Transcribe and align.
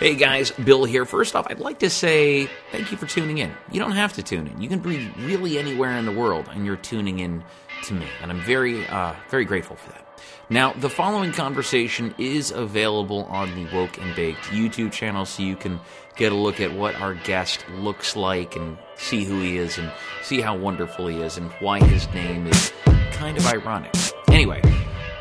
Hey 0.00 0.14
guys, 0.14 0.50
Bill 0.52 0.86
here. 0.86 1.04
First 1.04 1.36
off, 1.36 1.46
I'd 1.50 1.58
like 1.58 1.80
to 1.80 1.90
say 1.90 2.48
thank 2.72 2.90
you 2.90 2.96
for 2.96 3.04
tuning 3.04 3.36
in. 3.36 3.52
You 3.70 3.80
don't 3.80 3.92
have 3.92 4.14
to 4.14 4.22
tune 4.22 4.46
in. 4.46 4.58
You 4.58 4.66
can 4.66 4.78
be 4.78 5.12
really 5.18 5.58
anywhere 5.58 5.94
in 5.98 6.06
the 6.06 6.10
world, 6.10 6.48
and 6.50 6.64
you're 6.64 6.76
tuning 6.76 7.18
in 7.18 7.44
to 7.82 7.92
me, 7.92 8.06
and 8.22 8.30
I'm 8.30 8.40
very, 8.40 8.86
uh, 8.86 9.12
very 9.28 9.44
grateful 9.44 9.76
for 9.76 9.90
that. 9.90 10.08
Now, 10.48 10.72
the 10.72 10.88
following 10.88 11.32
conversation 11.32 12.14
is 12.16 12.50
available 12.50 13.24
on 13.24 13.54
the 13.54 13.70
Woke 13.74 13.98
and 13.98 14.16
Baked 14.16 14.44
YouTube 14.44 14.90
channel, 14.90 15.26
so 15.26 15.42
you 15.42 15.54
can 15.54 15.78
get 16.16 16.32
a 16.32 16.34
look 16.34 16.60
at 16.62 16.72
what 16.72 16.94
our 16.94 17.12
guest 17.12 17.66
looks 17.68 18.16
like 18.16 18.56
and 18.56 18.78
see 18.96 19.24
who 19.24 19.38
he 19.42 19.58
is 19.58 19.76
and 19.76 19.92
see 20.22 20.40
how 20.40 20.56
wonderful 20.56 21.08
he 21.08 21.20
is 21.20 21.36
and 21.36 21.50
why 21.60 21.78
his 21.78 22.08
name 22.14 22.46
is 22.46 22.72
kind 23.12 23.36
of 23.36 23.46
ironic. 23.48 23.94
Anyway, 24.28 24.62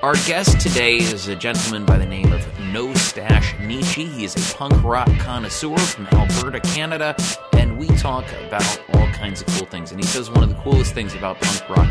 our 0.02 0.16
guest 0.26 0.62
today 0.62 0.96
is 0.96 1.28
a 1.28 1.36
gentleman 1.36 1.84
by 1.84 1.98
the 1.98 2.06
name 2.06 2.32
of 2.32 2.59
No 2.72 2.94
Stash 2.94 3.58
Nietzsche. 3.60 4.06
He 4.06 4.26
is 4.26 4.36
a 4.36 4.56
punk 4.56 4.84
rock 4.84 5.10
connoisseur 5.18 5.78
from 5.78 6.08
Alberta, 6.12 6.60
Canada, 6.60 7.16
and 7.54 7.78
we 7.80 7.88
talk 7.88 8.26
about 8.46 8.80
all 8.94 9.08
kinds 9.08 9.42
of 9.42 9.48
cool 9.48 9.66
things. 9.66 9.92
And 9.92 10.00
he 10.00 10.06
says 10.06 10.30
one 10.30 10.44
of 10.44 10.50
the 10.50 10.56
coolest 10.62 10.94
things 10.94 11.16
about 11.16 11.42
punk 11.42 11.68
rock 11.70 11.90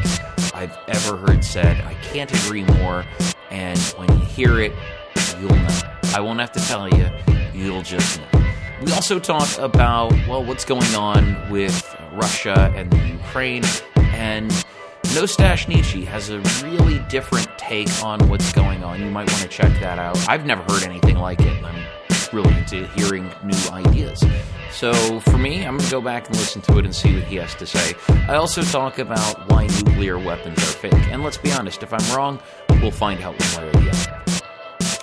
I've 0.55 0.77
ever 0.87 1.17
heard 1.17 1.45
said. 1.45 1.80
I 1.80 1.95
can't 1.95 2.33
agree 2.45 2.62
more. 2.62 3.05
And 3.51 3.79
when 3.97 4.09
you 4.20 4.25
hear 4.25 4.61
it, 4.61 4.73
you'll 5.41 5.51
know. 5.51 5.79
I 6.15 6.20
won't 6.20 6.39
have 6.39 6.53
to 6.53 6.61
tell 6.61 6.89
you, 6.89 7.11
you'll 7.53 7.83
just 7.83 8.20
know. 8.20 8.45
We 8.84 8.92
also 8.92 9.19
talk 9.19 9.48
about, 9.59 10.12
well, 10.29 10.45
what's 10.45 10.65
going 10.65 10.95
on 10.95 11.51
with 11.51 11.97
Russia 12.12 12.73
and 12.77 12.89
the 12.92 13.09
Ukraine. 13.09 13.65
And 13.97 14.53
No 15.19 15.27
Stash 15.27 15.67
Nietzsche 15.67 16.05
has 16.05 16.31
a 16.31 16.39
really 16.63 17.01
different 17.09 17.49
take 17.59 17.89
on 18.05 18.29
what's 18.29 18.53
going 18.53 18.85
on. 18.85 19.01
You 19.01 19.11
might 19.11 19.29
want 19.29 19.43
to 19.43 19.49
check 19.49 19.73
that 19.81 19.99
out. 19.99 20.17
I've 20.29 20.47
never 20.47 20.63
heard 20.63 20.85
anything 20.85 21.17
like 21.17 21.41
it. 21.41 21.65
I'm 21.65 21.85
really 22.33 22.57
into 22.57 22.87
hearing 22.91 23.29
new 23.43 23.59
ideas. 23.73 24.25
So 24.71 25.19
for 25.19 25.37
me, 25.37 25.67
I'm 25.67 25.79
going 25.79 25.87
to 25.87 25.91
go 25.91 26.01
back 26.01 26.29
and 26.29 26.37
listen 26.37 26.62
to 26.62 26.79
it 26.79 26.84
and 26.84 26.95
see 26.95 27.17
what 27.17 27.25
he 27.25 27.34
has 27.34 27.53
to 27.57 27.67
say. 27.67 27.95
I 28.29 28.37
also 28.37 28.62
talk 28.62 29.01
about 29.01 29.51
why 29.51 29.67
nuclear 29.67 30.20
weapons 30.20 30.59
are 30.59 30.77
fake. 30.77 30.95
And 31.11 31.25
let's 31.25 31.37
be 31.37 31.51
honest, 31.51 31.83
if 31.83 31.92
I'm 31.92 32.17
wrong, 32.17 32.39
we'll 32.81 32.92
find 32.92 33.20
out 33.20 33.35
one 33.57 33.64
way 33.64 33.70
or 33.70 33.73
the 33.73 33.91
other. 33.91 34.08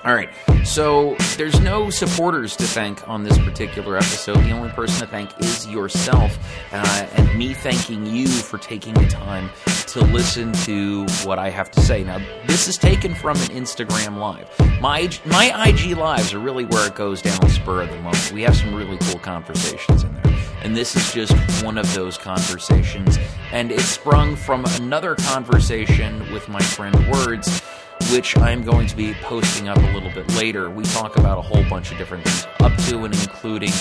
All 0.06 0.14
right, 0.14 0.30
so 0.64 1.16
there's 1.36 1.60
no 1.62 1.90
supporters 1.90 2.56
to 2.58 2.64
thank 2.64 3.10
on 3.10 3.24
this 3.24 3.40
particular 3.40 3.98
episode. 3.98 4.38
The 4.38 4.52
only 4.52 4.70
person 4.70 5.00
to 5.00 5.08
thank 5.08 5.32
is 5.40 5.66
yourself, 5.66 6.38
uh, 6.72 7.08
and 7.16 7.36
me 7.36 7.56
thanking 7.56 8.06
you 8.06 8.28
for 8.28 8.60
taking 8.60 8.94
the 8.94 9.08
time 9.08 9.50
to 9.88 10.02
listen 10.02 10.54
to 10.66 11.08
what 11.24 11.40
I 11.40 11.50
have 11.50 11.72
to 11.72 11.82
say. 11.82 12.04
Now, 12.04 12.20
this 12.46 12.68
is 12.68 12.78
taken 12.78 13.16
from 13.16 13.38
an 13.38 13.48
Instagram 13.48 14.20
live. 14.20 14.48
My 14.80 15.10
my 15.26 15.70
IG 15.70 15.98
lives 15.98 16.36
are 16.36 16.40
really 16.40 16.66
where 16.66 16.86
it 16.86 16.94
goes 16.94 17.24
down 17.24 17.50
spur 17.50 17.82
of 17.82 17.90
the 17.90 17.96
moment. 17.96 18.32
We 18.32 18.44
have 18.44 18.56
some 18.56 18.76
really 18.76 19.00
cool 19.10 19.20
conversations 19.20 20.04
in 20.04 20.14
there, 20.22 20.36
and 20.62 20.78
this 20.78 20.96
is 20.96 21.12
just 21.16 21.34
one 21.64 21.80
of 21.80 21.92
those 21.96 22.16
conversations. 22.16 23.18
And 23.52 23.72
it 23.72 23.82
sprung 23.82 24.36
from 24.36 24.66
another 24.80 25.16
conversation 25.16 26.32
with 26.32 26.48
my 26.48 26.62
friend 26.62 26.96
Words 27.10 27.64
which 28.12 28.38
I'm 28.38 28.64
going 28.64 28.88
to 28.88 28.96
be 28.96 29.14
posting 29.22 29.68
up 29.68 29.78
a 29.78 29.92
little 29.94 30.12
bit 30.12 30.32
later. 30.36 30.70
We 30.70 30.84
talk 30.84 31.18
about 31.18 31.38
a 31.38 31.42
whole 31.42 31.64
bunch 31.70 31.92
of 31.92 31.98
different 31.98 32.24
things, 32.24 32.48
up 32.60 32.76
to 32.90 33.04
and 33.04 33.14
including 33.14 33.72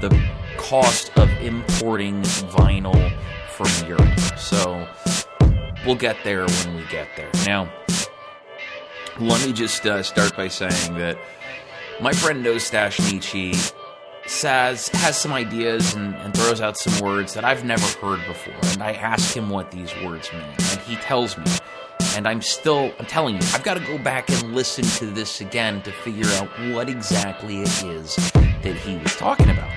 the 0.00 0.30
cost 0.56 1.10
of 1.16 1.28
importing 1.40 2.22
vinyl 2.22 3.16
from 3.50 3.88
Europe. 3.88 4.18
So 4.36 4.88
we'll 5.86 5.96
get 5.96 6.16
there 6.24 6.46
when 6.46 6.76
we 6.76 6.84
get 6.86 7.08
there. 7.16 7.30
Now, 7.46 7.72
let 9.18 9.44
me 9.44 9.52
just 9.52 9.84
uh, 9.86 10.02
start 10.02 10.36
by 10.36 10.48
saying 10.48 10.96
that 10.98 11.18
my 12.00 12.12
friend 12.12 12.42
No 12.42 12.58
Stash 12.58 12.98
Nietzsche 13.12 13.54
says 14.26 14.88
has 14.88 15.16
some 15.16 15.32
ideas 15.32 15.94
and, 15.94 16.14
and, 16.14 16.34
throws 16.34 16.60
out 16.60 16.78
some 16.78 17.04
words 17.04 17.34
that 17.34 17.44
I've 17.44 17.64
never 17.64 17.86
heard 17.98 18.24
before, 18.26 18.54
and 18.72 18.82
I 18.82 18.92
ask 18.92 19.36
him 19.36 19.50
what 19.50 19.70
these 19.70 19.92
words 20.04 20.32
mean, 20.32 20.42
and 20.42 20.80
he 20.80 20.96
tells 20.96 21.36
me 21.36 21.44
and 22.16 22.26
I'm 22.26 22.42
still, 22.42 22.92
I'm 22.98 23.06
telling 23.06 23.34
you, 23.34 23.40
I've 23.54 23.62
got 23.62 23.74
to 23.74 23.80
go 23.80 23.98
back 23.98 24.28
and 24.30 24.54
listen 24.54 24.84
to 24.84 25.06
this 25.06 25.40
again 25.40 25.82
to 25.82 25.92
figure 25.92 26.26
out 26.34 26.48
what 26.72 26.88
exactly 26.88 27.60
it 27.62 27.82
is 27.84 28.16
that 28.34 28.76
he 28.84 28.96
was 28.98 29.14
talking 29.16 29.50
about. 29.50 29.70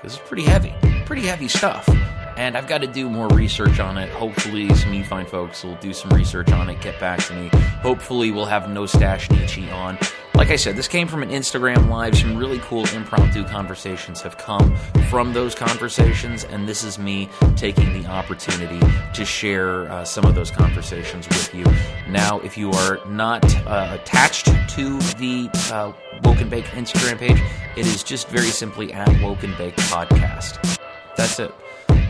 Because 0.00 0.18
it's 0.18 0.28
pretty 0.28 0.44
heavy, 0.44 0.74
pretty 1.04 1.22
heavy 1.22 1.48
stuff. 1.48 1.88
And 2.36 2.56
I've 2.56 2.66
got 2.66 2.82
to 2.82 2.86
do 2.86 3.08
more 3.08 3.28
research 3.28 3.80
on 3.80 3.96
it. 3.96 4.10
Hopefully, 4.10 4.68
some 4.74 5.02
fine 5.04 5.26
folks 5.26 5.64
will 5.64 5.76
do 5.76 5.94
some 5.94 6.10
research 6.10 6.52
on 6.52 6.68
it, 6.68 6.80
get 6.82 7.00
back 7.00 7.22
to 7.24 7.34
me. 7.34 7.48
Hopefully, 7.80 8.30
we'll 8.30 8.44
have 8.44 8.68
No 8.68 8.84
Stash 8.84 9.30
Nietzsche 9.30 9.70
on. 9.70 9.98
Like 10.36 10.50
I 10.50 10.56
said, 10.56 10.76
this 10.76 10.86
came 10.86 11.08
from 11.08 11.22
an 11.22 11.30
Instagram 11.30 11.88
live. 11.88 12.14
Some 12.14 12.36
really 12.36 12.58
cool 12.58 12.84
impromptu 12.88 13.42
conversations 13.44 14.20
have 14.20 14.36
come 14.36 14.76
from 15.08 15.32
those 15.32 15.54
conversations, 15.54 16.44
and 16.44 16.68
this 16.68 16.84
is 16.84 16.98
me 16.98 17.30
taking 17.56 17.94
the 17.94 18.06
opportunity 18.06 18.78
to 19.14 19.24
share 19.24 19.90
uh, 19.90 20.04
some 20.04 20.26
of 20.26 20.34
those 20.34 20.50
conversations 20.50 21.26
with 21.26 21.54
you. 21.54 21.64
Now, 22.10 22.38
if 22.40 22.58
you 22.58 22.70
are 22.70 23.00
not 23.08 23.44
uh, 23.66 23.96
attached 23.98 24.44
to 24.44 24.98
the 25.16 25.48
uh, 25.72 25.92
Woke 26.22 26.42
and 26.42 26.50
Bake 26.50 26.66
Instagram 26.66 27.16
page, 27.16 27.40
it 27.74 27.86
is 27.86 28.02
just 28.04 28.28
very 28.28 28.48
simply 28.48 28.92
at 28.92 29.08
Woke 29.22 29.42
and 29.42 29.56
Bake 29.56 29.76
Podcast. 29.76 30.78
That's 31.16 31.38
it. 31.38 31.52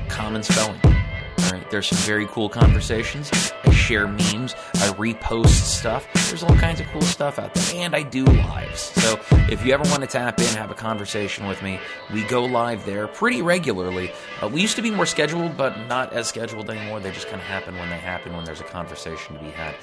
Common 0.09 0.43
spelling. 0.43 0.81
All 0.85 1.51
right, 1.53 1.71
there's 1.71 1.87
some 1.87 1.99
very 1.99 2.27
cool 2.27 2.49
conversations. 2.49 3.31
Share 3.77 4.09
memes. 4.09 4.55
I 4.75 4.89
repost 4.99 5.47
stuff. 5.47 6.09
There's 6.29 6.43
all 6.43 6.57
kinds 6.57 6.81
of 6.81 6.87
cool 6.89 7.03
stuff 7.03 7.39
out 7.39 7.55
there, 7.55 7.85
and 7.85 7.95
I 7.95 8.03
do 8.03 8.25
lives. 8.25 8.81
So 8.81 9.21
if 9.49 9.65
you 9.65 9.73
ever 9.73 9.85
want 9.91 10.01
to 10.01 10.09
tap 10.09 10.41
in, 10.41 10.47
have 10.57 10.73
a 10.73 10.75
conversation 10.75 11.47
with 11.47 11.63
me, 11.63 11.79
we 12.13 12.25
go 12.25 12.45
live 12.45 12.85
there 12.85 13.07
pretty 13.07 13.43
regularly. 13.43 14.11
Uh, 14.43 14.49
we 14.49 14.61
used 14.61 14.75
to 14.77 14.83
be 14.83 14.91
more 14.91 15.07
scheduled, 15.07 15.57
but 15.57 15.79
not 15.87 16.13
as 16.13 16.27
scheduled 16.27 16.69
anymore. 16.69 16.99
They 16.99 17.13
just 17.13 17.29
kind 17.29 17.41
of 17.41 17.47
happen 17.47 17.77
when 17.77 17.89
they 17.91 17.99
happen 17.99 18.35
when 18.35 18.45
there's 18.45 18.61
a 18.61 18.65
conversation 18.65 19.37
to 19.37 19.45
be 19.45 19.51
had. 19.51 19.77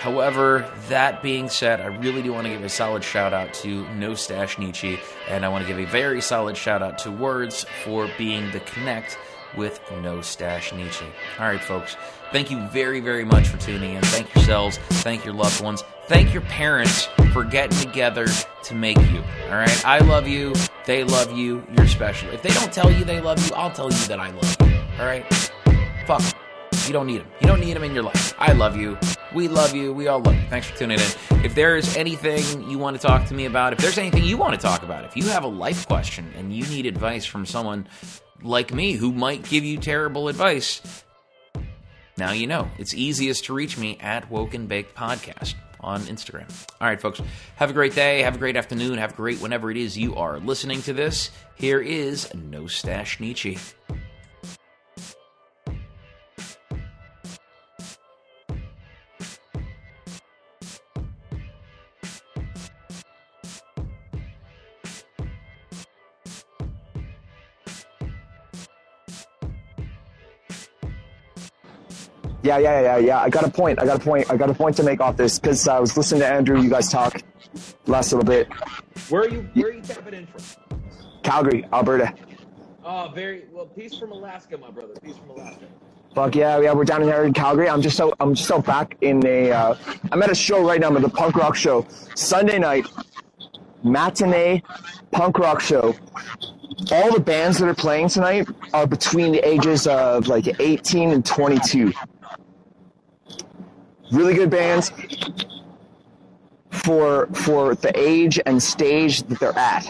However, 0.00 0.70
that 0.88 1.22
being 1.22 1.48
said, 1.48 1.80
I 1.80 1.86
really 1.86 2.22
do 2.22 2.32
want 2.32 2.46
to 2.46 2.52
give 2.52 2.62
a 2.62 2.68
solid 2.68 3.02
shout 3.02 3.34
out 3.34 3.52
to 3.54 3.86
No 3.94 4.14
Stash 4.14 4.58
Nietzsche, 4.58 4.98
and 5.28 5.44
I 5.44 5.48
want 5.48 5.66
to 5.66 5.68
give 5.68 5.78
a 5.78 5.90
very 5.90 6.20
solid 6.20 6.56
shout 6.56 6.82
out 6.82 6.98
to 6.98 7.10
Words 7.10 7.66
for 7.84 8.08
being 8.16 8.50
the 8.52 8.60
connect 8.60 9.18
with 9.56 9.80
No 10.00 10.22
Stash 10.22 10.72
Nietzsche. 10.72 11.04
All 11.38 11.46
right, 11.46 11.62
folks. 11.62 11.96
Thank 12.32 12.50
you 12.50 12.60
very, 12.68 13.00
very 13.00 13.24
much 13.24 13.48
for 13.48 13.56
tuning 13.56 13.94
in. 13.94 14.02
Thank 14.02 14.32
yourselves. 14.34 14.78
Thank 15.02 15.24
your 15.24 15.34
loved 15.34 15.60
ones. 15.60 15.82
Thank 16.06 16.32
your 16.32 16.42
parents 16.42 17.08
for 17.32 17.42
getting 17.42 17.76
together 17.78 18.26
to 18.64 18.74
make 18.74 18.98
you. 19.10 19.22
All 19.48 19.56
right. 19.56 19.86
I 19.86 19.98
love 19.98 20.28
you. 20.28 20.54
They 20.86 21.02
love 21.02 21.36
you. 21.36 21.66
You're 21.76 21.88
special. 21.88 22.30
If 22.30 22.42
they 22.42 22.50
don't 22.50 22.72
tell 22.72 22.90
you 22.90 23.04
they 23.04 23.20
love 23.20 23.44
you, 23.44 23.54
I'll 23.54 23.72
tell 23.72 23.90
you 23.90 23.98
that 24.06 24.20
I 24.20 24.30
love 24.30 24.56
you. 24.60 24.80
All 25.00 25.06
right. 25.06 25.24
Fuck. 26.06 26.22
You 26.86 26.92
don't 26.92 27.08
need 27.08 27.20
them. 27.20 27.28
You 27.40 27.48
don't 27.48 27.60
need 27.60 27.74
them 27.74 27.84
in 27.84 27.94
your 27.94 28.04
life. 28.04 28.34
I 28.38 28.52
love 28.52 28.76
you. 28.76 28.96
We 29.34 29.48
love 29.48 29.74
you. 29.74 29.92
We 29.92 30.06
all 30.08 30.20
love 30.20 30.34
you. 30.34 30.48
Thanks 30.48 30.68
for 30.68 30.76
tuning 30.76 30.98
in. 30.98 31.44
If 31.44 31.54
there's 31.54 31.96
anything 31.96 32.68
you 32.70 32.78
want 32.78 33.00
to 33.00 33.04
talk 33.04 33.26
to 33.26 33.34
me 33.34 33.46
about, 33.46 33.72
if 33.72 33.80
there's 33.80 33.98
anything 33.98 34.24
you 34.24 34.36
want 34.36 34.54
to 34.54 34.60
talk 34.60 34.82
about, 34.82 35.04
if 35.04 35.16
you 35.16 35.24
have 35.24 35.44
a 35.44 35.48
life 35.48 35.86
question 35.86 36.32
and 36.36 36.54
you 36.54 36.64
need 36.66 36.86
advice 36.86 37.24
from 37.24 37.44
someone 37.44 37.88
like 38.42 38.72
me 38.72 38.92
who 38.92 39.12
might 39.12 39.42
give 39.48 39.64
you 39.64 39.78
terrible 39.78 40.28
advice, 40.28 40.80
now 42.20 42.32
you 42.32 42.46
know. 42.46 42.70
It's 42.78 42.92
easiest 42.92 43.46
to 43.46 43.54
reach 43.54 43.78
me 43.78 43.96
at 43.98 44.30
Woken 44.30 44.66
Baked 44.66 44.94
Podcast 44.94 45.54
on 45.80 46.02
Instagram. 46.02 46.48
All 46.78 46.86
right, 46.86 47.00
folks. 47.00 47.20
Have 47.56 47.70
a 47.70 47.72
great 47.72 47.94
day. 47.94 48.20
Have 48.20 48.34
a 48.34 48.38
great 48.38 48.56
afternoon. 48.56 48.98
Have 48.98 49.14
a 49.14 49.16
great 49.16 49.40
whenever 49.40 49.70
it 49.70 49.78
is 49.78 49.96
you 49.96 50.14
are 50.16 50.38
listening 50.38 50.82
to 50.82 50.92
this. 50.92 51.30
Here 51.54 51.80
is 51.80 52.32
No 52.34 52.66
Stash 52.66 53.20
Nietzsche. 53.20 53.58
Yeah, 72.42 72.58
yeah, 72.58 72.80
yeah, 72.80 72.96
yeah. 72.96 73.20
I 73.20 73.28
got 73.28 73.44
a 73.44 73.50
point. 73.50 73.80
I 73.80 73.84
got 73.84 73.96
a 74.00 74.04
point. 74.04 74.30
I 74.30 74.36
got 74.36 74.48
a 74.48 74.54
point 74.54 74.76
to 74.76 74.82
make 74.82 75.00
off 75.00 75.16
this 75.16 75.38
because 75.38 75.68
I 75.68 75.78
was 75.78 75.96
listening 75.96 76.20
to 76.22 76.26
Andrew. 76.26 76.60
You 76.60 76.70
guys 76.70 76.88
talk 76.88 77.22
last 77.86 78.12
little 78.12 78.24
bit. 78.24 78.48
Where 79.10 79.22
are 79.22 79.28
you? 79.28 79.48
Where 79.54 79.66
are 79.66 79.72
you 79.72 79.82
tapping 79.82 80.14
in 80.14 80.26
from? 80.26 80.80
Calgary, 81.22 81.66
Alberta. 81.72 82.14
Oh, 82.82 83.12
very 83.14 83.44
well. 83.52 83.66
Peace 83.66 83.98
from 83.98 84.12
Alaska, 84.12 84.56
my 84.56 84.70
brother. 84.70 84.94
Peace 85.02 85.16
from 85.18 85.30
Alaska. 85.30 85.66
Fuck 86.14 86.34
yeah, 86.34 86.58
yeah. 86.60 86.72
We're 86.72 86.84
down 86.84 87.02
here 87.02 87.24
in 87.24 87.34
Calgary. 87.34 87.68
I'm 87.68 87.82
just 87.82 87.96
so 87.96 88.12
I'm 88.20 88.34
just 88.34 88.48
so 88.48 88.60
back 88.60 88.96
in 89.02 89.24
a. 89.26 89.52
Uh, 89.52 89.74
I'm 90.10 90.22
at 90.22 90.30
a 90.30 90.34
show 90.34 90.66
right 90.66 90.80
now. 90.80 90.88
I'm 90.88 90.96
at 90.96 91.02
the 91.02 91.10
punk 91.10 91.36
rock 91.36 91.54
show. 91.54 91.86
Sunday 92.14 92.58
night, 92.58 92.86
matinee 93.84 94.62
punk 95.10 95.38
rock 95.38 95.60
show. 95.60 95.94
All 96.90 97.12
the 97.12 97.20
bands 97.20 97.58
that 97.58 97.68
are 97.68 97.74
playing 97.74 98.08
tonight 98.08 98.48
are 98.72 98.86
between 98.86 99.32
the 99.32 99.46
ages 99.46 99.86
of 99.86 100.26
like 100.26 100.58
18 100.58 101.10
and 101.10 101.24
22 101.24 101.92
really 104.12 104.34
good 104.34 104.50
bands 104.50 104.92
for 106.70 107.26
for 107.28 107.74
the 107.74 107.92
age 107.98 108.40
and 108.46 108.62
stage 108.62 109.22
that 109.24 109.40
they're 109.40 109.58
at. 109.58 109.88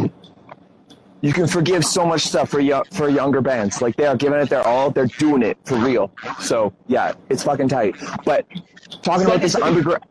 you 1.23 1.33
can 1.33 1.47
forgive 1.47 1.85
so 1.85 2.07
much 2.07 2.23
stuff 2.23 2.49
for 2.49 2.61
yo- 2.61 2.83
for 2.93 3.09
younger 3.09 3.41
bands. 3.41 3.83
Like 3.83 3.97
they 3.97 4.07
are 4.07 4.17
giving 4.17 4.41
it 4.41 4.49
their 4.49 4.67
all. 4.67 4.91
They're 4.91 5.07
doing 5.19 5.43
it 5.43 5.59
for 5.65 5.77
real. 5.77 6.11
So 6.41 6.73
yeah, 6.89 7.13
it's 7.29 7.43
fucking 7.45 7.69
tight. 7.69 7.97
But 8.25 8.47
talking 9.03 9.27
about 9.27 9.41
this 9.41 9.55
underground, 9.55 10.05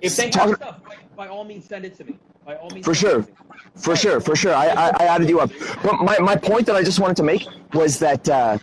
If 0.00 0.16
they 0.16 0.30
talking, 0.30 0.54
stuff, 0.54 0.82
by, 0.84 0.96
by 1.16 1.28
all 1.28 1.44
means, 1.44 1.66
send 1.66 1.84
it 1.84 1.96
to 1.98 2.04
me. 2.04 2.18
By 2.46 2.56
all 2.56 2.70
means, 2.70 2.84
for 2.86 2.94
sure, 2.94 3.26
for 3.74 3.96
sure, 3.96 4.20
for 4.20 4.36
sure. 4.36 4.54
I, 4.54 4.66
I 4.68 4.88
I 5.00 5.04
added 5.06 5.28
you 5.28 5.40
up. 5.40 5.50
But 5.82 5.94
my 6.00 6.18
my 6.18 6.36
point 6.36 6.66
that 6.66 6.76
I 6.76 6.82
just 6.84 7.00
wanted 7.00 7.16
to 7.16 7.24
make 7.24 7.46
was 7.72 7.98
that 7.98 8.28
uh, 8.28 8.58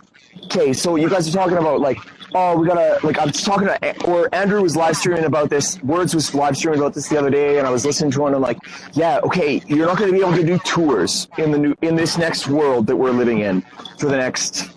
okay, 0.45 0.71
so 0.73 0.95
you 0.95 1.09
guys 1.09 1.27
are 1.27 1.31
talking 1.31 1.57
about 1.57 1.81
like. 1.81 1.97
Oh, 2.33 2.57
we 2.57 2.65
gotta 2.65 3.05
like. 3.05 3.19
I 3.19 3.25
was 3.25 3.41
talking 3.43 3.67
to, 3.67 4.05
or 4.05 4.33
Andrew 4.33 4.61
was 4.61 4.77
live 4.77 4.95
streaming 4.95 5.25
about 5.25 5.49
this. 5.49 5.81
Words 5.83 6.15
was 6.15 6.33
live 6.33 6.55
streaming 6.55 6.79
about 6.79 6.93
this 6.93 7.09
the 7.09 7.17
other 7.17 7.29
day, 7.29 7.57
and 7.57 7.67
I 7.67 7.71
was 7.71 7.85
listening 7.85 8.11
to 8.11 8.21
one. 8.21 8.29
And 8.29 8.37
I'm 8.37 8.41
like, 8.41 8.57
yeah, 8.93 9.19
okay, 9.23 9.61
you're 9.67 9.85
not 9.85 9.97
gonna 9.97 10.13
be 10.13 10.19
able 10.19 10.35
to 10.35 10.43
do 10.43 10.57
tours 10.59 11.27
in 11.37 11.51
the 11.51 11.57
new 11.57 11.75
in 11.81 11.95
this 11.95 12.17
next 12.17 12.47
world 12.47 12.87
that 12.87 12.95
we're 12.95 13.11
living 13.11 13.39
in 13.39 13.61
for 13.97 14.05
the 14.05 14.15
next 14.15 14.71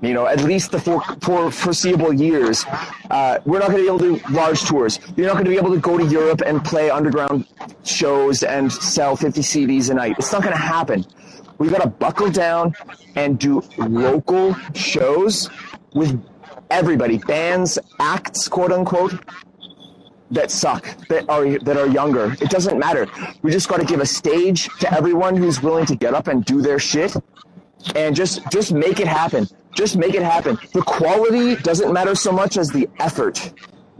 you 0.00 0.14
know, 0.14 0.26
at 0.26 0.42
least 0.42 0.72
the 0.72 0.80
for, 0.80 1.00
for 1.20 1.50
foreseeable 1.52 2.12
years. 2.12 2.64
Uh, 3.08 3.38
we're 3.46 3.60
not 3.60 3.70
going 3.70 3.78
to 3.78 3.82
be 3.82 3.86
able 3.86 4.00
to 4.00 4.18
do 4.18 4.34
large 4.34 4.62
tours. 4.62 4.98
You're 5.16 5.28
not 5.28 5.34
going 5.34 5.44
to 5.44 5.50
be 5.50 5.56
able 5.56 5.72
to 5.72 5.78
go 5.78 5.96
to 5.96 6.04
Europe 6.04 6.42
and 6.44 6.62
play 6.64 6.90
underground 6.90 7.46
shows 7.84 8.42
and 8.42 8.72
sell 8.72 9.14
50 9.14 9.40
CDs 9.42 9.90
a 9.90 9.94
night. 9.94 10.16
It's 10.18 10.32
not 10.32 10.42
going 10.42 10.54
to 10.54 10.60
happen. 10.60 11.06
We 11.58 11.68
got 11.68 11.82
to 11.82 11.88
buckle 11.88 12.30
down 12.30 12.74
and 13.14 13.38
do 13.38 13.62
local 13.78 14.54
shows 14.74 15.48
with 15.94 16.20
everybody, 16.72 17.18
bands, 17.18 17.78
acts, 18.00 18.48
quote 18.48 18.72
unquote, 18.72 19.14
that 20.30 20.50
suck, 20.50 20.84
that 21.08 21.28
are 21.28 21.58
that 21.60 21.76
are 21.76 21.86
younger. 21.86 22.34
It 22.40 22.48
doesn't 22.48 22.78
matter. 22.78 23.06
We 23.42 23.50
just 23.52 23.68
got 23.68 23.80
to 23.80 23.86
give 23.86 24.00
a 24.00 24.06
stage 24.06 24.68
to 24.80 24.92
everyone 24.92 25.36
who's 25.36 25.62
willing 25.62 25.84
to 25.86 25.94
get 25.94 26.14
up 26.14 26.26
and 26.26 26.42
do 26.44 26.62
their 26.62 26.78
shit 26.78 27.14
and 27.94 28.16
just 28.16 28.40
just 28.50 28.72
make 28.72 28.98
it 28.98 29.06
happen. 29.06 29.46
Just 29.74 29.96
make 29.96 30.14
it 30.14 30.22
happen. 30.22 30.58
The 30.72 30.82
quality 30.82 31.56
doesn't 31.56 31.92
matter 31.92 32.14
so 32.14 32.32
much 32.32 32.56
as 32.56 32.70
the 32.70 32.88
effort, 32.98 33.52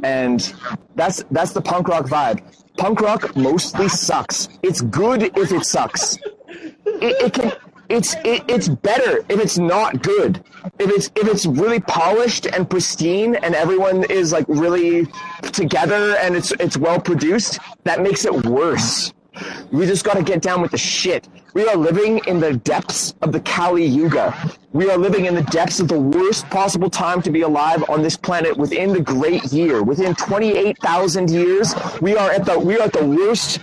and 0.02 0.54
that's 0.94 1.22
that's 1.30 1.52
the 1.52 1.60
punk 1.60 1.88
rock 1.88 2.06
vibe. 2.06 2.42
Punk 2.78 3.02
rock 3.02 3.36
mostly 3.36 3.88
sucks. 3.88 4.48
It's 4.62 4.80
good 4.80 5.22
if 5.36 5.52
it 5.52 5.64
sucks. 5.64 6.16
It, 6.86 7.16
it 7.26 7.34
can. 7.34 7.52
It's 7.88 8.14
it, 8.24 8.44
it's 8.48 8.68
better 8.68 9.18
if 9.28 9.40
it's 9.40 9.58
not 9.58 10.02
good. 10.02 10.42
If 10.78 10.90
it's 10.90 11.10
if 11.16 11.28
it's 11.28 11.46
really 11.46 11.80
polished 11.80 12.46
and 12.46 12.68
pristine 12.68 13.34
and 13.36 13.54
everyone 13.54 14.04
is 14.04 14.32
like 14.32 14.46
really 14.48 15.06
together 15.52 16.16
and 16.16 16.36
it's 16.36 16.52
it's 16.52 16.76
well 16.76 17.00
produced, 17.00 17.58
that 17.84 18.00
makes 18.00 18.24
it 18.24 18.46
worse. 18.46 19.12
We 19.70 19.86
just 19.86 20.04
got 20.04 20.16
to 20.16 20.22
get 20.22 20.42
down 20.42 20.60
with 20.60 20.72
the 20.72 20.78
shit. 20.78 21.28
We 21.54 21.66
are 21.68 21.76
living 21.76 22.20
in 22.26 22.40
the 22.40 22.54
depths 22.54 23.14
of 23.22 23.32
the 23.32 23.40
Kali 23.40 23.84
Yuga. 23.84 24.34
We 24.72 24.90
are 24.90 24.96
living 24.96 25.26
in 25.26 25.34
the 25.34 25.42
depths 25.42 25.80
of 25.80 25.88
the 25.88 25.98
worst 25.98 26.48
possible 26.50 26.88
time 26.88 27.20
to 27.22 27.30
be 27.30 27.42
alive 27.42 27.84
on 27.88 28.02
this 28.02 28.16
planet 28.16 28.56
within 28.56 28.92
the 28.92 29.00
great 29.00 29.44
year. 29.52 29.82
Within 29.82 30.14
28,000 30.14 31.30
years, 31.30 31.74
we 32.00 32.16
are 32.16 32.30
at 32.30 32.44
the 32.44 32.58
we 32.58 32.78
are 32.78 32.82
at 32.82 32.92
the 32.92 33.04
worst 33.04 33.60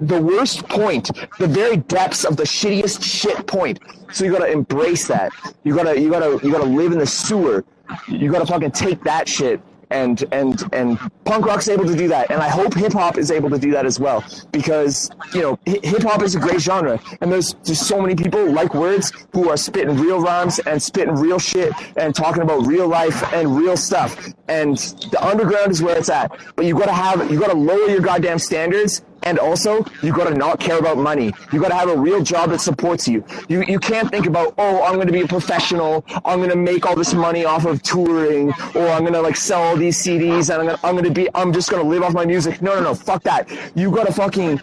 the 0.00 0.20
worst 0.20 0.68
point, 0.68 1.10
the 1.38 1.46
very 1.46 1.76
depths 1.76 2.24
of 2.24 2.36
the 2.36 2.44
shittiest 2.44 3.02
shit 3.02 3.46
point. 3.46 3.78
So 4.12 4.24
you 4.24 4.32
gotta 4.32 4.50
embrace 4.50 5.06
that. 5.08 5.32
You 5.64 5.74
gotta 5.74 6.00
you 6.00 6.10
gotta 6.10 6.44
you 6.44 6.52
gotta 6.52 6.64
live 6.64 6.92
in 6.92 6.98
the 6.98 7.06
sewer. 7.06 7.64
You 8.08 8.30
gotta 8.30 8.46
fucking 8.46 8.72
take 8.72 9.02
that 9.04 9.28
shit 9.28 9.60
and 9.90 10.24
and 10.32 10.62
and 10.72 10.98
punk 11.24 11.46
rock's 11.46 11.68
able 11.68 11.84
to 11.84 11.96
do 11.96 12.08
that 12.08 12.30
and 12.30 12.40
i 12.40 12.48
hope 12.48 12.72
hip 12.74 12.92
hop 12.92 13.18
is 13.18 13.30
able 13.30 13.50
to 13.50 13.58
do 13.58 13.72
that 13.72 13.84
as 13.84 13.98
well 13.98 14.24
because 14.52 15.10
you 15.34 15.42
know 15.42 15.58
hip 15.66 16.02
hop 16.02 16.22
is 16.22 16.34
a 16.34 16.40
great 16.40 16.60
genre 16.60 17.00
and 17.20 17.30
there's 17.30 17.54
just 17.64 17.86
so 17.86 18.00
many 18.00 18.14
people 18.14 18.50
like 18.52 18.72
words 18.74 19.12
who 19.32 19.48
are 19.48 19.56
spitting 19.56 19.96
real 19.96 20.20
rhymes 20.20 20.58
and 20.60 20.80
spitting 20.80 21.14
real 21.14 21.38
shit 21.38 21.72
and 21.96 22.14
talking 22.14 22.42
about 22.42 22.66
real 22.66 22.86
life 22.86 23.32
and 23.32 23.56
real 23.56 23.76
stuff 23.76 24.28
and 24.48 24.78
the 25.10 25.18
underground 25.20 25.70
is 25.70 25.82
where 25.82 25.96
it's 25.98 26.08
at 26.08 26.30
but 26.54 26.64
you 26.64 26.78
gotta 26.78 26.92
have 26.92 27.30
you 27.30 27.38
gotta 27.38 27.56
lower 27.56 27.88
your 27.88 28.00
goddamn 28.00 28.38
standards 28.38 29.02
and 29.22 29.38
also, 29.38 29.84
you 30.02 30.12
gotta 30.12 30.34
not 30.34 30.60
care 30.60 30.78
about 30.78 30.98
money. 30.98 31.32
You 31.52 31.60
gotta 31.60 31.74
have 31.74 31.88
a 31.90 31.96
real 31.96 32.22
job 32.22 32.50
that 32.50 32.60
supports 32.60 33.06
you. 33.06 33.24
You 33.48 33.62
you 33.62 33.78
can't 33.78 34.10
think 34.10 34.26
about, 34.26 34.54
oh, 34.58 34.82
I'm 34.82 34.96
gonna 34.96 35.12
be 35.12 35.22
a 35.22 35.26
professional. 35.28 36.04
I'm 36.24 36.40
gonna 36.40 36.56
make 36.56 36.86
all 36.86 36.96
this 36.96 37.14
money 37.14 37.44
off 37.44 37.64
of 37.66 37.82
touring, 37.82 38.52
or 38.74 38.88
I'm 38.88 39.04
gonna 39.04 39.20
like 39.20 39.36
sell 39.36 39.62
all 39.62 39.76
these 39.76 40.02
CDs, 40.02 40.50
and 40.50 40.60
I'm 40.62 40.66
gonna 40.66 40.78
I'm 40.82 40.96
gonna 40.96 41.10
be 41.10 41.28
I'm 41.34 41.52
just 41.52 41.70
gonna 41.70 41.88
live 41.88 42.02
off 42.02 42.12
my 42.14 42.24
music. 42.24 42.62
No, 42.62 42.74
no, 42.74 42.82
no, 42.82 42.94
fuck 42.94 43.22
that. 43.24 43.50
You 43.74 43.90
gotta 43.90 44.12
fucking 44.12 44.60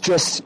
just 0.00 0.44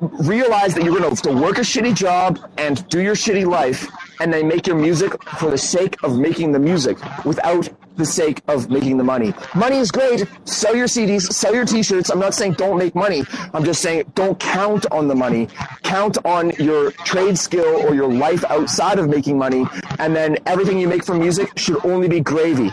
realize 0.00 0.74
that 0.74 0.84
you're 0.84 0.94
gonna 0.94 1.08
have 1.08 1.22
to 1.22 1.32
work 1.32 1.58
a 1.58 1.62
shitty 1.62 1.94
job 1.94 2.38
and 2.58 2.86
do 2.88 3.00
your 3.00 3.14
shitty 3.14 3.46
life, 3.46 3.86
and 4.20 4.32
then 4.32 4.48
make 4.48 4.66
your 4.66 4.76
music 4.76 5.22
for 5.38 5.50
the 5.50 5.58
sake 5.58 5.96
of 6.02 6.18
making 6.18 6.52
the 6.52 6.58
music, 6.58 6.98
without 7.24 7.68
the 7.96 8.04
sake 8.04 8.42
of 8.48 8.70
making 8.70 8.96
the 8.96 9.04
money. 9.04 9.32
Money 9.54 9.76
is 9.76 9.90
great. 9.90 10.26
Sell 10.44 10.74
your 10.74 10.86
CDs, 10.86 11.32
sell 11.32 11.54
your 11.54 11.64
t-shirts. 11.64 12.10
I'm 12.10 12.18
not 12.18 12.34
saying 12.34 12.54
don't 12.54 12.78
make 12.78 12.94
money. 12.94 13.24
I'm 13.52 13.64
just 13.64 13.80
saying 13.80 14.10
don't 14.14 14.38
count 14.38 14.86
on 14.90 15.08
the 15.08 15.14
money. 15.14 15.48
Count 15.82 16.18
on 16.24 16.50
your 16.52 16.90
trade 16.90 17.38
skill 17.38 17.82
or 17.86 17.94
your 17.94 18.12
life 18.12 18.44
outside 18.50 18.98
of 18.98 19.08
making 19.08 19.38
money. 19.38 19.66
And 19.98 20.14
then 20.14 20.38
everything 20.46 20.78
you 20.78 20.88
make 20.88 21.04
from 21.04 21.20
music 21.20 21.58
should 21.58 21.84
only 21.84 22.08
be 22.08 22.20
gravy. 22.20 22.70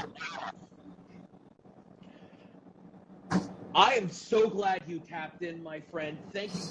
I 3.74 3.94
am 3.94 4.10
so 4.10 4.50
glad 4.50 4.82
you 4.88 5.00
tapped 5.00 5.44
in, 5.44 5.64
my 5.64 5.80
friend. 5.92 6.18
Thank 6.34 6.54
you. 6.54 6.62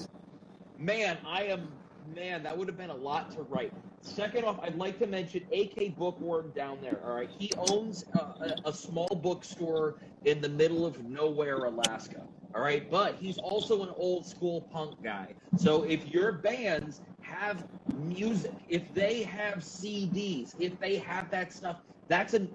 Man, 0.78 1.16
I 1.26 1.44
am 1.44 1.68
man, 2.14 2.42
that 2.42 2.56
would 2.56 2.68
have 2.68 2.76
been 2.76 2.90
a 2.90 2.96
lot 2.96 3.30
to 3.32 3.42
write. 3.42 3.72
Second 4.02 4.44
off, 4.44 4.58
I'd 4.62 4.76
like 4.76 4.98
to 5.00 5.06
mention 5.06 5.42
AK 5.52 5.96
Bookworm 5.96 6.52
down 6.54 6.78
there. 6.80 7.00
All 7.04 7.14
right, 7.14 7.30
he 7.38 7.50
owns 7.56 8.04
a, 8.14 8.56
a, 8.64 8.72
small 8.72 9.08
bookstore 9.08 9.96
in 10.24 10.40
the 10.40 10.48
middle 10.48 10.86
of 10.86 11.02
nowhere, 11.04 11.64
Alaska. 11.64 12.22
All 12.54 12.62
right, 12.62 12.90
but 12.90 13.16
he's 13.20 13.38
also 13.38 13.82
an 13.82 13.90
old 13.96 14.26
school 14.26 14.62
punk 14.72 15.02
guy. 15.02 15.34
So 15.56 15.84
if 15.84 16.08
your 16.08 16.32
bands 16.32 17.00
have 17.20 17.64
music, 17.94 18.52
if 18.68 18.92
they 18.94 19.22
have 19.22 19.58
CDs, 19.58 20.54
if 20.58 20.78
they 20.80 20.96
have 20.96 21.30
that 21.30 21.52
stuff, 21.52 21.76
that's 22.08 22.34
an 22.34 22.48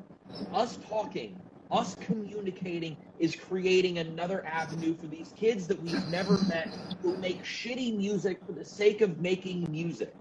us 0.52 0.80
talking 0.90 1.40
us 1.76 1.96
communicating 1.96 2.98
is 3.20 3.36
creating 3.36 3.98
another 3.98 4.46
avenue 4.46 4.96
for 4.96 5.08
these 5.08 5.34
kids 5.36 5.68
that 5.68 5.82
we've 5.82 6.08
never 6.10 6.38
met 6.48 6.70
who 7.02 7.18
make 7.18 7.44
shitty 7.44 7.96
music 7.98 8.40
for 8.46 8.54
the 8.54 8.64
sake 8.64 9.02
of 9.02 9.20
making 9.20 9.70
music. 9.70 10.16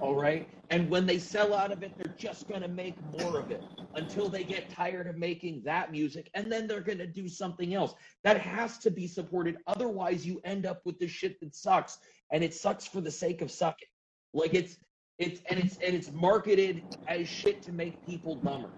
All 0.00 0.16
right. 0.16 0.48
And 0.70 0.90
when 0.90 1.06
they 1.06 1.18
sell 1.18 1.54
out 1.54 1.70
of 1.70 1.82
it, 1.82 1.92
they're 1.96 2.16
just 2.18 2.48
going 2.48 2.62
to 2.62 2.68
make 2.68 2.96
more 3.20 3.38
of 3.38 3.50
it 3.52 3.62
until 3.94 4.28
they 4.28 4.42
get 4.42 4.70
tired 4.70 5.06
of 5.06 5.16
making 5.16 5.62
that 5.64 5.92
music. 5.92 6.30
And 6.34 6.50
then 6.50 6.66
they're 6.66 6.80
going 6.80 6.98
to 6.98 7.06
do 7.06 7.28
something 7.28 7.74
else. 7.74 7.94
That 8.24 8.40
has 8.40 8.78
to 8.78 8.90
be 8.90 9.06
supported. 9.06 9.58
Otherwise, 9.68 10.26
you 10.26 10.40
end 10.44 10.66
up 10.66 10.80
with 10.84 10.98
the 10.98 11.06
shit 11.06 11.38
that 11.40 11.54
sucks. 11.54 11.98
And 12.32 12.42
it 12.42 12.54
sucks 12.54 12.86
for 12.86 13.00
the 13.00 13.10
sake 13.10 13.42
of 13.42 13.50
sucking. 13.50 13.88
Like 14.34 14.54
it's, 14.54 14.78
it's, 15.18 15.42
and 15.48 15.60
it's, 15.60 15.76
and 15.76 15.94
it's 15.94 16.10
marketed 16.10 16.82
as 17.06 17.28
shit 17.28 17.62
to 17.62 17.72
make 17.72 18.04
people 18.04 18.36
dumber. 18.36 18.70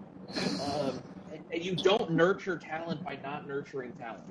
Um, 0.73 0.99
and 1.55 1.63
you 1.63 1.73
don't 1.73 2.11
nurture 2.11 2.57
talent 2.57 3.01
by 3.03 3.17
not 3.23 3.47
nurturing 3.47 3.93
talent. 3.93 4.23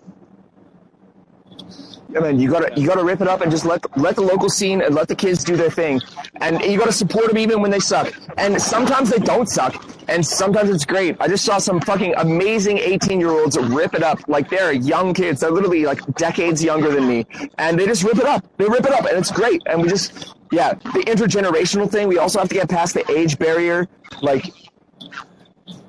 I 2.15 2.21
mean, 2.21 2.39
you 2.39 2.51
gotta 2.51 2.79
you 2.79 2.87
gotta 2.87 3.03
rip 3.03 3.21
it 3.23 3.29
up 3.29 3.41
and 3.41 3.51
just 3.51 3.65
let 3.65 3.81
let 3.97 4.17
the 4.17 4.23
local 4.23 4.51
scene 4.51 4.83
and 4.83 4.95
let 4.95 5.09
the 5.09 5.17
kids 5.17 5.43
do 5.43 5.57
their 5.57 5.71
thing, 5.71 6.01
and 6.41 6.61
you 6.61 6.79
gotta 6.79 6.93
support 6.93 7.29
them 7.29 7.39
even 7.39 7.63
when 7.63 7.71
they 7.71 7.81
suck. 7.81 8.13
And 8.37 8.61
sometimes 8.61 9.09
they 9.09 9.19
don't 9.19 9.49
suck, 9.49 9.75
and 10.09 10.25
sometimes 10.25 10.69
it's 10.69 10.85
great. 10.85 11.17
I 11.21 11.29
just 11.29 11.45
saw 11.45 11.59
some 11.59 11.81
fucking 11.81 12.15
amazing 12.19 12.79
18 12.79 13.21
year 13.21 13.31
olds 13.31 13.57
rip 13.59 13.95
it 13.95 14.03
up 14.03 14.19
like 14.29 14.51
they're 14.51 14.73
young 14.73 15.15
kids. 15.15 15.41
They're 15.41 15.51
literally 15.51 15.85
like 15.85 16.05
decades 16.17 16.63
younger 16.63 16.91
than 16.93 17.09
me, 17.09 17.27
and 17.57 17.79
they 17.79 17.87
just 17.87 18.05
rip 18.05 18.19
it 18.19 18.27
up. 18.27 18.45
They 18.59 18.67
rip 18.67 18.85
it 18.85 18.93
up, 18.93 19.07
and 19.07 19.17
it's 19.17 19.33
great. 19.33 19.63
And 19.67 19.81
we 19.81 19.89
just 19.89 20.35
yeah, 20.51 20.75
the 20.75 21.05
intergenerational 21.07 21.91
thing. 21.91 22.09
We 22.09 22.19
also 22.19 22.39
have 22.39 22.49
to 22.49 22.55
get 22.55 22.69
past 22.69 22.95
the 22.95 23.11
age 23.11 23.39
barrier. 23.39 23.89
Like 24.21 24.53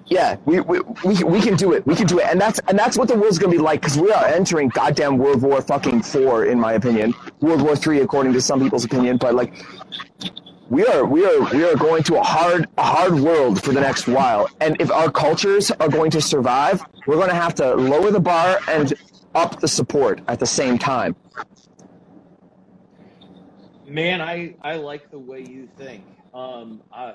yeah, 0.07 0.37
we, 0.45 0.59
we, 0.61 0.79
we, 1.03 1.23
we 1.23 1.41
can 1.41 1.55
do 1.55 1.73
it. 1.73 1.85
We 1.87 1.95
can 1.95 2.05
do 2.05 2.19
it. 2.19 2.25
And 2.25 2.39
that's, 2.39 2.59
and 2.67 2.77
that's 2.77 2.97
what 2.97 3.07
the 3.07 3.17
world's 3.17 3.39
going 3.39 3.51
to 3.51 3.57
be 3.57 3.63
like 3.63 3.81
because 3.81 3.97
we 3.97 4.11
are 4.11 4.25
entering 4.25 4.69
goddamn 4.69 5.17
World 5.17 5.41
War 5.41 5.61
fucking 5.61 6.03
four, 6.03 6.45
in 6.45 6.59
my 6.59 6.73
opinion. 6.73 7.13
World 7.41 7.61
War 7.61 7.75
three, 7.75 8.01
according 8.01 8.33
to 8.33 8.41
some 8.41 8.59
people's 8.59 8.85
opinion. 8.85 9.17
But 9.17 9.33
like, 9.33 9.53
we 10.69 10.85
are, 10.85 11.05
we 11.05 11.25
are, 11.25 11.39
we 11.53 11.63
are 11.63 11.75
going 11.75 12.03
to 12.03 12.17
a 12.17 12.23
hard, 12.23 12.67
a 12.77 12.83
hard 12.83 13.13
world 13.15 13.63
for 13.63 13.71
the 13.71 13.81
next 13.81 14.07
while. 14.07 14.49
And 14.61 14.79
if 14.79 14.91
our 14.91 15.11
cultures 15.11 15.71
are 15.71 15.89
going 15.89 16.11
to 16.11 16.21
survive, 16.21 16.83
we're 17.07 17.17
going 17.17 17.29
to 17.29 17.35
have 17.35 17.55
to 17.55 17.75
lower 17.75 18.11
the 18.11 18.19
bar 18.19 18.59
and 18.67 18.93
up 19.33 19.59
the 19.59 19.67
support 19.67 20.21
at 20.27 20.39
the 20.39 20.45
same 20.45 20.77
time. 20.77 21.15
Man, 23.87 24.21
I, 24.21 24.55
I 24.61 24.75
like 24.75 25.09
the 25.11 25.19
way 25.19 25.41
you 25.41 25.67
think. 25.77 26.03
Um, 26.33 26.81
uh, 26.91 27.13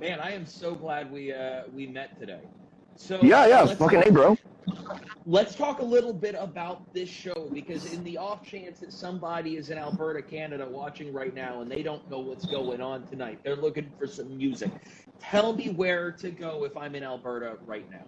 man, 0.00 0.20
I 0.20 0.32
am 0.32 0.46
so 0.46 0.74
glad 0.74 1.10
we 1.10 1.32
uh, 1.32 1.62
we 1.74 1.86
met 1.86 2.18
today. 2.18 2.40
So 2.96 3.18
Yeah, 3.22 3.46
yeah, 3.46 3.66
fucking 3.66 4.00
talk- 4.00 4.06
A, 4.08 4.12
bro. 4.12 4.38
let's 5.26 5.54
talk 5.54 5.80
a 5.80 5.84
little 5.84 6.12
bit 6.14 6.34
about 6.38 6.92
this 6.94 7.08
show 7.10 7.48
because 7.52 7.92
in 7.92 8.02
the 8.04 8.16
off 8.16 8.42
chance 8.44 8.80
that 8.80 8.92
somebody 8.92 9.56
is 9.56 9.68
in 9.70 9.76
Alberta, 9.78 10.22
Canada 10.22 10.66
watching 10.68 11.12
right 11.12 11.34
now 11.34 11.60
and 11.60 11.70
they 11.70 11.82
don't 11.82 12.08
know 12.10 12.20
what's 12.20 12.46
going 12.46 12.80
on 12.80 13.06
tonight, 13.06 13.38
they're 13.44 13.56
looking 13.56 13.90
for 13.98 14.06
some 14.06 14.34
music. 14.36 14.70
Tell 15.20 15.52
me 15.52 15.70
where 15.70 16.10
to 16.12 16.30
go 16.30 16.64
if 16.64 16.74
I'm 16.76 16.94
in 16.94 17.02
Alberta 17.02 17.58
right 17.66 17.88
now. 17.90 18.04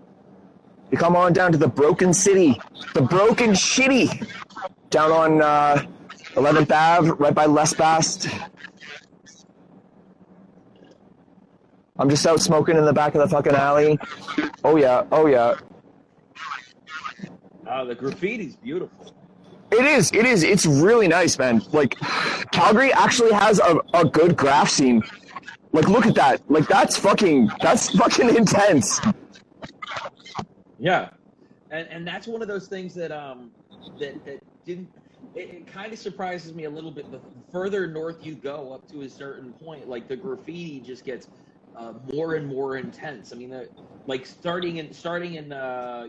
You 0.90 0.96
come 0.96 1.14
on 1.16 1.34
down 1.34 1.52
to 1.52 1.58
the 1.58 1.68
Broken 1.68 2.14
City, 2.14 2.58
the 2.94 3.02
Broken 3.02 3.50
Shitty, 3.50 4.26
down 4.88 5.12
on 5.12 5.42
uh, 5.42 5.84
11th 6.34 6.72
Ave, 6.72 7.10
right 7.18 7.34
by 7.34 7.44
Les 7.44 7.74
Bast. 7.74 8.28
I'm 11.98 12.08
just 12.08 12.26
out 12.26 12.40
smoking 12.40 12.76
in 12.76 12.84
the 12.84 12.92
back 12.92 13.14
of 13.14 13.20
the 13.20 13.28
fucking 13.28 13.54
alley. 13.54 13.98
Oh 14.64 14.76
yeah, 14.76 15.04
oh 15.10 15.26
yeah. 15.26 15.56
Uh, 17.66 17.84
the 17.84 17.94
graffiti's 17.94 18.56
beautiful. 18.56 19.14
It 19.70 19.84
is, 19.84 20.10
it 20.12 20.24
is. 20.24 20.42
It's 20.42 20.64
really 20.64 21.08
nice, 21.08 21.38
man. 21.38 21.60
Like, 21.72 21.98
Calgary 22.52 22.92
actually 22.92 23.32
has 23.32 23.58
a, 23.58 23.80
a 23.92 24.04
good 24.04 24.34
graph 24.34 24.70
scene. 24.70 25.02
Like, 25.72 25.88
look 25.88 26.06
at 26.06 26.14
that. 26.14 26.40
Like, 26.50 26.66
that's 26.68 26.96
fucking, 26.96 27.50
that's 27.60 27.90
fucking 27.90 28.34
intense. 28.36 29.00
Yeah, 30.78 31.10
and 31.70 31.88
and 31.88 32.06
that's 32.06 32.26
one 32.26 32.40
of 32.40 32.48
those 32.48 32.68
things 32.68 32.94
that 32.94 33.10
um 33.10 33.50
that 33.98 34.24
that 34.24 34.40
didn't. 34.64 34.88
It, 35.34 35.50
it 35.50 35.66
kind 35.66 35.92
of 35.92 35.98
surprises 35.98 36.54
me 36.54 36.64
a 36.64 36.70
little 36.70 36.92
bit. 36.92 37.10
The 37.10 37.20
further 37.50 37.86
north 37.86 38.24
you 38.24 38.36
go, 38.36 38.72
up 38.72 38.88
to 38.92 39.02
a 39.02 39.08
certain 39.08 39.52
point, 39.52 39.88
like 39.88 40.08
the 40.08 40.16
graffiti 40.16 40.80
just 40.80 41.04
gets 41.04 41.28
uh, 41.78 41.94
more 42.12 42.34
and 42.34 42.46
more 42.46 42.76
intense. 42.76 43.32
I 43.32 43.36
mean, 43.36 43.64
like 44.06 44.26
starting 44.26 44.78
in 44.78 44.92
starting 44.92 45.34
in, 45.34 45.52
uh, 45.52 46.08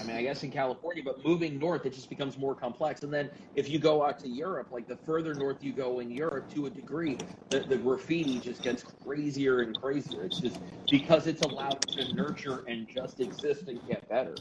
I 0.00 0.04
mean, 0.04 0.16
I 0.16 0.22
guess 0.22 0.42
in 0.42 0.50
California, 0.50 1.02
but 1.04 1.16
moving 1.24 1.58
north, 1.58 1.84
it 1.84 1.92
just 1.92 2.08
becomes 2.08 2.38
more 2.38 2.54
complex. 2.54 3.02
And 3.02 3.12
then 3.12 3.30
if 3.54 3.68
you 3.68 3.78
go 3.78 4.04
out 4.04 4.18
to 4.20 4.28
Europe, 4.28 4.68
like 4.70 4.86
the 4.86 4.96
further 4.96 5.34
north 5.34 5.62
you 5.62 5.72
go 5.74 5.98
in 5.98 6.10
Europe, 6.10 6.48
to 6.50 6.66
a 6.66 6.70
degree, 6.70 7.18
the, 7.50 7.60
the 7.60 7.76
graffiti 7.76 8.38
just 8.40 8.62
gets 8.62 8.84
crazier 9.04 9.60
and 9.60 9.78
crazier. 9.78 10.24
It's 10.24 10.40
just 10.40 10.58
because 10.90 11.26
it's 11.26 11.42
allowed 11.42 11.82
to 11.88 12.14
nurture 12.14 12.62
and 12.68 12.88
just 12.88 13.20
exist 13.20 13.68
and 13.68 13.80
get 13.86 14.08
better. 14.08 14.34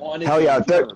On 0.00 0.20
Hell 0.20 0.40
yeah, 0.42 0.58
there- 0.60 0.86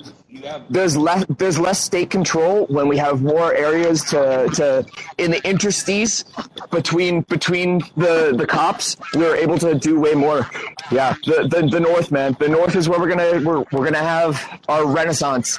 have 0.45 0.63
There's 0.71 0.97
less, 0.97 1.25
there's 1.39 1.59
less 1.59 1.81
state 1.81 2.11
control 2.11 2.67
when 2.67 2.87
we 2.87 2.97
have 2.99 3.23
more 3.23 3.53
areas 3.55 4.05
to, 4.05 4.49
to 4.55 4.87
in 5.19 5.31
the 5.33 5.41
interstices 5.49 6.25
between 6.71 7.23
between 7.23 7.81
the 7.97 8.33
the 8.37 8.47
cops. 8.47 8.97
We're 9.15 9.35
able 9.37 9.59
to 9.59 9.75
do 9.75 9.99
way 9.99 10.15
more. 10.15 10.49
Yeah, 10.91 11.15
the 11.25 11.49
the, 11.51 11.67
the 11.69 11.81
north, 11.81 12.13
man. 12.13 12.37
The 12.39 12.49
north 12.49 12.77
is 12.77 12.89
where 12.89 13.01
we're 13.01 13.09
gonna 13.09 13.41
we're, 13.45 13.65
we're 13.73 13.85
gonna 13.85 13.99
have 13.99 14.61
our 14.69 14.87
renaissance, 14.87 15.59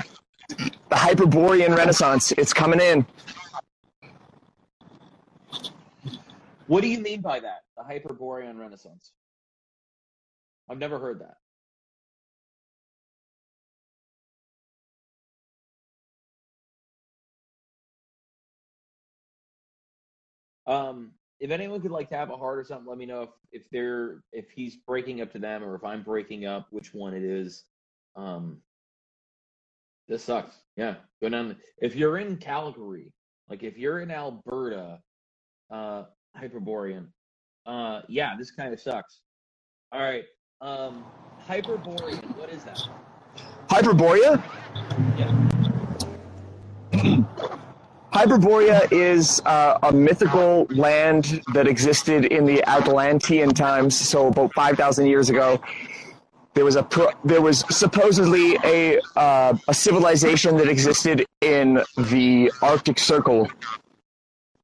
the 0.57 0.95
Hyperborean 0.95 1.75
Renaissance. 1.75 2.31
It's 2.33 2.53
coming 2.53 2.79
in. 2.79 3.05
What 6.67 6.81
do 6.81 6.87
you 6.87 6.99
mean 6.99 7.21
by 7.21 7.39
that? 7.41 7.63
The 7.75 7.83
Hyperborean 7.83 8.57
Renaissance? 8.57 9.11
I've 10.69 10.77
never 10.77 10.99
heard 10.99 11.19
that. 11.19 11.35
Um, 20.67 21.11
if 21.39 21.49
anyone 21.49 21.81
could 21.81 21.91
like 21.91 22.09
tap 22.09 22.29
a 22.29 22.37
heart 22.37 22.59
or 22.59 22.63
something, 22.63 22.87
let 22.87 22.97
me 22.97 23.05
know 23.05 23.23
if 23.23 23.29
if 23.51 23.69
they're 23.71 24.23
if 24.31 24.49
he's 24.51 24.77
breaking 24.87 25.21
up 25.21 25.31
to 25.31 25.39
them 25.39 25.63
or 25.63 25.75
if 25.75 25.83
I'm 25.83 26.03
breaking 26.03 26.45
up, 26.45 26.67
which 26.69 26.93
one 26.93 27.13
it 27.13 27.23
is. 27.23 27.65
Um, 28.15 28.61
this 30.07 30.23
sucks. 30.23 30.55
Yeah, 30.77 30.95
go 31.21 31.29
down. 31.29 31.55
If 31.79 31.95
you're 31.95 32.17
in 32.17 32.37
Calgary, 32.37 33.11
like 33.49 33.63
if 33.63 33.77
you're 33.77 34.01
in 34.01 34.11
Alberta, 34.11 34.99
uh, 35.71 36.03
Hyperborean, 36.37 37.07
uh, 37.65 38.01
yeah, 38.07 38.35
this 38.37 38.51
kind 38.51 38.73
of 38.73 38.79
sucks. 38.79 39.21
All 39.91 40.01
right, 40.01 40.25
um, 40.61 41.03
Hyperborean, 41.47 42.37
what 42.37 42.51
is 42.51 42.63
that? 42.65 42.79
Hyperborea. 43.67 44.43
Yeah. 45.17 45.50
Hyperborea 48.11 48.91
is 48.91 49.41
uh, 49.45 49.79
a 49.83 49.91
mythical 49.91 50.67
land 50.69 51.41
that 51.53 51.65
existed 51.65 52.25
in 52.25 52.45
the 52.45 52.61
Atlantean 52.67 53.53
times, 53.53 53.97
so 53.97 54.27
about 54.27 54.53
5,000 54.53 55.05
years 55.05 55.29
ago. 55.29 55.61
There 56.53 56.65
was 56.65 56.75
a 56.75 56.85
there 57.23 57.41
was 57.41 57.63
supposedly 57.69 58.57
a 58.65 58.99
uh, 59.15 59.57
a 59.69 59.73
civilization 59.73 60.57
that 60.57 60.67
existed 60.67 61.25
in 61.39 61.75
the 61.95 62.51
Arctic 62.61 62.99
Circle, 62.99 63.49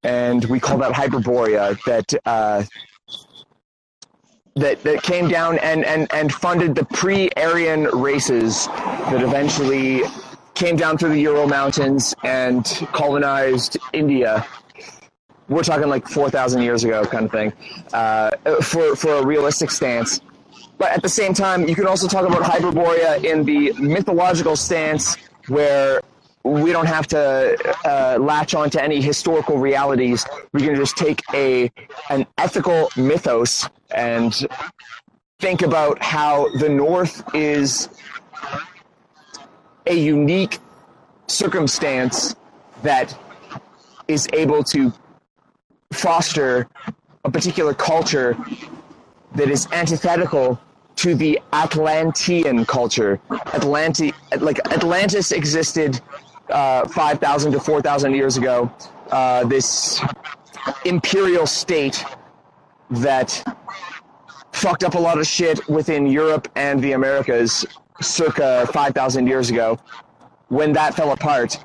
and 0.03 0.43
we 0.45 0.59
call 0.59 0.77
that 0.79 0.91
Hyperborea. 0.91 1.81
That 1.85 2.13
uh, 2.25 2.65
that 4.57 4.83
that 4.83 5.01
came 5.01 5.29
down 5.29 5.59
and 5.59 5.85
and 5.85 6.11
and 6.13 6.33
funded 6.33 6.75
the 6.75 6.83
pre-Aryan 6.83 7.85
races 7.93 8.67
that 8.67 9.21
eventually 9.21 10.01
came 10.57 10.75
down 10.75 10.97
through 10.97 11.09
the 11.09 11.21
Ural 11.21 11.47
Mountains 11.47 12.15
and 12.23 12.65
colonized 12.91 13.77
India. 13.93 14.45
We're 15.49 15.63
talking 15.63 15.87
like 15.87 16.07
4,000 16.07 16.63
years 16.63 16.83
ago, 16.83 17.05
kind 17.05 17.25
of 17.25 17.31
thing, 17.31 17.53
uh, 17.93 18.31
for, 18.61 18.95
for 18.95 19.13
a 19.13 19.25
realistic 19.25 19.69
stance. 19.69 20.19
But 20.79 20.91
at 20.91 21.03
the 21.03 21.09
same 21.09 21.33
time, 21.35 21.67
you 21.67 21.75
can 21.75 21.85
also 21.85 22.07
talk 22.07 22.27
about 22.27 22.41
Hyperborea 22.41 23.23
in 23.23 23.43
the 23.43 23.71
mythological 23.73 24.55
stance 24.55 25.15
where 25.47 26.01
we 26.43 26.71
don't 26.71 26.87
have 26.87 27.05
to 27.07 27.57
uh, 27.85 28.17
latch 28.19 28.55
on 28.55 28.69
to 28.71 28.83
any 28.83 28.99
historical 28.99 29.57
realities. 29.57 30.25
We 30.53 30.61
can 30.61 30.75
just 30.75 30.97
take 30.97 31.21
a 31.33 31.71
an 32.09 32.25
ethical 32.37 32.89
mythos 32.97 33.69
and 33.91 34.33
think 35.39 35.61
about 35.61 36.01
how 36.01 36.49
the 36.57 36.69
North 36.69 37.23
is 37.35 37.89
a 39.87 39.95
unique 39.95 40.59
circumstance 41.27 42.35
that 42.83 43.17
is 44.07 44.27
able 44.33 44.63
to 44.63 44.93
foster 45.91 46.67
a 47.25 47.31
particular 47.31 47.73
culture 47.73 48.37
that 49.35 49.49
is 49.49 49.67
antithetical 49.71 50.59
to 50.95 51.15
the 51.15 51.39
Atlantean 51.53 52.65
culture. 52.65 53.19
Atlanti- 53.29 54.13
like 54.39 54.59
Atlantis 54.71 55.31
existed 55.31 55.99
uh, 56.49 56.87
5,000 56.87 57.51
to 57.51 57.59
4,000 57.59 58.13
years 58.13 58.37
ago. 58.37 58.71
Uh, 59.11 59.43
this 59.45 60.01
imperial 60.85 61.45
state 61.45 62.03
that 62.89 63.43
fucked 64.51 64.83
up 64.83 64.95
a 64.95 64.99
lot 64.99 65.19
of 65.19 65.27
shit 65.27 65.67
within 65.69 66.07
Europe 66.07 66.47
and 66.55 66.81
the 66.81 66.93
Americas 66.93 67.65
circa 68.01 68.67
5,000 68.73 69.27
years 69.27 69.49
ago. 69.49 69.79
When 70.49 70.71
that 70.73 70.95
fell 70.95 71.11
apart, 71.11 71.59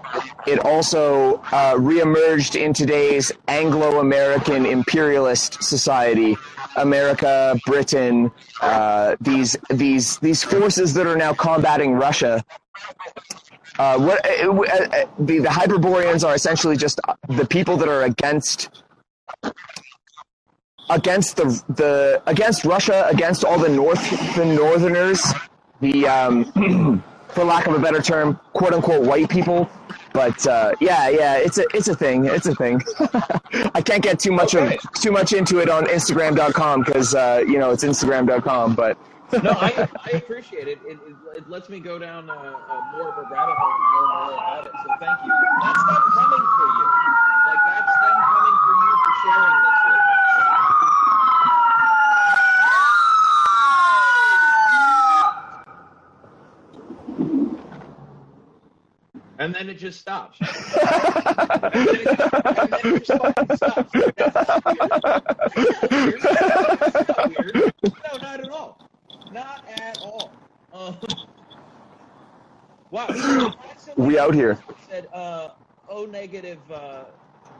it 0.44 0.58
also 0.58 1.36
uh, 1.52 1.74
reemerged 1.76 2.60
in 2.60 2.72
today's 2.72 3.30
Anglo 3.46 4.00
American 4.00 4.66
imperialist 4.66 5.62
society. 5.62 6.36
America, 6.76 7.56
Britain, 7.64 8.32
uh, 8.60 9.14
these, 9.20 9.56
these, 9.70 10.18
these 10.18 10.42
forces 10.42 10.94
that 10.94 11.06
are 11.06 11.16
now 11.16 11.32
combating 11.32 11.92
Russia. 11.92 12.44
Uh, 13.78 13.98
what, 13.98 14.26
uh, 14.26 14.50
uh, 14.50 14.62
uh, 14.62 15.04
the, 15.18 15.38
the 15.38 15.50
Hyperboreans 15.50 16.24
are 16.24 16.34
essentially 16.34 16.76
just 16.76 17.00
the 17.28 17.46
people 17.46 17.76
that 17.76 17.88
are 17.88 18.02
against 18.02 18.82
against 20.90 21.36
the 21.36 21.44
the 21.70 22.22
against 22.26 22.64
Russia, 22.64 23.06
against 23.10 23.44
all 23.44 23.58
the 23.58 23.68
North 23.68 24.10
the 24.36 24.44
Northerners, 24.44 25.32
the 25.82 26.06
um, 26.08 27.02
for 27.28 27.44
lack 27.44 27.66
of 27.66 27.74
a 27.74 27.78
better 27.78 28.00
term, 28.00 28.40
quote 28.54 28.72
unquote 28.72 29.02
white 29.06 29.28
people. 29.28 29.68
But 30.14 30.46
uh, 30.46 30.72
yeah, 30.80 31.08
yeah, 31.10 31.36
it's 31.36 31.58
a 31.58 31.64
it's 31.74 31.88
a 31.88 31.94
thing. 31.96 32.24
It's 32.24 32.46
a 32.46 32.54
thing. 32.54 32.80
I 33.74 33.82
can't 33.82 34.02
get 34.02 34.18
too 34.18 34.32
much 34.32 34.54
Okay. 34.54 34.76
of 34.76 34.92
too 34.94 35.10
much 35.12 35.32
into 35.34 35.58
it 35.58 35.68
on 35.68 35.84
Instagram.com 35.86 36.82
because 36.84 37.14
uh, 37.14 37.42
you 37.46 37.58
know 37.58 37.70
it's 37.70 37.84
Instagram.com. 37.84 38.74
But 38.74 38.96
No, 39.42 39.50
I, 39.50 39.88
I 40.04 40.10
appreciate 40.10 40.68
it. 40.68 40.78
It, 40.86 40.98
it. 41.08 41.16
it 41.38 41.50
lets 41.50 41.68
me 41.70 41.80
go 41.80 41.98
down 41.98 42.28
a, 42.28 42.32
uh, 42.32 42.92
more 42.92 43.08
of 43.08 43.16
a 43.18 43.22
rabbit 43.32 43.56
hole 43.56 43.72
and 43.72 43.84
learn 43.96 44.08
more 44.28 44.34
about 44.34 44.66
it. 44.66 44.72
So 44.84 44.88
thank 45.00 45.18
you. 45.24 45.32
That's 45.62 45.82
them 45.88 46.02
coming 46.16 46.46
for 46.56 46.66
you. 46.76 46.86
Like 47.48 47.62
that's 47.66 47.94
them 48.04 48.18
coming 48.32 48.56
for 48.64 48.72
you 48.76 48.92
for 49.02 49.12
sharing 49.24 49.58
this 49.64 49.78
with 49.88 50.00
us. 50.12 51.42
And 59.38 59.54
then 59.54 59.68
it 59.68 59.74
just 59.74 60.00
stops. 60.00 60.38
and 60.40 60.48
then 61.72 61.96
it, 61.96 62.08
and 62.08 62.68
then 62.72 62.94
it 62.96 63.04
just 63.04 63.22
fucking 63.22 63.56
stops. 63.56 63.90
That's 63.92 65.90
weird. 65.90 66.20
That's 66.22 67.26
weird. 67.28 67.72
No, 67.84 68.16
not 68.20 68.40
at 68.40 68.50
all. 68.50 68.78
Not 69.30 69.64
at 69.68 69.98
all. 70.02 70.32
Um, 70.72 70.98
Wow. 72.90 73.06
he 73.08 73.20
had 73.20 73.80
something 73.80 74.06
We 74.06 74.18
out 74.18 74.34
here. 74.34 74.58
Said 74.88 75.06
uh, 75.14 75.48
O 75.88 76.04
negative 76.04 76.70
uh, 76.70 77.04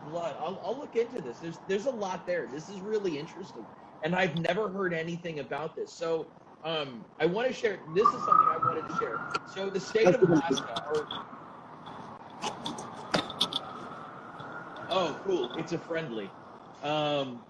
blood. 0.03 0.37
I'll, 0.39 0.61
I'll 0.65 0.79
look 0.79 0.95
into 0.95 1.23
this. 1.23 1.39
There's 1.39 1.59
there's 1.67 1.87
a 1.87 1.91
lot 1.91 2.27
there. 2.27 2.47
This 2.47 2.69
is 2.69 2.81
really 2.83 3.19
interesting, 3.19 3.67
and 4.03 4.15
I've 4.15 4.37
never 4.37 4.69
heard 4.69 4.93
anything 4.93 5.39
about 5.41 5.75
this. 5.75 5.91
So 5.95 6.33
um, 6.65 7.07
I 7.19 7.25
want 7.27 7.49
to 7.49 7.55
share. 7.55 7.81
This 7.95 8.07
is 8.13 8.25
something 8.27 8.47
I 8.47 8.59
wanted 8.63 8.89
to 8.91 8.97
share. 8.99 9.21
So 9.47 9.71
the 9.71 9.81
state 9.81 10.15
of 10.15 10.23
Alaska, 10.23 10.83
or 10.95 11.09
oh, 14.91 15.17
cool. 15.25 15.51
It's 15.59 15.73
a 15.73 15.79
friendly. 15.79 16.31
Um, 16.83 17.41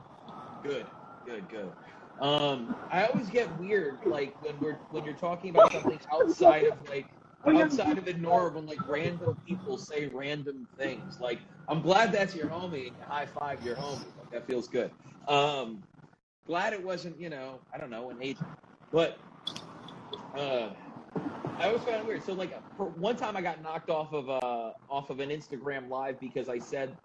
good, 0.62 0.86
good, 1.26 1.48
good. 1.48 1.72
Um, 2.20 2.74
I 2.90 3.06
always 3.06 3.28
get 3.28 3.48
weird, 3.58 3.98
like 4.06 4.36
when 4.42 4.58
we're 4.60 4.78
when 4.90 5.04
you're 5.04 5.14
talking 5.14 5.50
about 5.50 5.72
something 5.72 5.98
outside 6.12 6.64
of 6.66 6.88
like 6.88 7.06
outside 7.46 7.98
of 7.98 8.04
the 8.04 8.14
norm 8.14 8.54
when 8.54 8.66
like 8.66 8.78
random 8.88 9.36
people 9.46 9.76
say 9.76 10.06
random 10.06 10.66
things. 10.78 11.18
Like 11.20 11.40
I'm 11.68 11.80
glad 11.80 12.12
that's 12.12 12.34
your 12.34 12.46
homie. 12.46 12.88
and 12.88 12.96
you 12.96 13.04
High 13.08 13.26
five 13.26 13.64
your 13.64 13.74
homie. 13.74 14.04
Like, 14.16 14.30
that 14.30 14.46
feels 14.46 14.68
good. 14.68 14.90
Um, 15.26 15.82
glad 16.46 16.72
it 16.72 16.84
wasn't 16.84 17.18
you 17.20 17.30
know 17.30 17.60
I 17.74 17.78
don't 17.78 17.90
know 17.90 18.10
an 18.10 18.18
agent, 18.20 18.48
but 18.92 19.18
uh, 20.36 20.70
I 21.58 21.66
always 21.66 21.82
found 21.82 21.96
it 21.96 22.06
weird. 22.06 22.24
So 22.24 22.32
like 22.32 22.58
for 22.76 22.86
one 22.86 23.16
time 23.16 23.36
I 23.36 23.42
got 23.42 23.62
knocked 23.62 23.90
off 23.90 24.12
of 24.12 24.28
uh 24.28 24.72
off 24.90 25.10
of 25.10 25.20
an 25.20 25.30
Instagram 25.30 25.88
live 25.88 26.18
because 26.18 26.48
I 26.48 26.58
said 26.58 26.96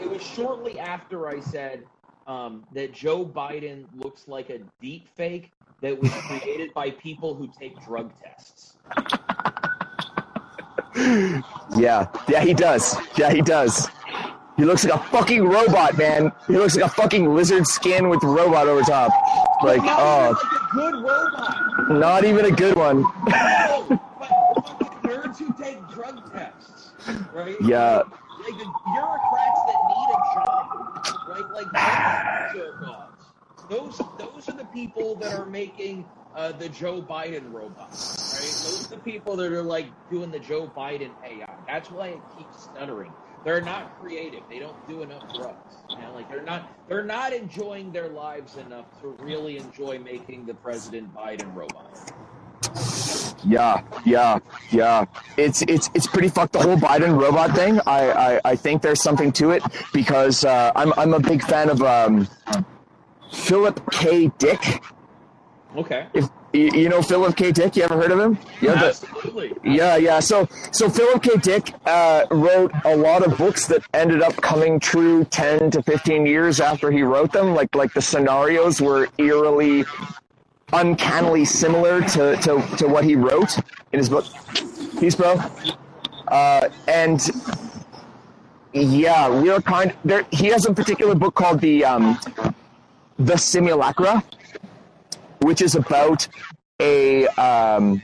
it 0.00 0.08
was 0.08 0.22
shortly 0.22 0.78
after 0.78 1.28
I 1.28 1.40
said 1.40 1.84
um, 2.26 2.64
that 2.72 2.92
Joe 2.92 3.24
Biden 3.24 3.84
looks 3.94 4.28
like 4.28 4.50
a 4.50 4.60
deep 4.80 5.08
fake 5.16 5.52
that 5.80 6.00
was 6.00 6.10
created 6.26 6.72
by 6.74 6.90
people 6.90 7.34
who 7.34 7.50
take 7.58 7.80
drug 7.84 8.12
tests. 8.22 8.76
Yeah, 11.76 12.06
yeah, 12.28 12.44
he 12.44 12.54
does. 12.54 12.96
Yeah, 13.16 13.32
he 13.32 13.42
does. 13.42 13.88
He 14.56 14.64
looks 14.64 14.84
like 14.84 14.94
a 14.94 15.02
fucking 15.10 15.42
robot, 15.42 15.98
man. 15.98 16.30
He 16.46 16.56
looks 16.56 16.76
like 16.76 16.84
a 16.84 16.88
fucking 16.88 17.34
lizard 17.34 17.66
skin 17.66 18.08
with 18.08 18.22
robot 18.22 18.68
over 18.68 18.82
top. 18.82 19.10
Like, 19.64 19.80
oh, 19.82 20.24
even 20.24 20.34
like 20.34 20.52
a 20.52 20.74
good 20.74 20.94
robot. 21.02 21.98
not 21.98 22.24
even 22.24 22.44
a 22.44 22.50
good 22.50 22.76
one. 22.76 23.00
No, 23.00 23.86
but 24.18 24.30
nerds 25.02 25.38
who 25.38 25.54
take 25.54 25.78
drug 25.88 26.30
tests, 26.30 26.92
right? 27.32 27.56
Yeah. 27.62 28.02
Like 28.42 28.58
the 28.58 28.70
bureaucrats 28.92 29.60
that 29.66 29.80
need 29.88 30.08
a 30.10 30.20
job, 30.34 30.66
right? 31.28 31.50
Like 31.54 31.68
those. 32.54 33.14
Those 33.70 33.98
those 34.18 34.48
are 34.50 34.56
the 34.58 34.66
people 34.66 35.14
that 35.16 35.32
are 35.32 35.46
making 35.46 36.04
uh, 36.36 36.52
the 36.52 36.68
Joe 36.68 37.00
Biden 37.00 37.50
robots, 37.50 38.34
right? 38.34 38.58
Those 38.62 38.84
are 38.84 38.96
the 38.96 39.00
people 39.00 39.36
that 39.36 39.50
are 39.52 39.62
like 39.62 39.86
doing 40.10 40.30
the 40.30 40.38
Joe 40.38 40.70
Biden 40.76 41.12
AI. 41.24 41.46
That's 41.66 41.90
why 41.90 42.08
it 42.08 42.20
keeps 42.36 42.64
stuttering. 42.64 43.14
They're 43.44 43.60
not 43.60 44.00
creative. 44.00 44.42
They 44.48 44.58
don't 44.58 44.88
do 44.88 45.02
enough 45.02 45.22
drugs. 45.34 45.74
You 45.90 45.98
know, 45.98 46.14
like 46.14 46.30
they're 46.30 46.42
not 46.42 46.72
they're 46.88 47.04
not 47.04 47.32
enjoying 47.32 47.92
their 47.92 48.08
lives 48.08 48.56
enough 48.56 48.86
to 49.02 49.08
really 49.20 49.58
enjoy 49.58 49.98
making 49.98 50.46
the 50.46 50.54
President 50.54 51.14
Biden 51.14 51.54
robot. 51.54 52.12
Yeah, 53.46 53.82
yeah, 54.06 54.38
yeah. 54.70 55.04
It's 55.36 55.62
it's 55.62 55.90
it's 55.94 56.06
pretty 56.06 56.28
fucked. 56.28 56.54
The 56.54 56.60
whole 56.60 56.76
Biden 56.76 57.20
robot 57.20 57.54
thing. 57.54 57.80
I 57.86 58.10
I, 58.12 58.40
I 58.44 58.56
think 58.56 58.80
there's 58.80 59.02
something 59.02 59.30
to 59.32 59.50
it 59.50 59.62
because 59.92 60.44
uh, 60.44 60.72
I'm 60.74 60.94
I'm 60.96 61.12
a 61.12 61.20
big 61.20 61.42
fan 61.42 61.68
of 61.68 61.82
um, 61.82 62.26
Philip 63.30 63.80
K. 63.92 64.32
Dick. 64.38 64.82
Okay. 65.76 66.06
If 66.14 66.28
you 66.54 66.70
you 66.72 66.88
know 66.88 67.02
Philip 67.02 67.36
K. 67.36 67.52
Dick, 67.52 67.76
you 67.76 67.82
ever 67.82 67.96
heard 67.96 68.12
of 68.12 68.20
him? 68.20 68.38
Yeah, 68.60 68.74
the, 68.74 69.58
Yeah, 69.64 69.96
yeah. 69.96 70.20
So, 70.20 70.48
so 70.70 70.88
Philip 70.88 71.22
K. 71.22 71.36
Dick 71.36 71.74
uh, 71.86 72.26
wrote 72.30 72.72
a 72.84 72.96
lot 72.96 73.26
of 73.26 73.36
books 73.36 73.66
that 73.66 73.82
ended 73.92 74.22
up 74.22 74.36
coming 74.36 74.78
true 74.80 75.24
ten 75.24 75.70
to 75.72 75.82
fifteen 75.82 76.24
years 76.26 76.60
after 76.60 76.90
he 76.90 77.02
wrote 77.02 77.32
them. 77.32 77.54
Like, 77.54 77.74
like 77.74 77.92
the 77.92 78.02
scenarios 78.02 78.80
were 78.80 79.08
eerily, 79.18 79.84
uncannily 80.72 81.44
similar 81.44 82.00
to 82.00 82.36
to, 82.36 82.76
to 82.78 82.86
what 82.88 83.04
he 83.04 83.16
wrote 83.16 83.58
in 83.92 83.98
his 83.98 84.08
book. 84.08 84.24
Peace, 85.00 85.16
bro. 85.16 85.36
Uh, 86.28 86.68
and 86.88 87.20
yeah, 88.72 89.28
we 89.28 89.50
are 89.50 89.60
kind. 89.60 89.94
There, 90.04 90.26
he 90.30 90.46
has 90.46 90.66
a 90.66 90.72
particular 90.72 91.14
book 91.14 91.34
called 91.34 91.60
the 91.60 91.84
um, 91.84 92.18
the 93.18 93.36
Simulacra, 93.36 94.22
which 95.44 95.60
is 95.62 95.74
about 95.74 96.26
a 96.80 97.26
um, 97.28 98.02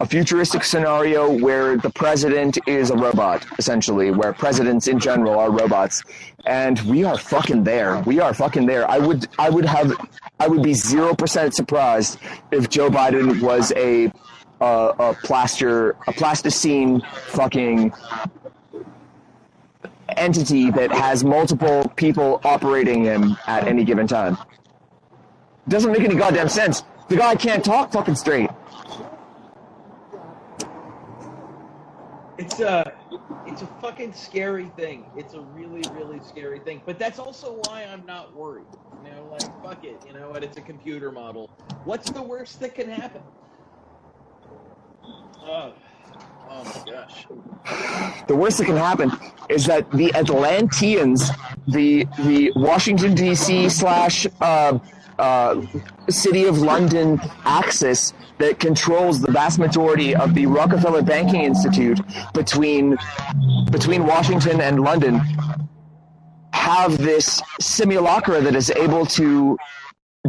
a 0.00 0.06
futuristic 0.06 0.64
scenario 0.64 1.30
where 1.30 1.76
the 1.76 1.90
president 1.90 2.58
is 2.66 2.90
a 2.90 2.96
robot, 2.96 3.46
essentially, 3.58 4.10
where 4.10 4.32
presidents 4.32 4.88
in 4.88 4.98
general 4.98 5.38
are 5.38 5.50
robots, 5.50 6.02
and 6.46 6.80
we 6.82 7.04
are 7.04 7.16
fucking 7.16 7.62
there. 7.64 8.00
We 8.00 8.18
are 8.20 8.34
fucking 8.34 8.66
there. 8.66 8.90
I 8.90 8.98
would, 8.98 9.28
I 9.38 9.50
would 9.50 9.64
have, 9.64 9.94
I 10.40 10.48
would 10.48 10.62
be 10.62 10.74
zero 10.74 11.14
percent 11.14 11.54
surprised 11.54 12.18
if 12.50 12.68
Joe 12.68 12.90
Biden 12.90 13.40
was 13.40 13.72
a 13.76 14.10
a, 14.60 14.94
a 14.98 15.14
plaster, 15.22 15.96
a 16.06 16.12
plasticine 16.12 17.02
fucking 17.26 17.92
entity 20.16 20.70
that 20.70 20.92
has 20.92 21.24
multiple 21.24 21.90
people 21.96 22.40
operating 22.44 23.04
him 23.04 23.36
at 23.46 23.66
any 23.66 23.84
given 23.84 24.06
time. 24.06 24.36
Doesn't 25.68 25.92
make 25.92 26.02
any 26.02 26.14
goddamn 26.14 26.48
sense. 26.48 26.82
The 27.08 27.16
guy 27.16 27.34
can't 27.34 27.64
talk 27.64 27.92
fucking 27.92 28.16
straight. 28.16 28.50
It's 32.36 32.60
a, 32.60 32.92
it's 33.46 33.62
a 33.62 33.66
fucking 33.80 34.12
scary 34.12 34.66
thing. 34.76 35.06
It's 35.16 35.34
a 35.34 35.40
really, 35.40 35.82
really 35.92 36.20
scary 36.26 36.58
thing. 36.58 36.82
But 36.84 36.98
that's 36.98 37.18
also 37.18 37.60
why 37.66 37.84
I'm 37.84 38.04
not 38.04 38.34
worried. 38.34 38.66
You 39.04 39.10
know, 39.10 39.28
like 39.30 39.62
fuck 39.62 39.84
it. 39.84 40.02
You 40.06 40.12
know 40.14 40.30
what? 40.30 40.42
It's 40.42 40.56
a 40.56 40.60
computer 40.60 41.12
model. 41.12 41.48
What's 41.84 42.10
the 42.10 42.22
worst 42.22 42.60
that 42.60 42.74
can 42.74 42.90
happen? 42.90 43.22
Oh, 45.46 45.74
oh 46.48 46.64
my 46.64 46.92
gosh. 46.92 47.26
The 48.26 48.34
worst 48.34 48.58
that 48.58 48.64
can 48.64 48.76
happen 48.76 49.12
is 49.48 49.66
that 49.66 49.90
the 49.92 50.12
Atlanteans, 50.14 51.30
the 51.68 52.06
the 52.20 52.50
Washington 52.56 53.14
D.C. 53.14 53.68
slash 53.68 54.26
uh, 54.40 54.78
uh, 55.18 55.62
City 56.08 56.44
of 56.44 56.58
London 56.58 57.20
axis 57.44 58.12
that 58.38 58.58
controls 58.58 59.20
the 59.20 59.30
vast 59.30 59.58
majority 59.58 60.14
of 60.14 60.34
the 60.34 60.46
Rockefeller 60.46 61.02
Banking 61.02 61.42
Institute 61.42 62.00
between 62.32 62.96
between 63.70 64.06
Washington 64.06 64.60
and 64.60 64.80
London, 64.80 65.20
have 66.52 66.98
this 66.98 67.42
simulacra 67.60 68.40
that 68.40 68.54
is 68.54 68.70
able 68.70 69.06
to 69.06 69.56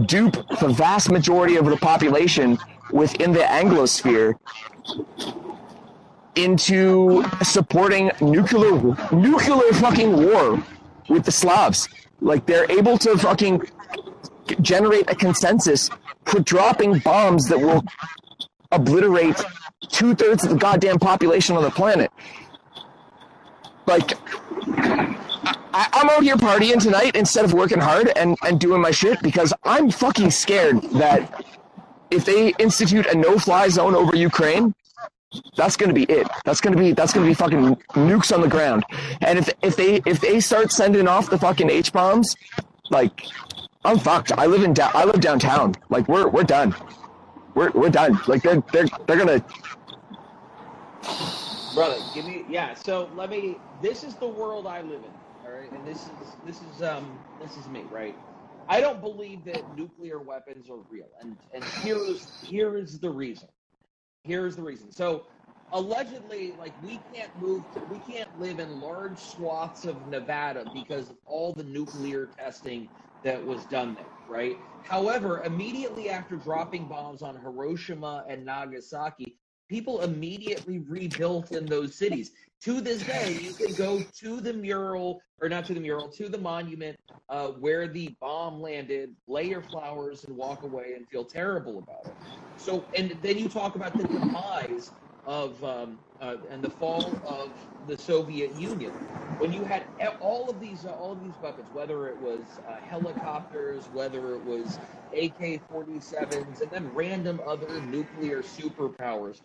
dupe 0.05 0.35
the 0.59 0.67
vast 0.67 1.09
majority 1.09 1.55
of 1.55 1.65
the 1.65 1.77
population 1.77 2.57
within 2.91 3.31
the 3.31 3.39
Anglosphere 3.39 4.35
into 6.35 7.23
supporting 7.43 8.11
nuclear 8.21 8.95
nuclear 9.11 9.73
fucking 9.73 10.11
war 10.25 10.61
with 11.09 11.23
the 11.23 11.31
Slavs. 11.31 11.87
Like 12.21 12.45
they're 12.45 12.69
able 12.69 12.97
to 12.99 13.17
fucking 13.17 13.61
generate 14.61 15.09
a 15.09 15.15
consensus 15.15 15.89
for 16.25 16.39
dropping 16.39 16.99
bombs 16.99 17.47
that 17.47 17.59
will 17.59 17.83
obliterate 18.71 19.43
two 19.89 20.15
thirds 20.15 20.43
of 20.43 20.49
the 20.49 20.55
goddamn 20.55 20.99
population 20.99 21.55
on 21.55 21.63
the 21.63 21.71
planet. 21.71 22.11
Like 23.85 24.13
I, 25.73 25.87
I'm 25.93 26.09
out 26.09 26.23
here 26.23 26.35
partying 26.35 26.81
tonight 26.81 27.15
instead 27.15 27.45
of 27.45 27.53
working 27.53 27.79
hard 27.79 28.11
and, 28.15 28.37
and 28.43 28.59
doing 28.59 28.81
my 28.81 28.91
shit 28.91 29.21
because 29.21 29.53
I'm 29.63 29.91
fucking 29.91 30.31
scared 30.31 30.81
that 30.93 31.43
if 32.11 32.25
they 32.25 32.53
institute 32.59 33.05
a 33.07 33.15
no-fly 33.15 33.69
zone 33.69 33.95
over 33.95 34.15
Ukraine, 34.15 34.73
that's 35.57 35.75
gonna 35.75 35.93
be 35.93 36.03
it. 36.03 36.27
That's 36.45 36.61
gonna 36.61 36.77
be 36.77 36.93
that's 36.93 37.13
gonna 37.13 37.25
be 37.25 37.33
fucking 37.33 37.75
nukes 37.93 38.33
on 38.33 38.41
the 38.41 38.47
ground. 38.47 38.85
And 39.21 39.37
if 39.39 39.49
if 39.61 39.75
they 39.75 40.01
if 40.05 40.21
they 40.21 40.39
start 40.39 40.71
sending 40.71 41.07
off 41.07 41.29
the 41.29 41.37
fucking 41.37 41.69
H 41.69 41.91
bombs, 41.91 42.35
like 42.89 43.25
I'm 43.85 43.99
fucked. 43.99 44.31
I 44.37 44.47
live 44.47 44.63
in 44.63 44.73
da- 44.73 44.91
I 44.93 45.05
live 45.05 45.21
downtown. 45.21 45.75
Like 45.89 46.07
we're 46.07 46.27
we're 46.27 46.43
done. 46.43 46.75
We're 47.55 47.71
we're 47.71 47.89
done. 47.91 48.19
Like 48.27 48.41
they're 48.43 48.63
they're 48.73 48.87
they're 49.07 49.17
gonna 49.17 49.43
brother 51.73 52.01
give 52.13 52.25
me 52.25 52.45
yeah 52.47 52.73
so 52.73 53.09
let 53.13 53.29
me 53.29 53.63
this 53.79 54.03
is 54.03 54.17
the 54.17 54.27
world 54.27 54.67
i 54.67 54.81
live 54.81 55.03
in 55.03 55.13
all 55.45 55.51
right 55.51 55.73
and 55.73 55.85
this 55.85 56.05
is 56.07 56.37
this 56.43 56.61
is 56.61 56.81
um 56.81 57.21
this 57.39 57.57
is 57.57 57.69
me 57.69 57.87
right 57.91 58.17
i 58.69 58.81
don't 58.81 59.01
believe 59.01 59.45
that 59.45 59.71
nuclear 59.71 60.19
weapons 60.21 60.69
are 60.69 60.79
real 60.89 61.09
and 61.21 61.37
and 61.53 61.63
here 61.83 61.97
is 61.97 62.33
here 62.41 62.77
is 62.77 62.99
the 62.99 63.09
reason 63.09 63.49
here's 64.23 64.55
the 64.55 64.61
reason 64.63 64.91
so 64.91 65.25
allegedly 65.73 66.55
like 66.57 66.75
we 66.81 66.99
can't 67.13 67.31
move 67.35 67.65
we 67.87 67.99
can't 67.99 68.29
live 68.37 68.59
in 68.59 68.79
large 68.79 69.19
swaths 69.19 69.85
of 69.85 70.07
nevada 70.07 70.65
because 70.73 71.09
of 71.09 71.17
all 71.25 71.53
the 71.53 71.63
nuclear 71.63 72.27
testing 72.39 72.89
that 73.25 73.45
was 73.45 73.65
done 73.65 73.95
there 73.95 74.05
right 74.29 74.57
however 74.83 75.43
immediately 75.43 76.09
after 76.09 76.37
dropping 76.37 76.85
bombs 76.85 77.21
on 77.21 77.35
hiroshima 77.35 78.23
and 78.29 78.45
nagasaki 78.45 79.37
people 79.69 80.01
immediately 80.01 80.79
rebuilt 80.79 81.51
in 81.51 81.65
those 81.65 81.95
cities. 81.95 82.31
To 82.61 82.81
this 82.81 83.03
day, 83.03 83.37
you 83.41 83.53
can 83.53 83.73
go 83.73 84.01
to 84.19 84.41
the 84.41 84.53
mural, 84.53 85.21
or 85.41 85.49
not 85.49 85.65
to 85.65 85.73
the 85.73 85.79
mural, 85.79 86.09
to 86.09 86.29
the 86.29 86.37
monument 86.37 86.97
uh, 87.29 87.47
where 87.49 87.87
the 87.87 88.15
bomb 88.21 88.61
landed, 88.61 89.15
lay 89.27 89.43
your 89.43 89.61
flowers, 89.61 90.23
and 90.23 90.35
walk 90.35 90.63
away 90.63 90.93
and 90.95 91.07
feel 91.07 91.23
terrible 91.23 91.79
about 91.79 92.05
it. 92.05 92.15
So, 92.57 92.85
and 92.95 93.17
then 93.21 93.37
you 93.37 93.49
talk 93.49 93.75
about 93.75 93.97
the 93.97 94.07
demise 94.07 94.91
of 95.25 95.63
um, 95.63 95.99
uh, 96.21 96.37
and 96.49 96.63
the 96.63 96.69
fall 96.69 97.21
of 97.25 97.59
the 97.85 97.97
Soviet 97.97 98.53
Union, 98.53 98.95
when 99.37 99.51
you 99.53 99.63
had 99.65 99.87
all 100.21 100.49
of 100.49 100.59
these 100.59 100.85
uh, 100.85 100.91
all 100.93 101.13
of 101.13 101.21
these 101.21 101.39
weapons, 101.41 101.69
whether 101.71 102.07
it 102.07 102.19
was 102.19 102.59
uh, 102.67 102.77
helicopters, 102.81 103.89
whether 103.91 104.35
it 104.35 104.43
was 104.43 104.79
AK-47s, 105.13 106.61
and 106.61 106.71
then 106.71 106.87
random 106.93 107.41
other 107.45 107.81
nuclear 107.81 108.43
superpowers, 108.43 109.41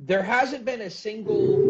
there 0.00 0.24
hasn't 0.24 0.64
been 0.66 0.82
a 0.82 0.90
single 0.90 1.66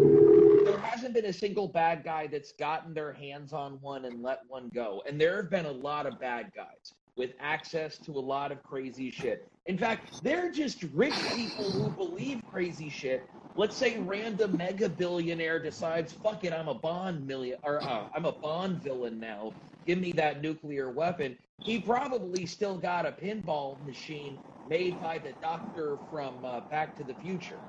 there 0.65 0.79
hasn't 0.79 1.15
been 1.15 1.25
a 1.25 1.33
single 1.33 1.69
bad 1.69 2.03
guy 2.03 2.27
that's 2.27 2.53
gotten 2.53 2.93
their 2.93 3.13
hands 3.13 3.53
on 3.53 3.81
one 3.81 4.05
and 4.05 4.21
let 4.23 4.41
one 4.47 4.69
go. 4.73 5.03
And 5.07 5.19
there 5.21 5.37
have 5.37 5.51
been 5.51 5.65
a 5.67 5.71
lot 5.71 6.05
of 6.07 6.19
bad 6.19 6.51
guys 6.55 6.93
with 7.17 7.33
access 7.39 7.97
to 7.99 8.11
a 8.11 8.19
lot 8.19 8.51
of 8.51 8.63
crazy 8.63 9.09
shit. 9.09 9.49
In 9.65 9.77
fact, 9.77 10.23
they're 10.23 10.51
just 10.51 10.83
rich 10.93 11.15
people 11.35 11.71
who 11.71 11.89
believe 11.89 12.45
crazy 12.45 12.89
shit. 12.89 13.27
Let's 13.55 13.75
say 13.75 13.97
random 13.99 14.55
mega 14.55 14.87
billionaire 14.87 15.59
decides, 15.61 16.13
"Fuck 16.13 16.43
it, 16.45 16.53
I'm 16.53 16.67
a 16.67 16.75
Bond 16.75 17.25
million 17.25 17.57
or 17.63 17.83
uh, 17.83 18.07
I'm 18.15 18.25
a 18.25 18.33
Bond 18.33 18.81
villain 18.81 19.19
now. 19.19 19.55
Give 19.85 19.97
me 19.97 20.11
that 20.13 20.41
nuclear 20.41 20.91
weapon." 20.91 21.37
He 21.63 21.79
probably 21.79 22.45
still 22.45 22.77
got 22.77 23.05
a 23.05 23.11
pinball 23.11 23.83
machine 23.83 24.39
made 24.65 24.99
by 24.99 25.17
the 25.17 25.33
doctor 25.41 25.99
from 26.09 26.45
uh, 26.45 26.61
Back 26.69 26.95
to 26.97 27.03
the 27.03 27.15
Future. 27.15 27.63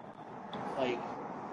Like, 0.76 1.02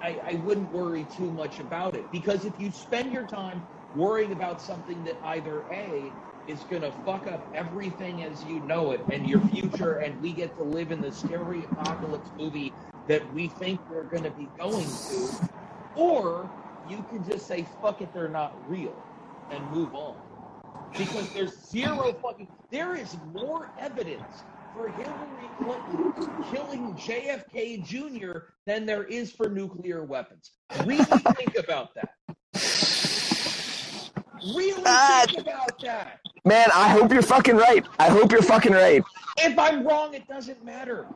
I, 0.01 0.19
I 0.27 0.41
wouldn't 0.43 0.71
worry 0.71 1.05
too 1.05 1.31
much 1.31 1.59
about 1.59 1.95
it 1.95 2.11
because 2.11 2.45
if 2.45 2.59
you 2.59 2.71
spend 2.71 3.11
your 3.11 3.25
time 3.25 3.67
worrying 3.93 4.31
about 4.31 4.61
something 4.61 5.03
that 5.05 5.17
either 5.23 5.65
a 5.71 6.17
is 6.47 6.59
going 6.69 6.81
to 6.81 6.91
fuck 7.05 7.27
up 7.27 7.47
everything 7.53 8.23
as 8.23 8.43
you 8.45 8.59
know 8.61 8.91
it 8.91 9.01
and 9.11 9.27
your 9.27 9.41
future, 9.47 9.97
and 9.97 10.19
we 10.21 10.31
get 10.31 10.55
to 10.57 10.63
live 10.63 10.91
in 10.91 11.01
the 11.01 11.11
scary 11.11 11.63
apocalypse 11.71 12.29
movie 12.37 12.73
that 13.07 13.33
we 13.33 13.47
think 13.47 13.79
we're 13.89 14.03
going 14.03 14.23
to 14.23 14.31
be 14.31 14.47
going 14.57 14.85
to, 14.85 15.49
or 15.95 16.49
you 16.89 17.03
can 17.09 17.27
just 17.29 17.47
say, 17.47 17.65
fuck 17.81 18.01
it, 18.01 18.13
they're 18.13 18.27
not 18.27 18.55
real, 18.69 18.95
and 19.51 19.71
move 19.71 19.93
on. 19.93 20.15
Because 20.97 21.29
there's 21.33 21.57
zero 21.69 22.13
fucking, 22.13 22.47
there 22.71 22.95
is 22.95 23.17
more 23.33 23.69
evidence 23.79 24.43
for 24.75 24.89
Hillary 24.89 25.49
Clinton 25.57 26.13
killing 26.53 26.93
JFK 26.95 27.83
Jr. 27.85 28.39
than 28.65 28.85
there 28.85 29.03
is 29.03 29.31
for 29.31 29.49
nuclear 29.49 30.03
weapons. 30.03 30.51
Really 30.85 31.03
think 31.05 31.57
about 31.57 31.95
that. 31.95 32.09
Really 34.43 34.73
think 34.73 35.39
about 35.39 35.81
that. 35.81 36.19
Man, 36.47 36.69
I 36.75 36.89
hope 36.89 37.11
you're 37.11 37.23
fucking 37.23 37.55
right. 37.55 37.83
I 37.97 38.07
hope 38.07 38.31
you're 38.31 38.43
fucking 38.43 38.71
right. 38.71 39.03
If 39.37 39.57
I'm 39.57 39.83
wrong, 39.83 40.13
it 40.13 40.27
doesn't 40.27 40.63
matter. 40.63 41.07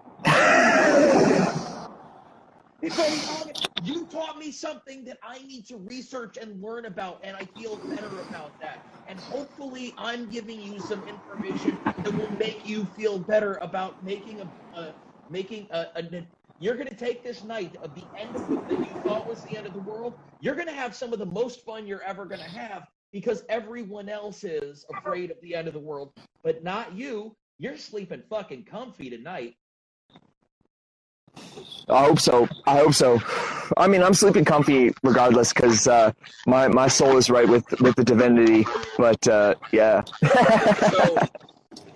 Wrong, 2.82 3.52
you 3.84 4.06
taught 4.06 4.40
me 4.40 4.52
something 4.52 5.06
that 5.06 5.20
I 5.22 5.38
need 5.46 5.68
to 5.68 5.78
research 5.78 6.38
and 6.38 6.60
learn 6.64 6.86
about, 6.86 7.20
and 7.24 7.38
I 7.38 7.46
feel 7.60 7.76
better 7.76 8.08
about 8.28 8.60
that. 8.60 8.84
And 9.08 9.20
hopefully, 9.20 9.94
I'm 10.00 10.28
giving 10.30 10.60
you 10.60 10.80
some 10.80 11.08
information 11.08 11.78
that 11.86 12.12
will 12.12 12.32
make 12.40 12.68
you 12.68 12.86
feel 12.98 13.20
better 13.20 13.60
about 13.62 14.04
making 14.04 14.42
a, 14.42 14.50
uh, 14.76 14.92
making 15.30 15.68
a, 15.70 15.88
a. 15.96 16.26
You're 16.60 16.76
going 16.76 16.88
to 16.88 16.96
take 16.96 17.24
this 17.24 17.44
night 17.44 17.76
of 17.84 17.94
the 17.94 18.04
end 18.18 18.36
of 18.36 18.50
the, 18.50 18.56
that 18.56 18.80
you 18.80 19.02
thought 19.04 19.28
was 19.28 19.44
the 19.44 19.58
end 19.58 19.68
of 19.68 19.74
the 19.74 19.80
world. 19.82 20.16
You're 20.42 20.56
going 20.56 20.68
to 20.68 20.74
have 20.74 20.96
some 20.96 21.14
of 21.14 21.20
the 21.20 21.28
most 21.28 21.64
fun 21.64 21.86
you're 21.86 22.04
ever 22.04 22.26
going 22.26 22.42
to 22.42 22.50
have 22.50 22.88
because 23.12 23.44
everyone 23.50 24.10
else 24.10 24.44
is 24.44 24.86
afraid 24.96 25.32
of 25.32 25.38
the 25.42 25.56
end 25.56 25.68
of 25.68 25.74
the 25.74 25.80
world, 25.80 26.14
but 26.44 26.64
not 26.64 26.94
you. 26.94 27.36
You're 27.58 27.78
sleeping 27.78 28.24
fucking 28.30 28.64
comfy 28.64 29.10
tonight. 29.10 29.56
I 31.90 32.06
hope 32.06 32.20
so. 32.20 32.48
I 32.68 32.78
hope 32.78 32.94
so. 32.94 33.20
I 33.78 33.88
mean, 33.88 34.02
I'm 34.04 34.14
sleeping 34.14 34.46
comfy 34.46 34.94
regardless 35.04 35.54
because 35.54 35.88
uh, 35.88 36.12
my 36.48 36.68
my 36.68 36.88
soul 36.88 37.18
is 37.18 37.30
right 37.30 37.48
with 37.48 37.66
with 37.82 37.96
the 37.96 38.04
divinity. 38.04 38.66
But 38.98 39.28
uh, 39.28 39.56
yeah, 39.72 40.04
so, 40.04 41.18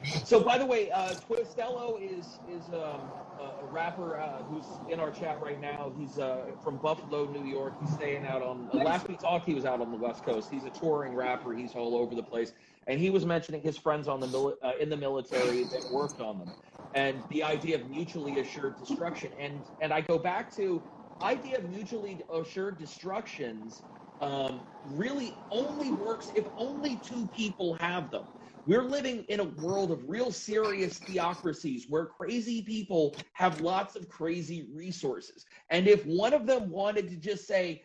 so 0.04 0.40
by 0.42 0.58
the 0.58 0.66
way, 0.66 0.92
uh, 0.92 1.16
Twistello 1.16 1.98
is 2.02 2.40
is 2.46 2.72
um, 2.74 3.14
a 3.62 3.66
rapper 3.66 4.20
uh, 4.20 4.44
who's 4.44 4.82
in 4.88 5.00
our 5.00 5.12
chat 5.12 5.42
right 5.42 5.60
now. 5.60 5.92
He's 5.96 6.18
uh, 6.18 6.52
from 6.62 6.78
Buffalo, 6.78 7.26
New 7.26 7.44
York. 7.44 7.76
He's 7.80 7.94
staying 7.94 8.26
out 8.26 8.42
on. 8.42 8.70
last 8.74 9.08
we 9.08 9.18
talked, 9.18 9.46
he 9.46 9.54
was 9.54 9.66
out 9.66 9.82
on 9.82 9.92
the 9.92 9.98
West 9.98 10.24
Coast. 10.24 10.50
He's 10.50 10.66
a 10.66 10.70
touring 10.70 11.16
rapper. 11.16 11.54
He's 11.54 11.76
all 11.76 11.96
over 11.96 12.16
the 12.16 12.24
place, 12.24 12.54
and 12.88 13.00
he 13.00 13.10
was 13.10 13.26
mentioning 13.26 13.62
his 13.62 13.78
friends 13.78 14.08
on 14.08 14.20
the 14.20 14.28
mili- 14.28 14.56
uh, 14.64 14.74
in 14.80 14.90
the 14.90 14.98
military 14.98 15.64
that 15.66 15.84
worked 15.92 16.20
on 16.22 16.40
them, 16.40 16.54
and 16.94 17.24
the 17.30 17.44
idea 17.44 17.76
of 17.76 17.88
mutually 17.88 18.40
assured 18.40 18.78
destruction. 18.78 19.32
And 19.40 19.64
and 19.80 19.94
I 19.94 20.02
go 20.02 20.18
back 20.20 20.54
to 20.56 20.84
idea 21.22 21.58
of 21.58 21.70
mutually 21.70 22.22
assured 22.34 22.78
destructions 22.78 23.84
um, 24.22 24.62
really 24.84 25.40
only 25.52 25.92
works 25.92 26.30
if 26.36 26.48
only 26.58 26.98
two 26.98 27.28
people 27.28 27.76
have 27.80 28.12
them. 28.12 28.26
We're 28.66 28.84
living 28.84 29.26
in 29.26 29.42
a 29.42 29.44
world 29.44 29.92
of 29.92 30.10
real 30.10 30.32
serious 30.32 31.00
theocracies 31.00 31.88
where 31.90 32.06
crazy 32.06 32.62
people 32.62 33.16
have 33.34 33.60
lots 33.62 33.96
of 33.96 34.08
crazy 34.08 34.70
resources. 34.74 35.46
And 35.70 35.88
if 35.88 36.06
one 36.06 36.34
of 36.34 36.46
them 36.46 36.70
wanted 36.70 37.10
to 37.10 37.18
just 37.18 37.46
say, 37.46 37.84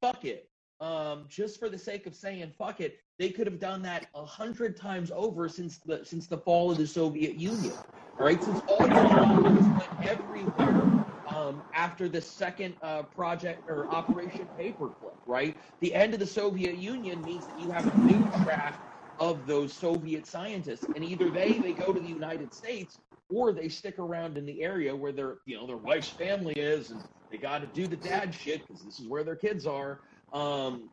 fuck 0.00 0.24
it, 0.26 0.50
um, 0.80 1.24
just 1.28 1.58
for 1.58 1.70
the 1.70 1.78
sake 1.78 2.06
of 2.06 2.14
saying 2.14 2.52
fuck 2.58 2.80
it, 2.80 2.98
they 3.18 3.30
could 3.30 3.46
have 3.46 3.58
done 3.58 3.82
that 3.82 4.08
a 4.14 4.24
hundred 4.24 4.76
times 4.76 5.10
over 5.14 5.48
since 5.48 5.78
the 5.78 6.04
since 6.04 6.26
the 6.26 6.36
fall 6.38 6.70
of 6.70 6.76
the 6.76 6.86
Soviet 6.86 7.36
Union. 7.36 7.78
right? 8.18 8.42
since 8.42 8.60
all 8.66 8.88
the 8.88 9.00
bombs 9.14 9.70
went 9.74 9.90
everywhere 10.02 10.92
um, 11.26 11.62
after 11.74 12.08
the 12.08 12.20
second 12.20 12.76
uh, 12.82 13.02
project 13.04 13.64
or 13.68 13.90
Operation 13.90 14.48
Paperclip, 14.58 15.16
right? 15.26 15.56
The 15.80 15.94
end 15.94 16.12
of 16.14 16.20
the 16.20 16.26
Soviet 16.26 16.76
Union 16.76 17.24
means 17.24 17.46
that 17.46 17.56
you 17.56 17.70
have 17.70 17.86
a 17.86 17.92
new 17.92 18.28
draft 18.28 18.80
of 19.18 19.46
those 19.46 19.72
Soviet 19.72 20.26
scientists, 20.26 20.86
and 20.94 21.04
either 21.04 21.30
they 21.30 21.58
they 21.58 21.72
go 21.72 21.92
to 21.92 22.00
the 22.00 22.06
United 22.06 22.52
States 22.52 22.98
or 23.28 23.52
they 23.52 23.68
stick 23.68 23.98
around 23.98 24.38
in 24.38 24.46
the 24.46 24.62
area 24.62 24.94
where 24.94 25.12
their 25.12 25.38
you 25.46 25.56
know 25.56 25.66
their 25.66 25.76
wife's 25.76 26.08
family 26.08 26.54
is, 26.54 26.90
and 26.90 27.02
they 27.30 27.38
got 27.38 27.60
to 27.60 27.66
do 27.66 27.86
the 27.86 27.96
dad 27.96 28.34
shit 28.34 28.66
because 28.66 28.84
this 28.84 28.98
is 28.98 29.08
where 29.08 29.24
their 29.24 29.36
kids 29.36 29.66
are. 29.66 30.00
Um, 30.32 30.90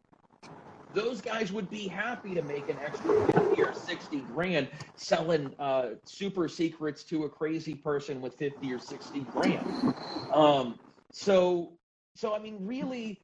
those 0.94 1.22
guys 1.22 1.52
would 1.52 1.70
be 1.70 1.88
happy 1.88 2.36
to 2.36 2.44
make 2.44 2.70
an 2.70 2.78
extra 2.80 3.26
50 3.34 3.62
or 3.64 3.74
60 3.74 4.22
grand 4.34 4.70
selling 4.96 5.52
uh, 5.58 5.90
super 6.06 6.48
secrets 6.48 7.04
to 7.06 7.24
a 7.24 7.30
crazy 7.30 7.74
person 7.74 8.22
with 8.22 8.36
50 8.36 8.72
or 8.72 8.80
60 8.80 9.22
grand. 9.34 9.94
Um, 10.34 10.76
so, 11.12 11.74
so 12.16 12.36
I 12.36 12.40
mean, 12.40 12.58
really, 12.62 13.22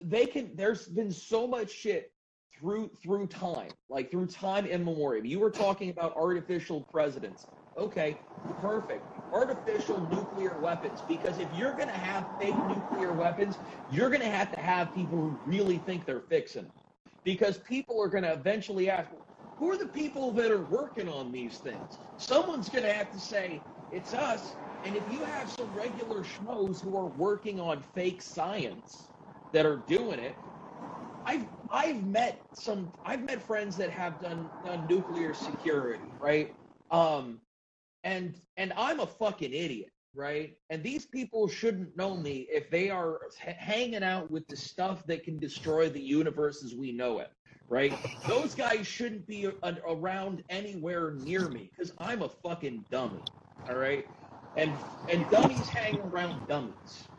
they 0.00 0.26
can. 0.26 0.54
There's 0.54 0.86
been 0.86 1.10
so 1.10 1.46
much 1.46 1.72
shit 1.72 2.12
through 2.64 2.90
through 3.02 3.26
time, 3.26 3.68
like 3.90 4.10
through 4.10 4.26
time 4.26 4.64
immemorial. 4.64 5.26
You 5.26 5.38
were 5.38 5.50
talking 5.50 5.90
about 5.90 6.16
artificial 6.16 6.86
presidents. 6.90 7.48
Okay, 7.76 8.22
perfect. 8.58 9.10
Artificial 9.32 10.00
nuclear 10.00 10.58
weapons, 10.58 11.02
because 11.06 11.38
if 11.38 11.52
you're 11.52 11.74
going 11.74 11.88
to 11.88 11.94
have 11.94 12.26
fake 12.38 12.64
nuclear 12.64 13.12
weapons, 13.12 13.58
you're 13.86 14.08
going 14.08 14.22
to 14.22 14.30
have 14.30 14.50
to 14.52 14.60
have 14.60 14.94
people 14.94 15.18
who 15.18 15.40
really 15.44 15.76
think 15.76 16.06
they're 16.06 16.20
fixing 16.22 16.62
them. 16.62 16.72
Because 17.22 17.58
people 17.58 18.00
are 18.00 18.08
going 18.08 18.24
to 18.24 18.32
eventually 18.32 18.88
ask, 18.88 19.10
who 19.58 19.70
are 19.70 19.76
the 19.76 19.86
people 19.86 20.32
that 20.32 20.50
are 20.50 20.64
working 20.64 21.08
on 21.08 21.32
these 21.32 21.58
things? 21.58 21.98
Someone's 22.16 22.70
going 22.70 22.84
to 22.84 22.92
have 22.92 23.10
to 23.10 23.20
say, 23.20 23.64
it's 23.90 24.14
us. 24.14 24.56
And 24.84 24.96
if 24.96 25.10
you 25.10 25.24
have 25.24 25.50
some 25.50 25.72
regular 25.74 26.22
schmoes 26.22 26.80
who 26.80 26.96
are 26.96 27.08
working 27.08 27.60
on 27.60 27.82
fake 27.94 28.22
science 28.22 29.10
that 29.52 29.66
are 29.66 29.78
doing 29.78 30.18
it, 30.18 30.38
I've 31.26 31.46
I've 31.70 32.04
met 32.04 32.44
some 32.52 32.92
I've 33.04 33.22
met 33.22 33.42
friends 33.42 33.76
that 33.78 33.90
have 33.90 34.20
done, 34.20 34.50
done 34.64 34.86
nuclear 34.86 35.34
security, 35.34 36.14
right? 36.20 36.54
Um, 36.90 37.40
and 38.04 38.34
and 38.56 38.72
I'm 38.76 39.00
a 39.00 39.06
fucking 39.06 39.52
idiot, 39.52 39.90
right? 40.14 40.56
And 40.70 40.82
these 40.82 41.06
people 41.06 41.48
shouldn't 41.48 41.96
know 41.96 42.16
me 42.16 42.46
if 42.50 42.70
they 42.70 42.90
are 42.90 43.20
h- 43.46 43.56
hanging 43.58 44.02
out 44.04 44.30
with 44.30 44.46
the 44.48 44.56
stuff 44.56 45.06
that 45.06 45.24
can 45.24 45.38
destroy 45.38 45.88
the 45.88 46.00
universe 46.00 46.64
as 46.64 46.74
we 46.74 46.92
know 46.92 47.20
it, 47.20 47.30
right? 47.68 48.00
Those 48.26 48.54
guys 48.54 48.86
shouldn't 48.86 49.26
be 49.26 49.46
a- 49.46 49.78
around 49.88 50.44
anywhere 50.50 51.12
near 51.12 51.48
me 51.48 51.70
because 51.76 51.92
I'm 51.98 52.22
a 52.22 52.28
fucking 52.28 52.86
dummy, 52.90 53.24
all 53.68 53.76
right? 53.76 54.04
And 54.56 54.80
and 55.08 55.28
dummies 55.30 55.68
hang 55.70 56.00
around 56.00 56.46
dummies. 56.46 57.10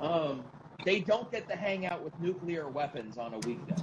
Um, 0.00 0.46
they 0.84 1.00
don't 1.00 1.30
get 1.32 1.48
to 1.48 1.56
hang 1.56 1.86
out 1.86 2.02
with 2.02 2.18
nuclear 2.20 2.68
weapons 2.68 3.18
on 3.18 3.34
a 3.34 3.38
weekday. 3.40 3.74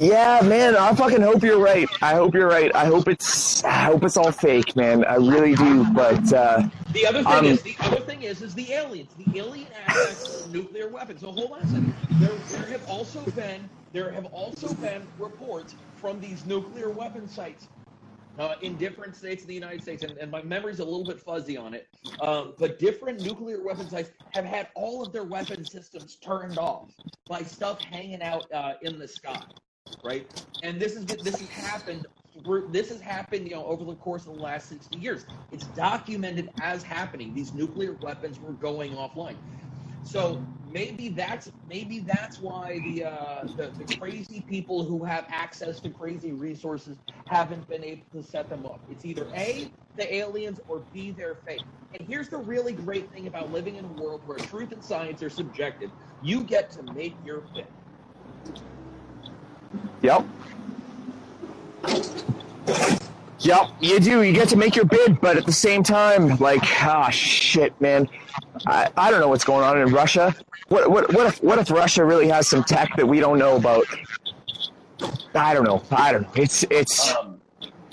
Yeah, 0.00 0.40
man. 0.44 0.76
I 0.76 0.94
fucking 0.94 1.22
hope 1.22 1.42
you're 1.42 1.58
right. 1.58 1.88
I 2.00 2.14
hope 2.14 2.32
you're 2.32 2.48
right. 2.48 2.72
I 2.74 2.84
hope 2.86 3.08
it's. 3.08 3.64
I 3.64 3.70
hope 3.72 4.04
it's 4.04 4.16
all 4.16 4.30
fake, 4.30 4.76
man. 4.76 5.04
I 5.04 5.16
really 5.16 5.56
do. 5.56 5.84
But 5.92 6.32
uh, 6.32 6.68
The 6.92 7.04
other 7.04 7.24
thing 7.24 7.32
Um, 7.32 7.44
is 7.46 7.62
the 7.62 7.74
other 7.80 8.00
thing 8.00 8.22
is 8.22 8.40
is 8.40 8.54
the 8.54 8.72
aliens, 8.72 9.10
the 9.18 9.38
alien 9.40 9.66
aspects 9.86 10.44
of 10.44 10.52
nuclear 10.52 10.88
weapons. 10.88 11.20
So 11.22 11.32
hold 11.32 11.50
on 11.52 11.58
a 11.62 11.66
second. 11.66 11.94
There, 12.20 12.30
there 12.50 12.66
have 12.70 12.88
also 12.88 13.22
been 13.32 13.68
there 13.92 14.12
have 14.12 14.26
also 14.26 14.72
been 14.74 15.02
reports 15.18 15.74
from 15.96 16.20
these 16.20 16.46
nuclear 16.46 16.90
weapon 16.90 17.28
sites 17.28 17.66
uh, 18.38 18.54
in 18.62 18.76
different 18.76 19.16
states 19.16 19.42
in 19.42 19.48
the 19.48 19.54
United 19.54 19.82
States, 19.82 20.02
and, 20.02 20.16
and 20.18 20.30
my 20.30 20.42
memory's 20.42 20.78
a 20.78 20.84
little 20.84 21.04
bit 21.04 21.20
fuzzy 21.20 21.56
on 21.56 21.74
it. 21.74 21.88
Um, 22.20 22.54
but 22.58 22.78
different 22.78 23.20
nuclear 23.20 23.62
weapon 23.62 23.88
sites 23.88 24.10
have 24.30 24.44
had 24.44 24.68
all 24.74 25.02
of 25.02 25.12
their 25.12 25.24
weapon 25.24 25.64
systems 25.64 26.16
turned 26.16 26.58
off 26.58 26.90
by 27.28 27.42
stuff 27.42 27.82
hanging 27.82 28.22
out 28.22 28.46
uh, 28.52 28.74
in 28.82 28.98
the 28.98 29.08
sky, 29.08 29.42
right? 30.04 30.44
And 30.62 30.80
this 30.80 30.94
is 30.94 31.04
this 31.06 31.38
has 31.38 31.48
happened. 31.48 32.06
This 32.70 32.88
has 32.90 33.00
happened, 33.00 33.48
you 33.48 33.56
know, 33.56 33.64
over 33.66 33.84
the 33.84 33.96
course 33.96 34.26
of 34.26 34.36
the 34.36 34.42
last 34.42 34.68
sixty 34.68 34.98
years. 34.98 35.26
It's 35.50 35.66
documented 35.68 36.50
as 36.60 36.84
happening. 36.84 37.34
These 37.34 37.52
nuclear 37.52 37.94
weapons 38.00 38.38
were 38.38 38.52
going 38.52 38.92
offline. 38.92 39.36
So 40.08 40.42
maybe 40.72 41.10
that's 41.10 41.50
maybe 41.68 41.98
that's 41.98 42.40
why 42.40 42.78
the, 42.78 43.04
uh, 43.04 43.42
the 43.56 43.70
the 43.78 43.96
crazy 43.96 44.42
people 44.48 44.82
who 44.82 45.04
have 45.04 45.26
access 45.28 45.80
to 45.80 45.90
crazy 45.90 46.32
resources 46.32 46.96
haven't 47.26 47.68
been 47.68 47.84
able 47.84 48.04
to 48.14 48.22
set 48.22 48.48
them 48.48 48.64
up. 48.64 48.80
It's 48.90 49.04
either 49.04 49.26
a 49.34 49.70
the 49.96 50.14
aliens 50.14 50.60
or 50.66 50.82
b 50.94 51.10
their 51.10 51.34
fake. 51.46 51.60
And 51.92 52.08
here's 52.08 52.30
the 52.30 52.38
really 52.38 52.72
great 52.72 53.10
thing 53.12 53.26
about 53.26 53.52
living 53.52 53.76
in 53.76 53.84
a 53.84 54.02
world 54.02 54.22
where 54.24 54.38
truth 54.38 54.72
and 54.72 54.82
science 54.82 55.22
are 55.22 55.30
subjective. 55.30 55.90
You 56.22 56.42
get 56.42 56.70
to 56.72 56.82
make 56.94 57.14
your 57.26 57.42
pick. 57.54 57.66
Yep. 60.00 60.24
Yep, 63.40 63.70
you 63.80 64.00
do. 64.00 64.22
You 64.22 64.32
get 64.32 64.48
to 64.48 64.56
make 64.56 64.74
your 64.74 64.84
bid, 64.84 65.20
but 65.20 65.36
at 65.36 65.46
the 65.46 65.52
same 65.52 65.82
time, 65.82 66.36
like, 66.38 66.60
ah, 66.82 67.08
shit, 67.10 67.78
man. 67.80 68.08
I, 68.66 68.88
I 68.96 69.10
don't 69.10 69.20
know 69.20 69.28
what's 69.28 69.44
going 69.44 69.64
on 69.64 69.80
in 69.80 69.92
Russia. 69.92 70.34
What 70.68 70.90
what 70.90 71.12
what 71.14 71.26
if 71.26 71.42
what 71.42 71.58
if 71.58 71.70
Russia 71.70 72.04
really 72.04 72.28
has 72.28 72.48
some 72.48 72.64
tech 72.64 72.96
that 72.96 73.06
we 73.06 73.20
don't 73.20 73.38
know 73.38 73.56
about? 73.56 73.86
I 75.34 75.54
don't 75.54 75.64
know. 75.64 75.82
I 75.90 76.12
don't 76.12 76.22
know. 76.22 76.32
It's 76.34 76.64
it's 76.64 77.14
Um, 77.14 77.40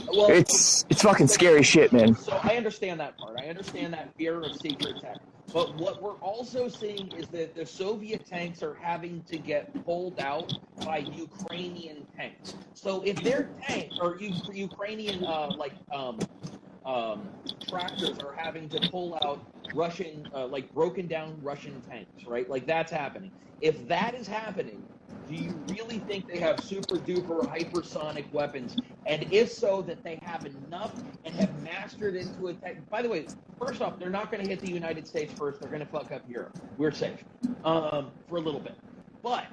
well, 0.07 0.29
it's 0.29 0.85
it's 0.89 1.03
fucking 1.03 1.27
scary 1.27 1.61
shit, 1.63 1.93
man. 1.93 2.15
So 2.15 2.37
I 2.43 2.55
understand 2.57 2.99
that 2.99 3.17
part. 3.17 3.37
I 3.39 3.45
understand 3.47 3.93
that 3.93 4.13
fear 4.17 4.41
of 4.41 4.55
secret 4.55 4.99
tech. 4.99 5.17
But 5.53 5.77
what 5.77 6.01
we're 6.01 6.19
also 6.19 6.67
seeing 6.67 7.11
is 7.13 7.27
that 7.29 7.55
the 7.55 7.65
Soviet 7.65 8.25
tanks 8.25 8.61
are 8.63 8.75
having 8.81 9.23
to 9.23 9.37
get 9.37 9.71
pulled 9.85 10.19
out 10.19 10.51
by 10.85 10.97
Ukrainian 10.97 12.07
tanks. 12.17 12.55
So 12.73 13.01
if 13.03 13.21
their 13.23 13.51
tank 13.67 13.91
or 14.01 14.17
Ukrainian 14.19 15.23
uh, 15.23 15.51
like 15.57 15.73
um, 15.93 16.19
um, 16.85 17.29
tractors 17.67 18.19
are 18.19 18.33
having 18.35 18.69
to 18.69 18.89
pull 18.91 19.17
out 19.23 19.45
Russian 19.73 20.27
uh, 20.33 20.47
like 20.47 20.73
broken 20.73 21.07
down 21.07 21.39
Russian 21.41 21.81
tanks, 21.81 22.25
right? 22.27 22.49
Like 22.49 22.67
that's 22.67 22.91
happening. 22.91 23.31
If 23.61 23.87
that 23.87 24.15
is 24.15 24.27
happening, 24.27 24.83
do 25.27 25.35
you 25.35 25.63
really 25.67 25.99
think 25.99 26.27
they 26.27 26.39
have 26.39 26.59
super 26.61 26.97
duper 26.97 27.41
hypersonic 27.41 28.31
weapons? 28.31 28.75
And 29.05 29.25
if 29.31 29.51
so, 29.51 29.81
that 29.83 30.03
they 30.03 30.19
have 30.21 30.45
enough 30.45 31.03
and 31.23 31.33
have 31.35 31.61
mastered 31.63 32.15
into 32.15 32.47
a 32.47 32.53
tech. 32.53 32.87
By 32.89 33.01
the 33.01 33.09
way, 33.09 33.27
first 33.59 33.81
off, 33.81 33.99
they're 33.99 34.09
not 34.09 34.31
going 34.31 34.43
to 34.43 34.49
hit 34.49 34.61
the 34.61 34.71
United 34.71 35.07
States 35.07 35.33
first. 35.33 35.59
They're 35.59 35.69
going 35.69 35.83
to 35.83 35.89
fuck 35.89 36.11
up 36.11 36.23
Europe. 36.27 36.57
We're 36.77 36.91
safe 36.91 37.23
um, 37.63 38.11
for 38.29 38.37
a 38.37 38.41
little 38.41 38.59
bit. 38.59 38.77
But 39.23 39.45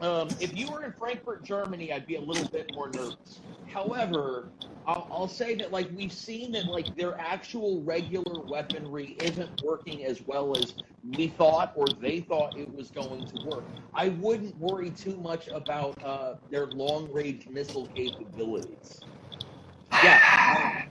um, 0.00 0.28
if 0.40 0.56
you 0.56 0.70
were 0.70 0.84
in 0.84 0.92
Frankfurt, 0.92 1.44
Germany, 1.44 1.92
I'd 1.92 2.06
be 2.06 2.16
a 2.16 2.20
little 2.20 2.48
bit 2.48 2.70
more 2.74 2.88
nervous. 2.90 3.40
However, 3.66 4.48
I'll, 4.86 5.06
I'll 5.10 5.28
say 5.28 5.54
that 5.56 5.72
like 5.72 5.90
we've 5.94 6.12
seen 6.12 6.52
that 6.52 6.66
like 6.66 6.96
their 6.96 7.18
actual 7.20 7.82
regular 7.82 8.42
weaponry 8.48 9.16
isn't 9.20 9.62
working 9.62 10.04
as 10.04 10.22
well 10.26 10.56
as 10.56 10.74
we 11.04 11.28
thought 11.28 11.72
or 11.76 11.86
they 12.00 12.20
thought 12.20 12.56
it 12.56 12.72
was 12.74 12.90
going 12.90 13.26
to 13.26 13.46
work. 13.46 13.64
I 13.94 14.10
wouldn't 14.10 14.56
worry 14.58 14.90
too 14.90 15.16
much 15.18 15.48
about 15.48 16.02
uh, 16.02 16.34
their 16.50 16.66
long 16.68 17.12
range 17.12 17.48
missile 17.48 17.86
capabilities. 17.88 19.00
Yeah, 20.02 20.84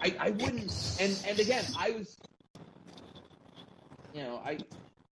I, 0.00 0.16
I 0.18 0.30
wouldn't. 0.30 0.96
And 1.00 1.16
and 1.28 1.38
again, 1.38 1.64
I 1.78 1.90
was, 1.90 2.16
you 4.14 4.22
know, 4.22 4.40
I 4.44 4.58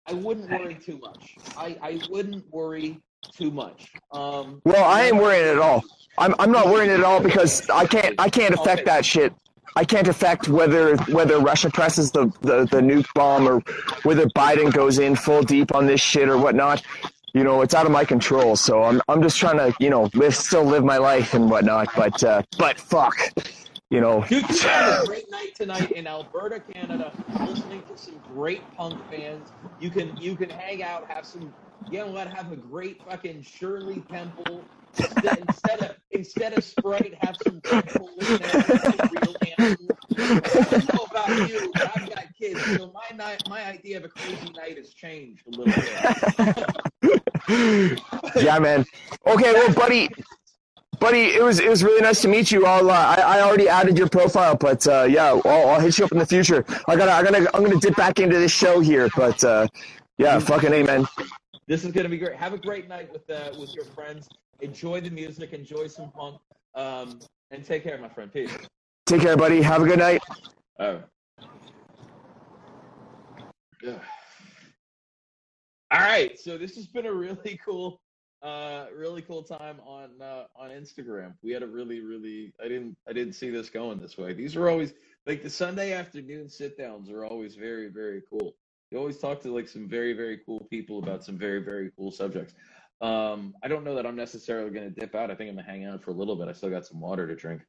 I 0.05 0.13
wouldn't 0.13 0.49
worry 0.49 0.75
too 0.75 0.99
much. 0.99 1.35
I 1.57 1.77
I 1.81 2.01
wouldn't 2.09 2.45
worry 2.53 3.01
too 3.31 3.51
much. 3.51 3.91
Um, 4.11 4.61
Well, 4.65 4.83
I 4.83 5.03
ain't 5.03 5.15
worrying 5.17 5.47
at 5.47 5.59
all. 5.59 5.83
I'm 6.17 6.35
I'm 6.39 6.51
not 6.51 6.67
worrying 6.67 6.91
at 6.91 7.03
all 7.03 7.19
because 7.19 7.67
I 7.69 7.85
can't 7.85 8.15
I 8.19 8.29
can't 8.29 8.53
affect 8.53 8.85
that 8.85 9.05
shit. 9.05 9.33
I 9.75 9.83
can't 9.83 10.07
affect 10.07 10.47
whether 10.47 10.95
whether 11.05 11.39
Russia 11.39 11.69
presses 11.69 12.11
the, 12.11 12.27
the, 12.41 12.65
the 12.65 12.81
nuke 12.81 13.07
bomb 13.15 13.47
or 13.47 13.61
whether 14.03 14.27
Biden 14.27 14.71
goes 14.71 14.99
in 14.99 15.15
full 15.15 15.41
deep 15.41 15.73
on 15.73 15.87
this 15.87 16.01
shit 16.01 16.29
or 16.29 16.37
whatnot. 16.37 16.83
You 17.33 17.43
know, 17.43 17.63
it's 17.63 17.73
out 17.73 17.87
of 17.87 17.91
my 17.91 18.05
control. 18.05 18.55
So 18.55 18.83
I'm 18.83 19.01
I'm 19.07 19.23
just 19.23 19.37
trying 19.39 19.57
to 19.57 19.73
you 19.79 19.89
know 19.89 20.09
live 20.13 20.35
still 20.35 20.63
live 20.63 20.83
my 20.83 20.97
life 20.97 21.33
and 21.33 21.49
whatnot. 21.49 21.89
But 21.95 22.23
uh, 22.23 22.43
but 22.59 22.79
fuck, 22.79 23.15
you 23.89 23.99
know. 23.99 24.23
Dude, 24.29 24.47
you 24.47 24.57
had 24.67 25.03
a 25.03 25.07
great 25.07 25.31
night 25.31 25.55
tonight 25.55 25.91
in 25.93 26.05
Alberta, 26.05 26.59
Canada, 26.59 27.11
listening 27.39 27.81
to 27.83 27.97
some 27.97 28.19
great 28.35 28.61
punk 28.77 29.01
bands. 29.09 29.51
You 29.79 29.89
can 29.89 30.15
you 30.17 30.35
can 30.35 30.51
hang 30.51 30.83
out, 30.83 31.09
have 31.09 31.25
some 31.25 31.51
you 31.91 31.99
know 31.99 32.07
what, 32.07 32.27
have 32.27 32.51
a 32.51 32.55
great 32.55 33.01
fucking 33.03 33.43
Shirley 33.43 34.03
Temple. 34.09 34.63
Instead, 34.97 35.81
of 35.81 35.95
instead 36.11 36.53
of 36.57 36.63
Sprite, 36.63 37.15
have 37.21 37.35
some 37.43 37.59
Bull 37.59 38.09
in 38.19 38.37
there, 38.37 38.63
real 39.11 39.35
anthem. 39.57 39.87
I 40.17 40.39
don't 40.69 40.93
know 40.93 41.05
about 41.09 41.49
you, 41.49 41.71
but 41.73 41.91
I've 41.97 42.09
got 42.09 42.25
kids, 42.39 42.63
so 42.77 42.91
my 42.93 43.17
night, 43.17 43.41
my 43.49 43.65
idea 43.65 43.97
of 43.97 44.05
a 44.05 44.09
crazy 44.09 44.51
night 44.55 44.77
has 44.77 44.93
changed 44.93 45.43
a 45.47 45.51
little 45.51 45.73
bit. 47.49 47.99
yeah, 48.43 48.59
man. 48.59 48.85
Okay, 49.25 49.51
well, 49.53 49.73
buddy, 49.73 50.09
buddy, 50.99 51.23
it 51.23 51.43
was 51.43 51.59
it 51.59 51.69
was 51.69 51.83
really 51.83 52.01
nice 52.01 52.21
to 52.21 52.27
meet 52.27 52.51
you. 52.51 52.65
I'll 52.65 52.91
uh, 52.91 52.93
I, 53.17 53.37
I 53.37 53.41
already 53.41 53.67
added 53.67 53.97
your 53.97 54.09
profile, 54.09 54.55
but 54.55 54.85
uh, 54.87 55.07
yeah, 55.09 55.31
I'll, 55.31 55.69
I'll 55.69 55.79
hit 55.79 55.97
you 55.97 56.05
up 56.05 56.11
in 56.11 56.19
the 56.19 56.25
future. 56.25 56.63
I 56.87 56.95
gotta 56.95 57.11
I 57.11 57.23
gotta 57.23 57.49
I'm 57.55 57.63
gonna 57.63 57.79
dip 57.79 57.95
back 57.95 58.19
into 58.19 58.37
this 58.37 58.51
show 58.51 58.79
here, 58.79 59.09
but 59.15 59.43
uh, 59.43 59.67
yeah, 60.17 60.37
fucking 60.39 60.71
amen. 60.71 61.07
This 61.67 61.85
is 61.85 61.91
gonna 61.91 62.09
be 62.09 62.17
great. 62.17 62.35
Have 62.35 62.53
a 62.53 62.57
great 62.57 62.89
night 62.89 63.11
with 63.11 63.29
uh, 63.29 63.51
with 63.59 63.73
your 63.73 63.85
friends. 63.85 64.27
Enjoy 64.61 64.99
the 65.01 65.09
music. 65.09 65.53
Enjoy 65.53 65.87
some 65.87 66.11
punk. 66.11 66.39
Um, 66.75 67.19
and 67.51 67.63
take 67.63 67.83
care, 67.83 67.97
my 67.97 68.09
friend. 68.09 68.31
Peace. 68.31 68.51
Take 69.05 69.21
care, 69.21 69.37
buddy. 69.37 69.61
Have 69.61 69.81
a 69.81 69.85
good 69.85 69.99
night. 69.99 70.21
All 70.79 70.93
right. 70.93 71.03
Yeah. 73.81 73.99
All 75.91 75.99
right. 75.99 76.39
So 76.39 76.57
this 76.57 76.75
has 76.75 76.87
been 76.87 77.05
a 77.05 77.13
really 77.13 77.59
cool, 77.65 78.01
uh, 78.41 78.85
really 78.95 79.21
cool 79.21 79.43
time 79.43 79.79
on 79.85 80.21
uh, 80.21 80.45
on 80.55 80.71
Instagram. 80.71 81.33
We 81.43 81.51
had 81.51 81.63
a 81.63 81.67
really, 81.67 82.01
really. 82.01 82.53
I 82.61 82.67
didn't, 82.67 82.97
I 83.07 83.13
didn't 83.13 83.33
see 83.33 83.49
this 83.49 83.69
going 83.69 83.99
this 83.99 84.17
way. 84.17 84.33
These 84.33 84.55
are 84.55 84.69
always 84.69 84.93
like 85.25 85.43
the 85.43 85.49
Sunday 85.49 85.93
afternoon 85.93 86.49
sit 86.49 86.77
downs 86.77 87.09
are 87.09 87.23
always 87.25 87.55
very, 87.55 87.87
very 87.87 88.21
cool. 88.29 88.55
You 88.93 88.99
always 88.99 89.17
talk 89.17 89.41
to 89.41 89.51
like 89.51 89.67
some 89.67 89.89
very, 89.89 90.13
very 90.13 90.39
cool 90.45 90.67
people 90.69 90.99
about 90.99 91.25
some 91.25 91.35
very, 91.35 91.63
very 91.63 91.89
cool 91.97 92.11
subjects. 92.11 92.53
Um, 93.01 93.55
I 93.63 93.67
don't 93.67 93.83
know 93.83 93.95
that 93.95 94.05
I'm 94.05 94.15
necessarily 94.15 94.69
going 94.69 94.93
to 94.93 94.99
dip 94.99 95.15
out. 95.15 95.31
I 95.31 95.35
think 95.35 95.49
I'm 95.49 95.55
gonna 95.55 95.67
hang 95.67 95.85
out 95.85 96.03
for 96.03 96.11
a 96.11 96.13
little 96.13 96.35
bit. 96.35 96.47
I 96.47 96.53
still 96.53 96.69
got 96.69 96.85
some 96.85 97.01
water 97.01 97.27
to 97.27 97.35
drink. 97.35 97.63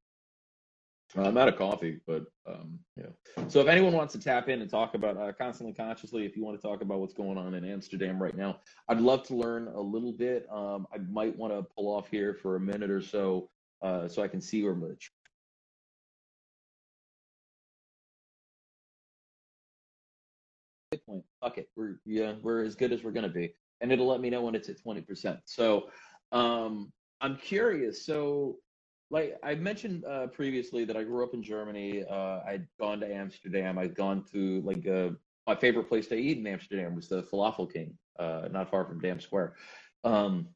Uh, 1.16 1.22
I'm 1.22 1.38
out 1.38 1.48
of 1.48 1.56
coffee, 1.56 1.98
but 2.06 2.24
um, 2.46 2.78
yeah. 2.98 3.06
So 3.48 3.60
if 3.62 3.68
anyone 3.68 3.94
wants 3.94 4.12
to 4.12 4.20
tap 4.20 4.50
in 4.50 4.60
and 4.60 4.68
talk 4.68 4.94
about 4.94 5.16
uh, 5.16 5.32
constantly 5.32 5.72
consciously, 5.72 6.26
if 6.26 6.36
you 6.36 6.44
want 6.44 6.60
to 6.60 6.66
talk 6.66 6.82
about 6.82 7.00
what's 7.00 7.14
going 7.14 7.38
on 7.38 7.54
in 7.54 7.64
Amsterdam 7.64 8.22
right 8.22 8.36
now, 8.36 8.58
I'd 8.90 9.00
love 9.00 9.22
to 9.28 9.34
learn 9.34 9.68
a 9.68 9.80
little 9.80 10.12
bit. 10.12 10.46
Um, 10.52 10.86
I 10.92 10.98
might 11.10 11.34
want 11.38 11.54
to 11.54 11.62
pull 11.74 11.90
off 11.90 12.06
here 12.10 12.34
for 12.34 12.56
a 12.56 12.60
minute 12.60 12.90
or 12.90 13.00
so, 13.00 13.48
uh, 13.80 14.08
so 14.08 14.22
I 14.22 14.28
can 14.28 14.42
see 14.42 14.62
where 14.62 14.74
the 14.74 14.96
point. 20.98 21.24
Fuck 21.40 21.58
it, 21.58 21.68
we're 21.76 22.00
yeah, 22.04 22.34
we're 22.42 22.64
as 22.64 22.74
good 22.74 22.92
as 22.92 23.02
we're 23.02 23.12
gonna 23.12 23.28
be, 23.28 23.54
and 23.80 23.92
it'll 23.92 24.06
let 24.06 24.20
me 24.20 24.30
know 24.30 24.42
when 24.42 24.54
it's 24.54 24.68
at 24.68 24.80
twenty 24.80 25.00
percent. 25.00 25.40
So 25.44 25.90
um, 26.32 26.92
I'm 27.20 27.36
curious. 27.36 28.04
So 28.04 28.56
like 29.10 29.38
I 29.42 29.54
mentioned 29.54 30.04
uh, 30.04 30.26
previously 30.28 30.84
that 30.84 30.96
I 30.96 31.04
grew 31.04 31.24
up 31.24 31.34
in 31.34 31.42
Germany. 31.42 32.04
Uh, 32.08 32.40
I'd 32.46 32.66
gone 32.80 33.00
to 33.00 33.12
Amsterdam. 33.12 33.78
I'd 33.78 33.94
gone 33.94 34.24
to 34.32 34.60
like 34.62 34.86
uh, 34.86 35.10
my 35.46 35.54
favorite 35.54 35.88
place 35.88 36.06
to 36.08 36.16
eat 36.16 36.38
in 36.38 36.46
Amsterdam 36.46 36.94
was 36.94 37.08
the 37.08 37.22
Falafel 37.22 37.72
King, 37.72 37.96
uh, 38.18 38.48
not 38.50 38.70
far 38.70 38.84
from 38.84 39.00
Dam 39.00 39.20
Square. 39.20 39.54
Um, 40.02 40.48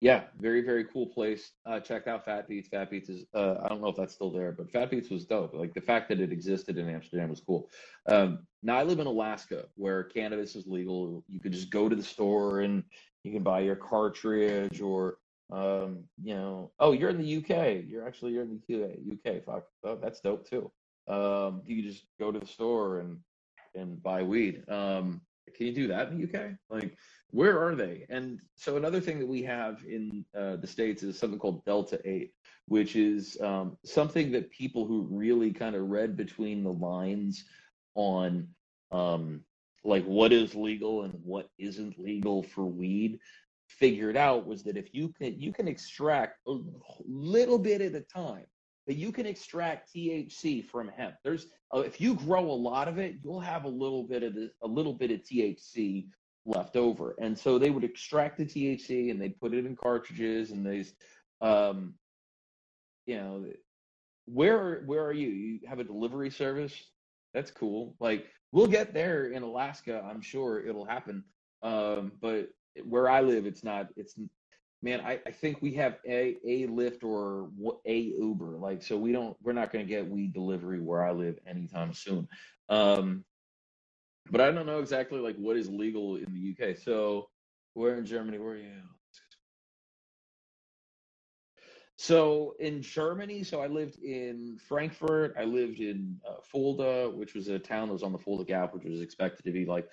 Yeah, 0.00 0.24
very 0.38 0.60
very 0.60 0.84
cool 0.84 1.06
place. 1.06 1.52
Uh, 1.66 1.80
checked 1.80 2.06
out 2.06 2.24
Fat 2.24 2.48
Beats. 2.48 2.68
Fat 2.68 2.88
Beats 2.90 3.08
is 3.08 3.24
uh, 3.34 3.56
I 3.62 3.68
don't 3.68 3.80
know 3.80 3.88
if 3.88 3.96
that's 3.96 4.14
still 4.14 4.30
there, 4.30 4.52
but 4.52 4.70
Fat 4.70 4.90
Beats 4.90 5.10
was 5.10 5.24
dope. 5.24 5.54
Like 5.54 5.74
the 5.74 5.80
fact 5.80 6.08
that 6.10 6.20
it 6.20 6.30
existed 6.30 6.78
in 6.78 6.88
Amsterdam 6.88 7.30
was 7.30 7.40
cool. 7.40 7.68
Um, 8.06 8.46
now 8.62 8.78
I 8.78 8.84
live 8.84 9.00
in 9.00 9.08
Alaska, 9.08 9.66
where 9.74 10.04
cannabis 10.04 10.54
is 10.54 10.66
legal. 10.68 11.24
You 11.28 11.40
could 11.40 11.52
just 11.52 11.70
go 11.70 11.88
to 11.88 11.96
the 11.96 12.02
store 12.02 12.60
and 12.60 12.84
you 13.24 13.32
can 13.32 13.42
buy 13.42 13.60
your 13.60 13.74
cartridge, 13.74 14.80
or 14.80 15.18
um, 15.50 16.04
you 16.22 16.34
know, 16.34 16.70
oh, 16.78 16.92
you're 16.92 17.10
in 17.10 17.18
the 17.18 17.36
UK. 17.38 17.84
You're 17.88 18.06
actually 18.06 18.32
you're 18.32 18.44
in 18.44 18.60
the 18.68 18.84
UK. 18.84 19.34
UK. 19.34 19.44
Fuck, 19.44 19.64
oh, 19.82 19.98
that's 20.00 20.20
dope 20.20 20.48
too. 20.48 20.70
Um, 21.08 21.62
you 21.66 21.82
can 21.82 21.90
just 21.90 22.04
go 22.20 22.30
to 22.30 22.38
the 22.38 22.46
store 22.46 23.00
and 23.00 23.18
and 23.74 24.00
buy 24.00 24.22
weed. 24.22 24.62
Um, 24.68 25.22
can 25.54 25.66
you 25.66 25.72
do 25.72 25.88
that 25.88 26.08
in 26.08 26.18
the 26.18 26.24
UK? 26.24 26.52
Like, 26.70 26.96
where 27.30 27.62
are 27.62 27.74
they? 27.74 28.06
And 28.08 28.40
so 28.56 28.76
another 28.76 29.00
thing 29.00 29.18
that 29.18 29.26
we 29.26 29.42
have 29.42 29.82
in 29.86 30.24
uh, 30.36 30.56
the 30.56 30.66
states 30.66 31.02
is 31.02 31.18
something 31.18 31.38
called 31.38 31.64
Delta 31.64 32.00
Eight, 32.04 32.32
which 32.66 32.96
is 32.96 33.38
um, 33.40 33.76
something 33.84 34.32
that 34.32 34.50
people 34.50 34.86
who 34.86 35.08
really 35.10 35.52
kind 35.52 35.74
of 35.74 35.90
read 35.90 36.16
between 36.16 36.64
the 36.64 36.72
lines 36.72 37.44
on 37.94 38.48
um, 38.90 39.42
like 39.84 40.04
what 40.04 40.32
is 40.32 40.54
legal 40.54 41.02
and 41.02 41.14
what 41.22 41.48
isn't 41.58 41.98
legal 41.98 42.42
for 42.42 42.64
weed 42.64 43.18
figured 43.68 44.16
out 44.16 44.46
was 44.46 44.62
that 44.64 44.76
if 44.76 44.94
you 44.94 45.08
can 45.08 45.38
you 45.38 45.52
can 45.52 45.68
extract 45.68 46.38
a 46.46 46.56
little 47.06 47.58
bit 47.58 47.80
at 47.82 47.94
a 47.94 48.00
time 48.00 48.46
that 48.88 48.96
you 48.96 49.12
can 49.12 49.26
extract 49.26 49.94
THC 49.94 50.64
from 50.64 50.88
hemp. 50.88 51.14
There's 51.22 51.46
uh, 51.74 51.80
if 51.80 52.00
you 52.00 52.14
grow 52.14 52.50
a 52.50 52.50
lot 52.50 52.88
of 52.88 52.98
it, 52.98 53.16
you'll 53.22 53.38
have 53.38 53.64
a 53.64 53.68
little 53.68 54.02
bit 54.02 54.22
of 54.22 54.34
the, 54.34 54.50
a 54.62 54.66
little 54.66 54.94
bit 54.94 55.10
of 55.10 55.20
THC 55.20 56.06
left 56.46 56.74
over. 56.74 57.14
And 57.20 57.38
so 57.38 57.58
they 57.58 57.68
would 57.68 57.84
extract 57.84 58.38
the 58.38 58.46
THC 58.46 59.10
and 59.10 59.20
they'd 59.20 59.38
put 59.38 59.52
it 59.52 59.66
in 59.66 59.76
cartridges 59.76 60.50
and 60.50 60.66
these 60.66 60.94
um 61.40 61.94
you 63.06 63.16
know 63.16 63.44
where 64.24 64.82
where 64.86 65.04
are 65.04 65.12
you? 65.12 65.28
You 65.28 65.60
have 65.68 65.78
a 65.78 65.84
delivery 65.84 66.30
service? 66.30 66.74
That's 67.34 67.50
cool. 67.50 67.94
Like 68.00 68.26
we'll 68.52 68.66
get 68.66 68.94
there 68.94 69.26
in 69.26 69.42
Alaska, 69.42 70.02
I'm 70.10 70.22
sure 70.22 70.66
it'll 70.66 70.86
happen. 70.86 71.24
Um 71.62 72.12
but 72.22 72.48
where 72.84 73.10
I 73.10 73.20
live 73.20 73.44
it's 73.44 73.62
not 73.62 73.88
it's 73.96 74.14
man, 74.82 75.00
I, 75.00 75.20
I 75.26 75.30
think 75.30 75.60
we 75.60 75.74
have 75.74 75.98
a 76.06 76.36
a 76.44 76.66
Lyft 76.68 77.04
or 77.04 77.50
a 77.86 77.96
Uber. 77.96 78.58
Like, 78.58 78.82
so 78.82 78.96
we 78.96 79.12
don't, 79.12 79.36
we're 79.42 79.52
not 79.52 79.72
going 79.72 79.84
to 79.84 79.88
get 79.88 80.08
weed 80.08 80.32
delivery 80.32 80.80
where 80.80 81.04
I 81.04 81.12
live 81.12 81.38
anytime 81.46 81.92
soon. 81.92 82.28
Um, 82.68 83.24
but 84.30 84.40
I 84.40 84.50
don't 84.50 84.66
know 84.66 84.80
exactly 84.80 85.20
like 85.20 85.36
what 85.36 85.56
is 85.56 85.68
legal 85.68 86.16
in 86.16 86.26
the 86.32 86.70
UK. 86.70 86.76
So, 86.76 87.28
where 87.74 87.96
in 87.96 88.06
Germany? 88.06 88.38
Where 88.38 88.52
are 88.52 88.56
you? 88.56 88.82
So 92.00 92.54
in 92.60 92.80
Germany, 92.80 93.42
so 93.42 93.60
I 93.60 93.66
lived 93.66 93.98
in 93.98 94.56
Frankfurt. 94.68 95.34
I 95.36 95.42
lived 95.42 95.80
in 95.80 96.16
uh, 96.28 96.34
Fulda, 96.44 97.10
which 97.10 97.34
was 97.34 97.48
a 97.48 97.58
town 97.58 97.88
that 97.88 97.92
was 97.92 98.04
on 98.04 98.12
the 98.12 98.18
Fulda 98.18 98.44
Gap, 98.44 98.72
which 98.72 98.84
was 98.84 99.00
expected 99.00 99.44
to 99.44 99.50
be 99.50 99.66
like 99.66 99.88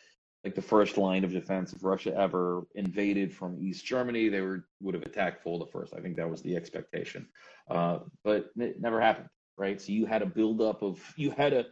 like 0.46 0.54
the 0.54 0.62
first 0.62 0.98
line 1.00 1.24
of 1.24 1.32
defense 1.32 1.74
if 1.74 1.84
Russia 1.84 2.16
ever 2.16 2.68
invaded 2.76 3.34
from 3.34 3.58
East 3.60 3.84
Germany, 3.84 4.30
they 4.30 4.42
were 4.42 4.68
would 4.80 4.94
have 4.94 5.04
attacked 5.04 5.42
Fulda 5.42 5.66
first. 5.66 5.94
I 5.96 6.02
think 6.02 6.16
that 6.18 6.30
was 6.30 6.44
the 6.44 6.56
expectation, 6.56 7.28
uh, 7.70 8.00
but 8.24 8.52
it 8.56 8.80
never 8.80 9.02
happened, 9.02 9.28
right? 9.58 9.82
So 9.82 9.92
you 9.92 10.06
had 10.06 10.22
a 10.22 10.28
buildup 10.28 10.84
of 10.84 11.02
you 11.18 11.32
had 11.32 11.54
a 11.54 11.66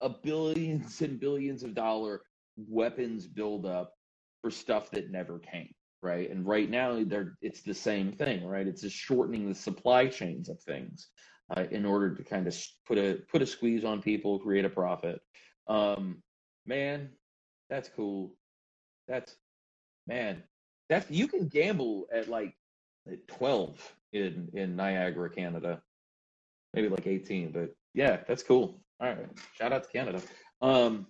a 0.00 0.08
billions 0.08 1.02
and 1.02 1.20
billions 1.20 1.62
of 1.62 1.74
dollar 1.74 2.22
weapons 2.56 3.26
buildup 3.26 3.92
for 4.40 4.50
stuff 4.50 4.90
that 4.92 5.10
never 5.10 5.38
came, 5.38 5.74
right? 6.02 6.30
And 6.30 6.46
right 6.46 6.70
now, 6.70 7.04
they're 7.04 7.36
it's 7.42 7.60
the 7.60 7.74
same 7.74 8.10
thing, 8.10 8.46
right? 8.46 8.66
It's 8.66 8.80
just 8.80 8.96
shortening 8.96 9.50
the 9.50 9.54
supply 9.54 10.06
chains 10.06 10.48
of 10.48 10.58
things 10.62 11.08
uh, 11.54 11.64
in 11.70 11.84
order 11.84 12.14
to 12.14 12.24
kind 12.24 12.46
of 12.46 12.56
put 12.86 12.96
a 12.96 13.18
put 13.30 13.42
a 13.42 13.46
squeeze 13.46 13.84
on 13.84 14.00
people, 14.00 14.38
create 14.38 14.64
a 14.64 14.70
profit. 14.70 15.20
Um, 15.68 16.22
man, 16.64 17.10
that's 17.68 17.88
cool. 17.88 18.34
That's 19.08 19.34
man. 20.06 20.42
That's 20.88 21.10
you 21.10 21.28
can 21.28 21.48
gamble 21.48 22.06
at 22.12 22.28
like 22.28 22.54
12 23.28 23.92
in 24.12 24.48
in 24.54 24.76
Niagara, 24.76 25.30
Canada. 25.30 25.82
Maybe 26.74 26.88
like 26.88 27.06
18, 27.06 27.52
but 27.52 27.74
yeah, 27.94 28.18
that's 28.26 28.42
cool. 28.42 28.80
All 29.00 29.08
right. 29.08 29.28
Shout 29.56 29.72
out 29.72 29.84
to 29.84 29.90
Canada. 29.90 30.20
Um 30.60 31.06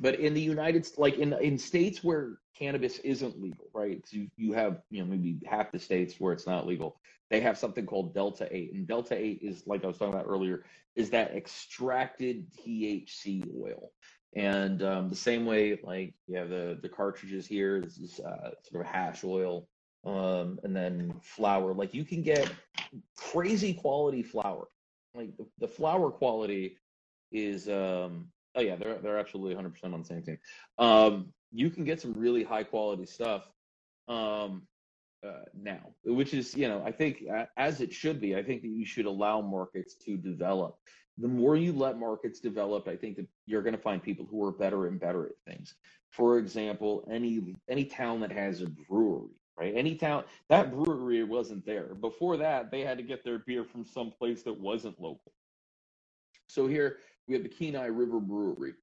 but 0.00 0.20
in 0.20 0.32
the 0.32 0.40
United 0.40 0.86
States, 0.86 0.98
like 0.98 1.18
in 1.18 1.32
in 1.34 1.58
states 1.58 2.04
where 2.04 2.38
cannabis 2.56 2.98
isn't 3.00 3.40
legal, 3.40 3.68
right? 3.74 4.02
You, 4.10 4.28
you 4.36 4.52
have 4.52 4.80
you 4.90 5.02
know 5.02 5.10
maybe 5.10 5.38
half 5.46 5.72
the 5.72 5.78
states 5.78 6.14
where 6.18 6.32
it's 6.32 6.46
not 6.46 6.66
legal. 6.66 7.00
They 7.30 7.40
have 7.40 7.58
something 7.58 7.84
called 7.84 8.14
Delta 8.14 8.48
Eight, 8.50 8.72
and 8.72 8.86
Delta 8.86 9.16
Eight 9.16 9.40
is 9.42 9.66
like 9.66 9.84
I 9.84 9.88
was 9.88 9.98
talking 9.98 10.14
about 10.14 10.26
earlier, 10.28 10.64
is 10.96 11.10
that 11.10 11.34
extracted 11.34 12.46
THC 12.54 13.44
oil. 13.60 13.92
And 14.36 14.82
um, 14.82 15.08
the 15.08 15.16
same 15.16 15.46
way, 15.46 15.78
like 15.82 16.14
you 16.26 16.36
have 16.36 16.50
the 16.50 16.78
the 16.82 16.88
cartridges 16.88 17.46
here, 17.46 17.80
this 17.80 17.96
is 17.96 18.20
uh, 18.20 18.50
sort 18.70 18.84
of 18.84 18.92
hash 18.92 19.24
oil, 19.24 19.66
um, 20.04 20.58
and 20.62 20.76
then 20.76 21.14
flour. 21.22 21.72
Like 21.72 21.94
you 21.94 22.04
can 22.04 22.22
get 22.22 22.50
crazy 23.16 23.72
quality 23.72 24.22
flour. 24.22 24.68
Like 25.14 25.36
the, 25.36 25.46
the 25.58 25.68
flour 25.68 26.10
quality 26.10 26.76
is, 27.32 27.68
um, 27.68 28.28
oh 28.54 28.60
yeah, 28.60 28.76
they're 28.76 28.98
they're 28.98 29.18
absolutely 29.18 29.54
100% 29.54 29.94
on 29.94 30.00
the 30.00 30.06
same 30.06 30.22
team. 30.22 30.38
Um, 30.78 31.32
you 31.50 31.70
can 31.70 31.84
get 31.84 32.00
some 32.00 32.12
really 32.12 32.44
high 32.44 32.64
quality 32.64 33.06
stuff 33.06 33.50
um, 34.08 34.62
uh, 35.26 35.44
now, 35.54 35.80
which 36.04 36.34
is, 36.34 36.54
you 36.54 36.68
know, 36.68 36.82
I 36.84 36.92
think 36.92 37.24
as 37.56 37.80
it 37.80 37.92
should 37.92 38.20
be. 38.20 38.36
I 38.36 38.42
think 38.42 38.62
that 38.62 38.68
you 38.68 38.84
should 38.84 39.06
allow 39.06 39.40
markets 39.40 39.94
to 40.04 40.16
develop 40.16 40.78
the 41.18 41.28
more 41.28 41.56
you 41.56 41.72
let 41.72 41.98
markets 41.98 42.40
develop, 42.40 42.88
I 42.88 42.96
think 42.96 43.16
that 43.16 43.28
you're 43.46 43.62
going 43.62 43.76
to 43.76 43.82
find 43.82 44.02
people 44.02 44.26
who 44.30 44.44
are 44.44 44.52
better 44.52 44.86
and 44.88 45.00
better 45.00 45.26
at 45.26 45.34
things. 45.46 45.74
For 46.10 46.38
example, 46.38 47.06
any 47.10 47.56
any 47.68 47.84
town 47.86 48.20
that 48.20 48.32
has 48.32 48.62
a 48.62 48.68
brewery, 48.68 49.30
right? 49.58 49.74
Any 49.76 49.96
town 49.96 50.24
that 50.48 50.72
brewery 50.72 51.24
wasn't 51.24 51.66
there 51.66 51.94
before 51.94 52.38
that, 52.38 52.70
they 52.70 52.82
had 52.82 52.98
to 52.98 53.04
get 53.04 53.24
their 53.24 53.40
beer 53.40 53.64
from 53.64 53.84
some 53.84 54.12
place 54.12 54.42
that 54.44 54.58
wasn't 54.60 55.00
local. 55.00 55.32
So 56.48 56.66
here 56.68 56.98
we 57.28 57.34
have 57.34 57.44
the 57.44 57.50
Kenai 57.50 57.86
River 57.86 58.20
Brewery, 58.20 58.74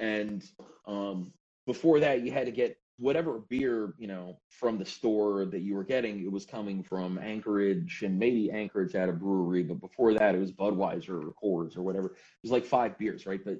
and 0.00 0.44
um, 0.86 1.32
before 1.66 2.00
that, 2.00 2.22
you 2.22 2.32
had 2.32 2.46
to 2.46 2.52
get 2.52 2.79
whatever 3.00 3.40
beer 3.48 3.94
you 3.98 4.06
know 4.06 4.38
from 4.50 4.78
the 4.78 4.84
store 4.84 5.46
that 5.46 5.60
you 5.62 5.74
were 5.74 5.84
getting 5.84 6.22
it 6.22 6.30
was 6.30 6.44
coming 6.44 6.82
from 6.82 7.18
anchorage 7.18 8.02
and 8.04 8.18
maybe 8.18 8.50
anchorage 8.50 8.92
had 8.92 9.08
a 9.08 9.12
brewery 9.12 9.62
but 9.62 9.80
before 9.80 10.12
that 10.12 10.34
it 10.34 10.38
was 10.38 10.52
budweiser 10.52 11.24
or 11.24 11.32
coors 11.42 11.76
or 11.76 11.82
whatever. 11.82 12.08
It 12.08 12.42
was 12.42 12.52
like 12.52 12.64
five 12.66 12.98
beers 12.98 13.24
right? 13.26 13.40
But 13.44 13.58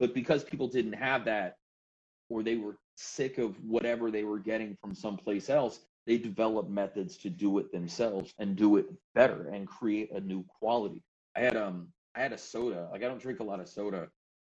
but 0.00 0.12
because 0.12 0.42
people 0.42 0.66
didn't 0.66 0.94
have 0.94 1.24
that 1.26 1.54
or 2.28 2.42
they 2.42 2.56
were 2.56 2.78
sick 2.96 3.38
of 3.38 3.56
whatever 3.64 4.10
they 4.10 4.24
were 4.24 4.40
getting 4.40 4.76
from 4.80 4.94
someplace 4.94 5.48
else 5.48 5.80
they 6.06 6.18
developed 6.18 6.70
methods 6.70 7.16
to 7.18 7.30
do 7.30 7.58
it 7.58 7.70
themselves 7.70 8.34
and 8.38 8.56
do 8.56 8.76
it 8.76 8.86
better 9.14 9.50
and 9.50 9.68
create 9.68 10.10
a 10.12 10.20
new 10.20 10.44
quality. 10.58 11.02
I 11.36 11.40
had 11.40 11.56
um 11.56 11.88
i 12.16 12.20
had 12.20 12.32
a 12.32 12.38
soda. 12.38 12.88
Like 12.90 13.04
i 13.04 13.08
don't 13.08 13.22
drink 13.22 13.38
a 13.38 13.44
lot 13.44 13.60
of 13.60 13.68
soda 13.68 14.08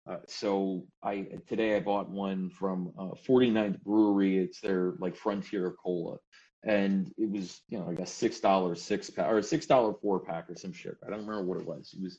uh, 0.09 0.19
so 0.29 0.87
I 1.03 1.27
today 1.49 1.77
I 1.77 1.81
bought 1.81 2.09
one 2.09 2.51
from 2.51 2.93
uh, 2.99 3.11
49th 3.29 3.83
Brewery. 3.83 4.39
It's 4.39 4.61
their 4.61 4.95
like 5.01 5.17
Frontier 5.17 5.75
Cola, 5.83 6.19
and 6.65 7.13
it 7.19 7.31
was 7.31 7.61
you 7.69 7.79
know 7.79 7.87
like 7.87 7.99
a 7.99 8.07
six 8.07 8.39
dollar 8.41 8.75
six 8.75 9.11
pack 9.11 9.27
or 9.31 9.43
six 9.43 9.67
dollar 9.67 9.95
four 9.95 10.21
pack 10.21 10.49
or 10.49 10.57
some 10.57 10.73
shit. 10.73 10.97
I 11.05 11.11
don't 11.11 11.27
remember 11.27 11.45
what 11.45 11.59
it 11.59 11.67
was. 11.67 11.95
It 11.97 12.03
was, 12.03 12.19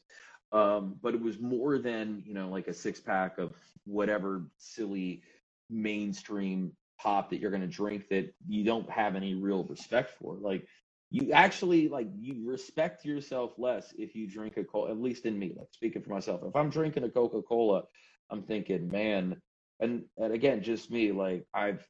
um, 0.51 0.95
but 1.01 1.13
it 1.13 1.21
was 1.21 1.39
more 1.39 1.77
than 1.77 2.23
you 2.25 2.33
know 2.33 2.49
like 2.49 2.67
a 2.67 2.73
six 2.73 2.99
pack 2.99 3.37
of 3.37 3.53
whatever 3.85 4.43
silly 4.57 5.21
mainstream 5.69 6.73
pop 6.99 7.29
that 7.29 7.39
you're 7.39 7.51
going 7.51 7.61
to 7.61 7.67
drink 7.67 8.09
that 8.09 8.33
you 8.47 8.63
don't 8.63 8.89
have 8.89 9.15
any 9.15 9.35
real 9.35 9.63
respect 9.65 10.11
for. 10.19 10.35
Like 10.41 10.67
you 11.09 11.31
actually 11.31 11.87
like 11.87 12.07
you 12.19 12.49
respect 12.49 13.05
yourself 13.05 13.53
less 13.57 13.93
if 13.97 14.15
you 14.15 14.27
drink 14.27 14.57
a 14.57 14.63
cola 14.63 14.91
at 14.91 15.01
least 15.01 15.25
in 15.25 15.37
me 15.37 15.53
like 15.57 15.67
speaking 15.71 16.01
for 16.01 16.09
myself. 16.09 16.41
If 16.43 16.55
i'm 16.55 16.69
drinking 16.69 17.03
a 17.03 17.09
coca-cola 17.09 17.83
i'm 18.29 18.43
thinking 18.43 18.89
man 18.89 19.41
and, 19.79 20.03
and 20.17 20.33
again 20.33 20.61
just 20.61 20.91
me 20.91 21.11
like 21.11 21.45
i've 21.53 21.85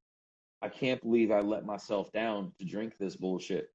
i 0.61 0.69
can't 0.69 1.01
believe 1.01 1.31
i 1.31 1.39
let 1.41 1.65
myself 1.65 2.11
down 2.11 2.51
to 2.59 2.65
drink 2.65 2.93
this 2.99 3.15
bullshit. 3.15 3.69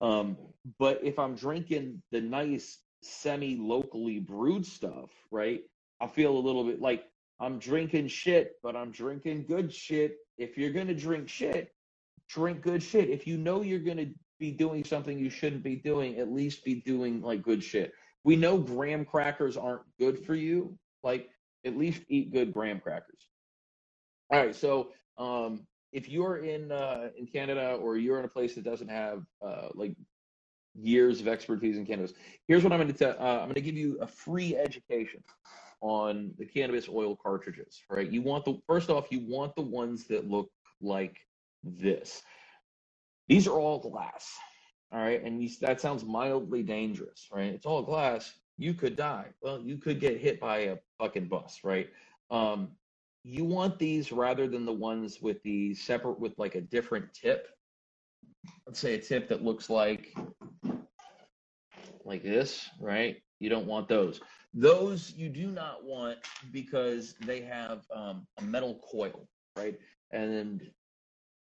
Um 0.00 0.36
but 0.78 1.00
if 1.04 1.18
i'm 1.18 1.34
drinking 1.36 2.02
the 2.10 2.20
nice 2.20 2.78
semi 3.02 3.56
locally 3.56 4.18
brewed 4.18 4.66
stuff 4.66 5.10
right 5.30 5.62
i 6.00 6.06
feel 6.08 6.36
a 6.36 6.40
little 6.40 6.64
bit 6.64 6.80
like 6.80 7.04
i'm 7.40 7.60
drinking 7.60 8.08
shit 8.08 8.54
but 8.62 8.74
i'm 8.74 8.90
drinking 8.90 9.44
good 9.46 9.72
shit. 9.72 10.16
If 10.38 10.58
you're 10.58 10.72
gonna 10.72 10.94
drink 10.94 11.28
shit 11.28 11.72
drink 12.28 12.62
good 12.62 12.82
shit. 12.82 13.08
If 13.08 13.26
you 13.26 13.38
know 13.38 13.62
you're 13.62 13.78
gonna 13.78 14.06
be 14.38 14.50
doing 14.50 14.84
something 14.84 15.18
you 15.18 15.30
shouldn't 15.30 15.62
be 15.62 15.76
doing, 15.76 16.18
at 16.18 16.32
least 16.32 16.64
be 16.64 16.76
doing 16.76 17.20
like 17.22 17.42
good 17.42 17.62
shit. 17.62 17.92
We 18.24 18.36
know 18.36 18.58
graham 18.58 19.04
crackers 19.04 19.56
aren't 19.56 19.82
good 19.98 20.24
for 20.24 20.34
you. 20.34 20.78
Like, 21.02 21.30
at 21.64 21.76
least 21.76 22.02
eat 22.08 22.32
good 22.32 22.52
graham 22.52 22.80
crackers. 22.80 23.28
All 24.30 24.38
right, 24.38 24.54
so 24.54 24.90
um, 25.16 25.66
if 25.92 26.08
you're 26.08 26.38
in 26.38 26.70
uh, 26.70 27.10
in 27.16 27.26
Canada 27.26 27.78
or 27.80 27.96
you're 27.96 28.18
in 28.18 28.24
a 28.24 28.28
place 28.28 28.54
that 28.54 28.64
doesn't 28.64 28.88
have 28.88 29.24
uh, 29.44 29.68
like 29.74 29.94
years 30.74 31.20
of 31.20 31.28
expertise 31.28 31.76
in 31.76 31.86
cannabis, 31.86 32.12
here's 32.46 32.62
what 32.62 32.72
I'm 32.72 32.78
going 32.78 32.92
to 32.92 32.98
tell. 32.98 33.16
Uh, 33.18 33.38
I'm 33.38 33.44
going 33.44 33.54
to 33.54 33.60
give 33.60 33.76
you 33.76 33.98
a 34.00 34.06
free 34.06 34.56
education 34.56 35.22
on 35.80 36.32
the 36.38 36.44
cannabis 36.44 36.88
oil 36.88 37.16
cartridges. 37.16 37.82
Right? 37.88 38.10
You 38.10 38.22
want 38.22 38.44
the 38.44 38.58
first 38.66 38.90
off, 38.90 39.06
you 39.10 39.20
want 39.26 39.54
the 39.56 39.62
ones 39.62 40.06
that 40.08 40.28
look 40.28 40.50
like 40.80 41.16
this. 41.62 42.22
These 43.28 43.46
are 43.46 43.58
all 43.58 43.78
glass. 43.78 44.36
All 44.92 45.00
right, 45.00 45.22
and 45.22 45.42
you, 45.42 45.50
that 45.60 45.80
sounds 45.80 46.04
mildly 46.04 46.62
dangerous, 46.62 47.28
right? 47.32 47.52
It's 47.52 47.66
all 47.66 47.82
glass. 47.82 48.32
You 48.56 48.74
could 48.74 48.96
die. 48.96 49.26
Well, 49.42 49.60
you 49.60 49.76
could 49.76 50.00
get 50.00 50.18
hit 50.18 50.40
by 50.40 50.58
a 50.60 50.76
fucking 50.98 51.28
bus, 51.28 51.60
right? 51.62 51.88
Um, 52.30 52.70
you 53.24 53.44
want 53.44 53.78
these 53.78 54.12
rather 54.12 54.48
than 54.48 54.64
the 54.64 54.72
ones 54.72 55.20
with 55.20 55.42
the 55.42 55.74
separate 55.74 56.18
with 56.18 56.38
like 56.38 56.54
a 56.54 56.62
different 56.62 57.12
tip. 57.12 57.48
Let's 58.66 58.80
say 58.80 58.94
a 58.94 58.98
tip 58.98 59.28
that 59.28 59.44
looks 59.44 59.68
like 59.68 60.14
like 62.04 62.22
this, 62.22 62.68
right? 62.80 63.16
You 63.40 63.50
don't 63.50 63.66
want 63.66 63.88
those. 63.88 64.20
Those 64.54 65.12
you 65.16 65.28
do 65.28 65.48
not 65.48 65.84
want 65.84 66.18
because 66.52 67.14
they 67.20 67.42
have 67.42 67.82
um, 67.94 68.26
a 68.38 68.42
metal 68.42 68.80
coil, 68.90 69.28
right? 69.56 69.78
And 70.12 70.62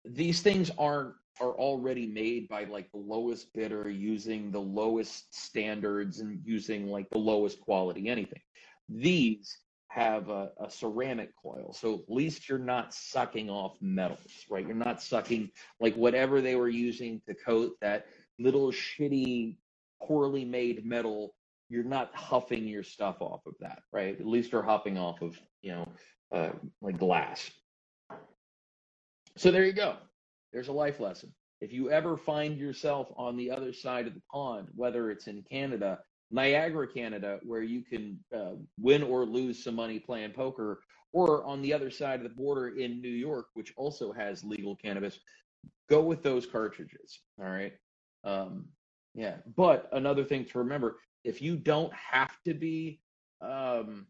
these 0.06 0.42
things 0.42 0.70
aren't 0.78 1.16
are 1.40 1.54
already 1.54 2.08
made 2.08 2.48
by 2.48 2.66
like 2.66 2.92
the 2.92 2.98
lowest 2.98 3.54
bidder 3.54 3.90
using 3.90 4.52
the 4.52 4.60
lowest 4.60 5.34
standards 5.34 6.20
and 6.20 6.40
using 6.46 6.88
like 6.88 7.10
the 7.10 7.18
lowest 7.18 7.60
quality 7.60 8.08
anything. 8.08 8.42
These 8.90 9.58
have 9.88 10.30
a, 10.30 10.50
a, 10.60 10.70
ceramic 10.70 11.32
coil. 11.42 11.72
So 11.78 11.96
at 11.96 12.12
least 12.14 12.50
you're 12.50 12.58
not 12.58 12.94
sucking 12.94 13.50
off 13.50 13.78
metals, 13.80 14.46
right? 14.50 14.66
You're 14.66 14.76
not 14.76 15.02
sucking 15.04 15.52
like 15.80 15.96
whatever 15.96 16.42
they 16.42 16.56
were 16.56 16.70
using 16.70 17.22
to 17.28 17.36
coat 17.36 17.74
that 17.82 18.08
little 18.40 18.72
shitty, 18.72 19.58
poorly 20.02 20.46
made 20.46 20.84
metal. 20.84 21.36
You're 21.70 21.84
not 21.84 22.10
huffing 22.16 22.68
your 22.68 22.84
stuff 22.84 23.18
off 23.20 23.46
of 23.46 23.54
that, 23.60 23.80
right? 23.92 24.20
At 24.20 24.26
least 24.26 24.52
you're 24.52 24.64
huffing 24.64 24.98
off 24.98 25.22
of, 25.22 25.40
you 25.62 25.74
know, 25.74 25.88
uh, 26.32 26.50
like 26.82 26.98
glass. 26.98 27.52
So 29.38 29.52
there 29.52 29.66
you 29.66 29.74
go. 29.74 29.98
There's 30.54 30.70
a 30.70 30.74
life 30.74 31.00
lesson. 31.00 31.34
If 31.60 31.74
you 31.74 31.90
ever 31.90 32.16
find 32.16 32.58
yourself 32.58 33.12
on 33.18 33.36
the 33.36 33.52
other 33.52 33.74
side 33.74 34.08
of 34.08 34.14
the 34.14 34.22
pond, 34.32 34.68
whether 34.76 35.12
it's 35.12 35.28
in 35.28 35.44
Canada 35.50 36.00
Niagara, 36.34 36.88
Canada, 36.88 37.40
where 37.44 37.62
you 37.62 37.84
can 37.84 38.20
uh, 38.36 38.54
win 38.80 39.04
or 39.04 39.24
lose 39.24 39.64
some 39.64 39.76
money 39.76 40.00
playing 40.00 40.32
poker, 40.32 40.82
or 41.14 41.46
on 41.46 41.62
the 41.62 41.72
other 41.72 41.92
side 41.92 42.20
of 42.20 42.24
the 42.24 42.36
border 42.36 42.70
in 42.70 43.00
New 43.02 43.08
York, 43.08 43.48
which 43.54 43.72
also 43.78 44.12
has 44.12 44.44
legal 44.44 44.76
cannabis, 44.76 45.20
go 45.90 46.02
with 46.02 46.24
those 46.24 46.48
cartridges. 46.48 47.20
All 47.40 47.46
right. 47.46 47.74
Um, 48.24 48.66
yeah. 49.14 49.36
But 49.56 49.90
another 49.92 50.24
thing 50.24 50.46
to 50.46 50.58
remember 50.58 50.98
if 51.24 51.40
you 51.40 51.56
don't 51.56 51.94
have 51.94 52.36
to 52.46 52.56
be, 52.56 53.00
um, 53.42 54.08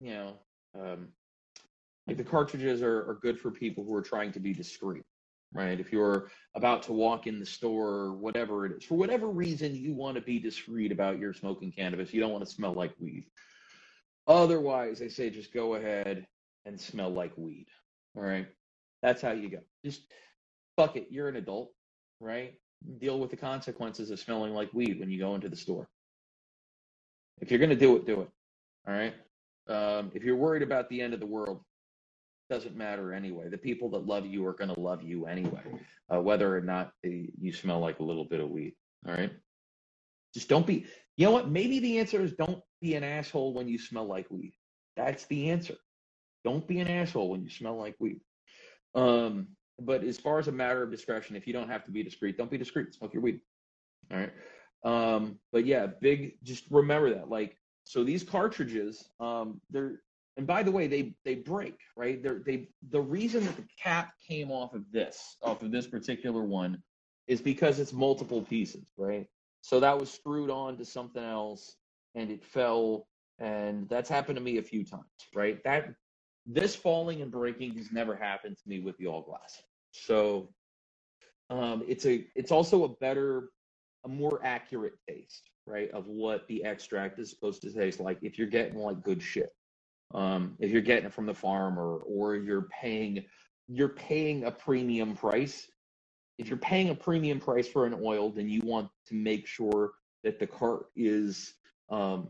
you 0.00 0.14
know, 0.14 0.38
um, 0.78 1.08
like 2.08 2.16
the 2.16 2.24
cartridges 2.24 2.82
are, 2.82 3.08
are 3.08 3.18
good 3.22 3.38
for 3.38 3.52
people 3.52 3.84
who 3.84 3.94
are 3.94 4.02
trying 4.02 4.32
to 4.32 4.40
be 4.40 4.52
discreet 4.52 5.04
right? 5.52 5.80
If 5.80 5.92
you're 5.92 6.30
about 6.54 6.82
to 6.84 6.92
walk 6.92 7.26
in 7.26 7.38
the 7.38 7.46
store 7.46 7.88
or 7.88 8.14
whatever 8.14 8.66
it 8.66 8.72
is, 8.72 8.84
for 8.84 8.96
whatever 8.96 9.28
reason 9.28 9.74
you 9.74 9.94
want 9.94 10.16
to 10.16 10.20
be 10.20 10.38
discreet 10.38 10.92
about 10.92 11.18
your 11.18 11.32
smoking 11.32 11.72
cannabis, 11.72 12.12
you 12.12 12.20
don't 12.20 12.32
want 12.32 12.44
to 12.44 12.50
smell 12.50 12.72
like 12.72 12.92
weed. 12.98 13.24
Otherwise, 14.26 15.00
I 15.00 15.08
say 15.08 15.30
just 15.30 15.54
go 15.54 15.74
ahead 15.74 16.26
and 16.66 16.80
smell 16.80 17.10
like 17.10 17.32
weed. 17.36 17.66
All 18.16 18.22
right. 18.22 18.46
That's 19.02 19.22
how 19.22 19.32
you 19.32 19.48
go. 19.48 19.60
Just 19.84 20.02
fuck 20.76 20.96
it. 20.96 21.08
You're 21.10 21.28
an 21.28 21.36
adult, 21.36 21.72
right? 22.20 22.54
Deal 22.98 23.18
with 23.18 23.30
the 23.30 23.36
consequences 23.36 24.10
of 24.10 24.20
smelling 24.20 24.52
like 24.52 24.72
weed 24.74 25.00
when 25.00 25.10
you 25.10 25.18
go 25.18 25.34
into 25.34 25.48
the 25.48 25.56
store. 25.56 25.88
If 27.40 27.50
you're 27.50 27.58
going 27.58 27.70
to 27.70 27.76
do 27.76 27.96
it, 27.96 28.06
do 28.06 28.20
it. 28.22 28.28
All 28.86 28.94
right. 28.94 29.14
Um, 29.68 30.10
if 30.14 30.24
you're 30.24 30.36
worried 30.36 30.62
about 30.62 30.88
the 30.88 31.00
end 31.00 31.14
of 31.14 31.20
the 31.20 31.26
world, 31.26 31.62
doesn't 32.50 32.76
matter 32.76 33.12
anyway. 33.12 33.48
The 33.48 33.58
people 33.58 33.90
that 33.90 34.06
love 34.06 34.26
you 34.26 34.46
are 34.46 34.54
going 34.54 34.74
to 34.74 34.80
love 34.80 35.02
you 35.02 35.26
anyway, 35.26 35.62
uh, 36.12 36.20
whether 36.20 36.56
or 36.56 36.60
not 36.60 36.92
they, 37.02 37.30
you 37.40 37.52
smell 37.52 37.80
like 37.80 37.98
a 37.98 38.04
little 38.04 38.24
bit 38.24 38.40
of 38.40 38.50
weed. 38.50 38.74
All 39.06 39.14
right. 39.14 39.32
Just 40.34 40.48
don't 40.48 40.66
be, 40.66 40.86
you 41.16 41.26
know 41.26 41.32
what? 41.32 41.50
Maybe 41.50 41.78
the 41.78 41.98
answer 41.98 42.20
is 42.22 42.32
don't 42.32 42.60
be 42.80 42.94
an 42.94 43.04
asshole 43.04 43.54
when 43.54 43.68
you 43.68 43.78
smell 43.78 44.06
like 44.06 44.26
weed. 44.30 44.52
That's 44.96 45.24
the 45.26 45.50
answer. 45.50 45.74
Don't 46.44 46.66
be 46.66 46.80
an 46.80 46.88
asshole 46.88 47.30
when 47.30 47.42
you 47.42 47.50
smell 47.50 47.76
like 47.76 47.96
weed. 47.98 48.20
Um, 48.94 49.48
but 49.80 50.02
as 50.04 50.18
far 50.18 50.38
as 50.38 50.48
a 50.48 50.52
matter 50.52 50.82
of 50.82 50.90
discretion, 50.90 51.36
if 51.36 51.46
you 51.46 51.52
don't 51.52 51.68
have 51.68 51.84
to 51.84 51.90
be 51.90 52.02
discreet, 52.02 52.36
don't 52.36 52.50
be 52.50 52.58
discreet. 52.58 52.94
Smoke 52.94 53.14
your 53.14 53.22
weed. 53.22 53.40
All 54.10 54.18
right. 54.18 54.32
Um, 54.84 55.38
but 55.52 55.66
yeah, 55.66 55.86
big, 56.00 56.38
just 56.42 56.64
remember 56.70 57.14
that. 57.14 57.28
Like, 57.28 57.56
so 57.84 58.04
these 58.04 58.22
cartridges, 58.22 59.08
um, 59.18 59.60
they're 59.70 60.02
and 60.38 60.46
by 60.46 60.62
the 60.62 60.70
way, 60.70 60.86
they 60.86 61.14
they 61.24 61.34
break, 61.34 61.76
right? 61.96 62.22
They're, 62.22 62.42
they 62.46 62.68
the 62.90 63.00
reason 63.00 63.44
that 63.44 63.56
the 63.56 63.66
cap 63.82 64.12
came 64.26 64.52
off 64.52 64.72
of 64.72 64.84
this, 64.92 65.36
off 65.42 65.62
of 65.62 65.72
this 65.72 65.88
particular 65.88 66.44
one, 66.44 66.80
is 67.26 67.42
because 67.42 67.80
it's 67.80 67.92
multiple 67.92 68.42
pieces, 68.42 68.86
right? 68.96 69.26
So 69.62 69.80
that 69.80 69.98
was 69.98 70.10
screwed 70.12 70.48
on 70.48 70.78
to 70.78 70.84
something 70.84 71.24
else, 71.24 71.76
and 72.14 72.30
it 72.30 72.44
fell, 72.44 73.08
and 73.40 73.88
that's 73.88 74.08
happened 74.08 74.36
to 74.36 74.42
me 74.42 74.58
a 74.58 74.62
few 74.62 74.84
times, 74.84 75.04
right? 75.34 75.58
That 75.64 75.92
this 76.46 76.76
falling 76.76 77.20
and 77.20 77.32
breaking 77.32 77.76
has 77.76 77.90
never 77.90 78.14
happened 78.14 78.56
to 78.62 78.68
me 78.68 78.78
with 78.78 78.96
the 78.98 79.08
all 79.08 79.22
glass. 79.22 79.60
So 79.90 80.50
um, 81.50 81.82
it's 81.88 82.06
a 82.06 82.24
it's 82.36 82.52
also 82.52 82.84
a 82.84 82.88
better, 82.88 83.50
a 84.04 84.08
more 84.08 84.40
accurate 84.44 84.94
taste, 85.08 85.50
right, 85.66 85.90
of 85.90 86.06
what 86.06 86.46
the 86.46 86.64
extract 86.64 87.18
is 87.18 87.28
supposed 87.28 87.62
to 87.62 87.72
taste 87.72 87.98
like 87.98 88.18
if 88.22 88.38
you're 88.38 88.46
getting 88.46 88.78
like 88.78 89.02
good 89.02 89.20
shit 89.20 89.50
um, 90.14 90.56
if 90.58 90.70
you're 90.70 90.80
getting 90.80 91.06
it 91.06 91.14
from 91.14 91.26
the 91.26 91.34
farmer 91.34 91.98
or 91.98 92.36
you're 92.36 92.68
paying 92.80 93.24
you're 93.68 93.90
paying 93.90 94.44
a 94.44 94.50
premium 94.50 95.14
price 95.14 95.68
if 96.38 96.48
you're 96.48 96.58
paying 96.58 96.90
a 96.90 96.94
premium 96.94 97.38
price 97.38 97.68
for 97.68 97.86
an 97.86 97.98
oil 98.02 98.30
then 98.30 98.48
you 98.48 98.60
want 98.64 98.88
to 99.06 99.14
make 99.14 99.46
sure 99.46 99.92
that 100.24 100.38
the 100.38 100.46
cart 100.46 100.86
is 100.96 101.54
um, 101.90 102.28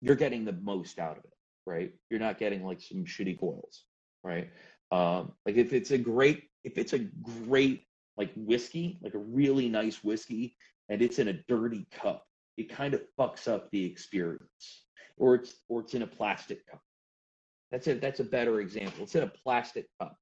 you're 0.00 0.16
getting 0.16 0.44
the 0.44 0.52
most 0.52 0.98
out 0.98 1.16
of 1.16 1.24
it 1.24 1.30
right? 1.66 1.92
You're 2.10 2.20
not 2.20 2.38
getting 2.38 2.64
like 2.64 2.80
some 2.80 3.04
shitty 3.04 3.38
coils 3.38 3.84
right? 4.22 4.50
Um, 4.90 5.32
like 5.46 5.56
if 5.56 5.72
it's 5.72 5.90
a 5.90 5.98
great 5.98 6.44
if 6.64 6.78
it's 6.78 6.92
a 6.92 6.98
great 6.98 7.84
like 8.16 8.32
whiskey 8.36 8.98
like 9.02 9.14
a 9.14 9.18
really 9.18 9.68
nice 9.68 10.02
whiskey 10.04 10.56
and 10.88 11.02
it's 11.02 11.18
in 11.18 11.28
a 11.28 11.40
dirty 11.48 11.86
cup 11.90 12.24
it 12.56 12.68
kind 12.68 12.94
of 12.94 13.02
fucks 13.18 13.48
up 13.48 13.70
the 13.70 13.84
experience 13.84 14.84
or 15.16 15.34
it's 15.34 15.54
or 15.68 15.80
it's 15.80 15.94
in 15.94 16.02
a 16.02 16.06
plastic 16.06 16.66
cup 16.66 16.80
that's 17.70 17.86
a 17.86 17.94
that's 17.94 18.20
a 18.20 18.24
better 18.24 18.60
example. 18.60 19.04
It's 19.04 19.14
in 19.14 19.22
a 19.22 19.28
plastic 19.28 19.86
cup. 20.00 20.16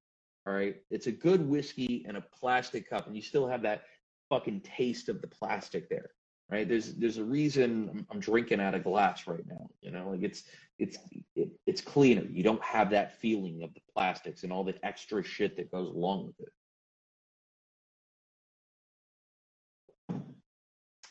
All 0.47 0.53
right. 0.53 0.77
It's 0.91 1.07
a 1.07 1.13
good 1.13 1.47
whiskey 1.47 2.05
in 2.09 2.17
a 2.17 2.21
plastic 2.21 2.89
cup, 2.89 3.07
and 3.07 3.15
you 3.15 3.23
still 3.23 3.47
have 3.47 3.63
that 3.63 3.83
fucking 4.29 4.63
taste 4.63 5.09
of 5.09 5.21
the 5.21 5.29
plastic 5.29 5.89
there. 5.89 6.11
Right. 6.51 6.69
There's 6.69 6.95
there's 6.95 7.19
a 7.19 7.25
reason 7.25 7.89
I'm, 7.91 8.07
I'm 8.11 8.21
drinking 8.21 8.61
out 8.61 8.75
of 8.75 8.85
glass 8.85 9.27
right 9.27 9.47
now. 9.49 9.71
You 9.81 9.91
know, 9.91 10.11
like 10.11 10.23
it's 10.23 10.45
it's 10.79 10.99
it, 11.37 11.49
it's 11.67 11.81
cleaner. 11.81 12.25
You 12.31 12.43
don't 12.43 12.63
have 12.63 12.91
that 12.91 13.19
feeling 13.21 13.63
of 13.63 13.73
the 13.75 13.81
plastics 13.95 14.43
and 14.43 14.53
all 14.53 14.65
the 14.65 14.75
extra 14.85 15.23
shit 15.23 15.57
that 15.57 15.71
goes 15.71 15.89
along 15.89 16.27
with 16.27 16.49
it. 16.49 16.53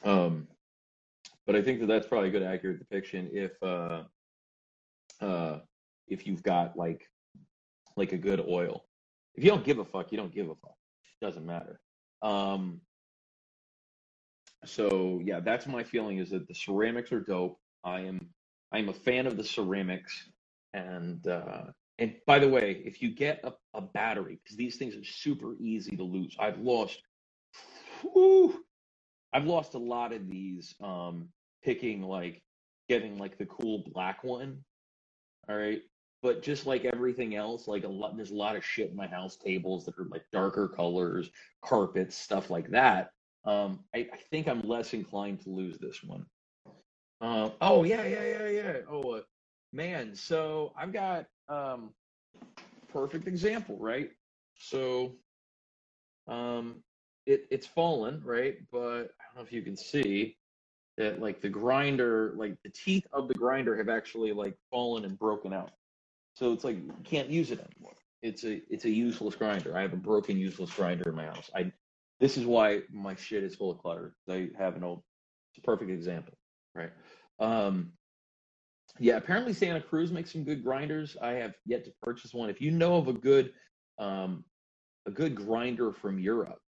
Um, 0.03 0.47
but 1.45 1.55
I 1.55 1.61
think 1.61 1.79
that 1.79 1.87
that's 1.87 2.07
probably 2.07 2.29
a 2.29 2.31
good 2.31 2.43
accurate 2.43 2.79
depiction 2.79 3.29
if 3.31 3.51
uh, 3.63 4.03
uh, 5.21 5.59
if 6.07 6.27
you've 6.27 6.43
got 6.43 6.77
like 6.77 7.07
like 7.97 8.13
a 8.13 8.17
good 8.17 8.43
oil. 8.47 8.85
If 9.35 9.43
you 9.43 9.49
don't 9.49 9.63
give 9.63 9.79
a 9.79 9.85
fuck, 9.85 10.11
you 10.11 10.17
don't 10.17 10.33
give 10.33 10.47
a 10.47 10.55
fuck. 10.55 10.75
It 11.21 11.25
doesn't 11.25 11.45
matter. 11.45 11.79
Um, 12.21 12.81
so 14.65 15.21
yeah, 15.23 15.39
that's 15.39 15.67
my 15.67 15.83
feeling 15.83 16.19
is 16.19 16.29
that 16.31 16.47
the 16.47 16.53
ceramics 16.53 17.11
are 17.11 17.21
dope. 17.21 17.57
I 17.83 18.01
am 18.01 18.29
I 18.71 18.79
am 18.79 18.89
a 18.89 18.93
fan 18.93 19.27
of 19.27 19.37
the 19.37 19.43
ceramics. 19.43 20.29
And 20.73 21.25
uh, 21.27 21.63
and 21.97 22.15
by 22.25 22.39
the 22.39 22.47
way, 22.47 22.81
if 22.85 23.01
you 23.01 23.13
get 23.13 23.43
a, 23.43 23.53
a 23.73 23.81
battery, 23.81 24.39
because 24.43 24.57
these 24.57 24.77
things 24.77 24.95
are 24.95 25.03
super 25.03 25.55
easy 25.59 25.95
to 25.97 26.03
lose. 26.03 26.35
I've 26.39 26.59
lost 26.59 27.01
whew, 28.01 28.63
I've 29.33 29.45
lost 29.45 29.73
a 29.73 29.79
lot 29.79 30.13
of 30.13 30.29
these 30.29 30.75
um 30.81 31.29
picking 31.63 32.01
like 32.01 32.41
getting 32.89 33.17
like 33.17 33.37
the 33.37 33.45
cool 33.45 33.83
black 33.93 34.23
one. 34.23 34.59
All 35.49 35.55
right 35.55 35.81
but 36.21 36.43
just 36.43 36.65
like 36.65 36.85
everything 36.85 37.35
else, 37.35 37.67
like 37.67 37.83
a 37.83 37.87
lot, 37.87 38.15
there's 38.15 38.31
a 38.31 38.35
lot 38.35 38.55
of 38.55 38.63
shit 38.63 38.91
in 38.91 38.95
my 38.95 39.07
house 39.07 39.35
tables 39.35 39.85
that 39.85 39.97
are 39.97 40.05
like 40.05 40.23
darker 40.31 40.67
colors, 40.67 41.29
carpets, 41.63 42.15
stuff 42.15 42.49
like 42.49 42.69
that. 42.69 43.11
Um, 43.45 43.79
I, 43.95 44.07
I 44.13 44.17
think 44.29 44.47
I'm 44.47 44.61
less 44.61 44.93
inclined 44.93 45.41
to 45.41 45.49
lose 45.49 45.79
this 45.79 46.03
one. 46.03 46.25
Uh, 47.21 47.49
oh 47.61 47.83
yeah, 47.83 48.05
yeah, 48.05 48.23
yeah, 48.23 48.47
yeah. 48.49 48.73
Oh 48.89 49.15
uh, 49.15 49.21
man, 49.73 50.15
so 50.15 50.73
I've 50.77 50.93
got 50.93 51.25
um, 51.49 51.91
perfect 52.91 53.27
example, 53.27 53.77
right? 53.79 54.11
So, 54.57 55.13
um, 56.27 56.83
it 57.25 57.47
it's 57.49 57.67
fallen, 57.67 58.21
right? 58.23 58.57
But 58.71 58.79
I 58.79 59.23
don't 59.25 59.35
know 59.37 59.41
if 59.41 59.51
you 59.51 59.61
can 59.61 59.77
see 59.77 60.37
that, 60.97 61.19
like 61.19 61.41
the 61.41 61.49
grinder, 61.49 62.33
like 62.35 62.57
the 62.63 62.71
teeth 62.71 63.05
of 63.11 63.27
the 63.27 63.33
grinder 63.33 63.75
have 63.75 63.89
actually 63.89 64.33
like 64.33 64.55
fallen 64.69 65.05
and 65.05 65.17
broken 65.17 65.53
out. 65.53 65.71
So 66.41 66.53
it's 66.53 66.63
like 66.63 66.77
can't 67.03 67.29
use 67.29 67.51
it 67.51 67.59
anymore. 67.59 67.93
It's 68.23 68.43
a 68.45 68.61
it's 68.73 68.85
a 68.85 68.89
useless 68.89 69.35
grinder. 69.35 69.77
I 69.77 69.83
have 69.83 69.93
a 69.93 69.97
broken 69.97 70.39
useless 70.39 70.73
grinder 70.73 71.07
in 71.07 71.15
my 71.15 71.25
house. 71.25 71.51
I 71.55 71.71
this 72.19 72.35
is 72.35 72.47
why 72.47 72.81
my 72.91 73.15
shit 73.15 73.43
is 73.43 73.53
full 73.55 73.69
of 73.69 73.77
clutter. 73.77 74.15
I 74.27 74.49
have 74.57 74.75
an 74.75 74.83
old 74.83 75.03
perfect 75.63 75.91
example, 75.91 76.33
right? 76.73 76.89
Um 77.39 77.91
yeah, 78.99 79.17
apparently 79.17 79.53
Santa 79.53 79.81
Cruz 79.81 80.11
makes 80.11 80.31
some 80.31 80.43
good 80.43 80.63
grinders. 80.63 81.15
I 81.21 81.33
have 81.33 81.53
yet 81.67 81.85
to 81.85 81.91
purchase 82.01 82.33
one. 82.33 82.49
If 82.49 82.59
you 82.59 82.71
know 82.71 82.95
of 82.95 83.07
a 83.07 83.13
good 83.13 83.53
um 83.99 84.43
a 85.05 85.11
good 85.11 85.35
grinder 85.35 85.93
from 85.93 86.17
Europe, 86.17 86.59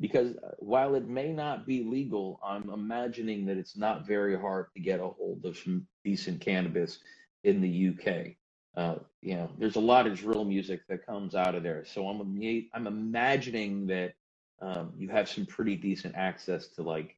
because 0.00 0.36
uh, 0.36 0.52
while 0.60 0.94
it 0.94 1.06
may 1.06 1.32
not 1.32 1.66
be 1.66 1.84
legal, 1.84 2.40
I'm 2.42 2.70
imagining 2.70 3.44
that 3.46 3.58
it's 3.58 3.76
not 3.76 4.06
very 4.06 4.38
hard 4.38 4.68
to 4.74 4.80
get 4.80 5.00
a 5.00 5.06
hold 5.08 5.44
of 5.44 5.58
some 5.58 5.86
decent 6.02 6.40
cannabis 6.40 7.00
in 7.44 7.60
the 7.60 7.90
UK. 7.90 8.37
Uh, 8.78 8.94
you 9.22 9.34
know, 9.34 9.50
there's 9.58 9.74
a 9.74 9.80
lot 9.80 10.06
of 10.06 10.16
drill 10.16 10.44
music 10.44 10.82
that 10.88 11.04
comes 11.04 11.34
out 11.34 11.56
of 11.56 11.64
there, 11.64 11.84
so 11.84 12.08
I'm 12.08 12.20
I'm 12.72 12.86
imagining 12.86 13.88
that 13.88 14.12
um, 14.62 14.92
you 14.96 15.08
have 15.08 15.28
some 15.28 15.46
pretty 15.46 15.74
decent 15.74 16.14
access 16.14 16.68
to 16.76 16.82
like 16.82 17.16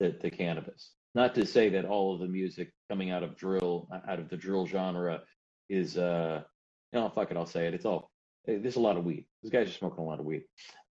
the, 0.00 0.16
the 0.22 0.30
cannabis. 0.30 0.92
Not 1.14 1.34
to 1.34 1.44
say 1.44 1.68
that 1.68 1.84
all 1.84 2.14
of 2.14 2.20
the 2.20 2.26
music 2.26 2.72
coming 2.88 3.10
out 3.10 3.22
of 3.22 3.36
drill, 3.36 3.86
uh, 3.92 4.00
out 4.10 4.18
of 4.18 4.30
the 4.30 4.36
drill 4.38 4.66
genre, 4.66 5.20
is 5.68 5.98
uh, 5.98 6.42
no, 6.94 7.10
fuck 7.10 7.30
it, 7.30 7.36
I'll 7.36 7.44
say 7.44 7.66
it. 7.66 7.74
It's 7.74 7.84
all 7.84 8.10
eh, 8.48 8.56
there's 8.62 8.76
a 8.76 8.80
lot 8.80 8.96
of 8.96 9.04
weed. 9.04 9.26
These 9.42 9.52
guys 9.52 9.68
are 9.68 9.72
smoking 9.72 10.02
a 10.02 10.06
lot 10.06 10.20
of 10.20 10.24
weed, 10.24 10.44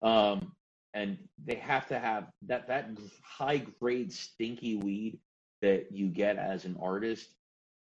um, 0.04 0.52
and 0.94 1.18
they 1.44 1.56
have 1.56 1.88
to 1.88 1.98
have 1.98 2.28
that 2.44 2.68
that 2.68 2.88
high 3.24 3.66
grade 3.80 4.14
stinky 4.14 4.76
weed 4.76 5.18
that 5.64 5.92
you 5.92 6.10
get 6.10 6.38
as 6.38 6.66
an 6.66 6.78
artist 6.80 7.30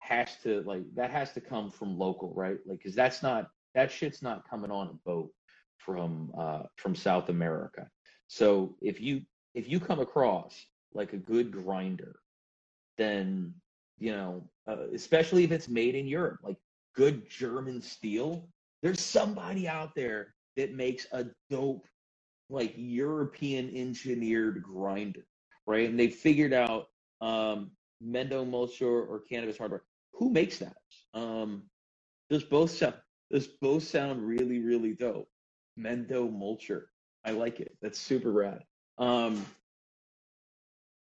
has 0.08 0.38
to 0.44 0.62
like 0.62 0.84
that 0.96 1.12
has 1.12 1.34
to 1.34 1.42
come 1.42 1.70
from 1.70 1.98
local, 1.98 2.34
right? 2.34 2.58
Like, 2.66 2.80
because 2.80 2.96
that's 2.96 3.22
not 3.22 3.50
that 3.76 3.92
shit's 3.92 4.22
not 4.22 4.50
coming 4.50 4.72
on 4.72 4.88
a 4.88 5.10
boat 5.10 5.30
from 5.78 6.32
uh, 6.38 6.64
from 6.78 6.96
South 6.96 7.30
America. 7.30 7.88
So 8.28 8.76
if 8.82 9.02
you 9.02 9.22
if 9.54 9.70
you 9.70 9.80
come 9.80 10.00
across 10.00 10.66
like 10.94 11.14
a 11.14 11.18
good 11.18 11.52
grinder, 11.52 12.20
then 12.98 13.54
you 14.00 14.12
know, 14.12 14.48
uh, 14.70 14.88
especially 14.94 15.44
if 15.44 15.52
it's 15.52 15.68
made 15.68 15.96
in 15.96 16.08
Europe, 16.08 16.40
like 16.44 16.58
good 16.96 17.30
German 17.30 17.82
steel, 17.82 18.48
there's 18.82 19.02
somebody 19.02 19.68
out 19.68 19.94
there 19.96 20.36
that 20.56 20.74
makes 20.74 21.08
a 21.12 21.26
dope 21.50 21.86
like 22.50 22.74
European 22.78 23.76
engineered 23.76 24.64
grinder, 24.64 25.26
right? 25.66 25.90
And 25.90 26.00
they 26.00 26.10
figured 26.10 26.54
out 26.54 26.88
um, 27.20 27.72
Mendo 28.04 28.48
Mulcher 28.48 29.08
or 29.10 29.22
Cannabis 29.30 29.58
Hardware. 29.58 29.84
Who 30.18 30.30
makes 30.30 30.60
that? 30.60 30.78
Um, 31.14 31.64
those 32.30 32.44
both 32.44 32.72
sound 32.72 32.96
those 33.32 33.48
both 33.48 33.84
sound 33.84 34.22
really 34.26 34.60
really 34.60 34.94
dope. 34.94 35.30
Mendo 35.80 36.32
Mulcher, 36.32 36.86
I 37.24 37.32
like 37.32 37.60
it. 37.60 37.78
That's 37.82 38.00
super 38.00 38.32
rad. 38.32 38.64
Um, 38.98 39.46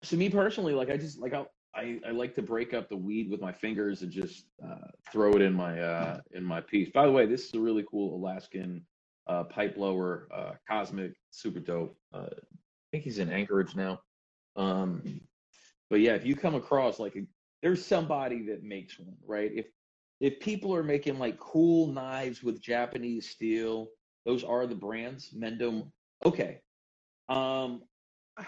so 0.02 0.16
me 0.16 0.28
personally, 0.28 0.74
like 0.74 0.90
I 0.90 0.96
just 0.96 1.18
like 1.18 1.34
I 1.34 1.44
I, 1.74 2.00
I 2.06 2.10
like 2.10 2.34
to 2.34 2.42
break 2.42 2.74
up 2.74 2.88
the 2.88 2.96
weed 2.96 3.30
with 3.30 3.40
my 3.40 3.52
fingers 3.52 4.02
and 4.02 4.10
just 4.10 4.46
uh, 4.64 4.88
throw 5.12 5.32
it 5.32 5.42
in 5.42 5.54
my 5.54 5.80
uh, 5.80 6.20
in 6.32 6.44
my 6.44 6.60
piece. 6.60 6.90
By 6.92 7.06
the 7.06 7.12
way, 7.12 7.26
this 7.26 7.46
is 7.46 7.54
a 7.54 7.60
really 7.60 7.84
cool 7.90 8.16
Alaskan 8.16 8.84
uh, 9.26 9.44
pipe 9.44 9.76
blower, 9.76 10.28
uh, 10.34 10.52
Cosmic, 10.68 11.12
super 11.30 11.60
dope. 11.60 11.96
Uh, 12.12 12.26
I 12.30 12.86
think 12.90 13.04
he's 13.04 13.18
in 13.18 13.30
Anchorage 13.30 13.76
now. 13.76 14.00
Um, 14.56 15.20
but 15.88 16.00
yeah, 16.00 16.14
if 16.14 16.26
you 16.26 16.34
come 16.34 16.54
across 16.54 16.98
like 16.98 17.14
a, 17.16 17.20
there's 17.62 17.84
somebody 17.84 18.46
that 18.46 18.62
makes 18.62 18.98
one, 18.98 19.16
right? 19.26 19.50
If 19.54 19.66
if 20.20 20.38
people 20.40 20.74
are 20.74 20.82
making 20.82 21.18
like 21.18 21.38
cool 21.38 21.86
knives 21.88 22.42
with 22.42 22.60
Japanese 22.60 23.28
steel, 23.28 23.88
those 24.26 24.44
are 24.44 24.66
the 24.66 24.74
brands. 24.74 25.34
Mendo. 25.36 25.90
Okay. 26.24 26.60
Um. 27.28 27.82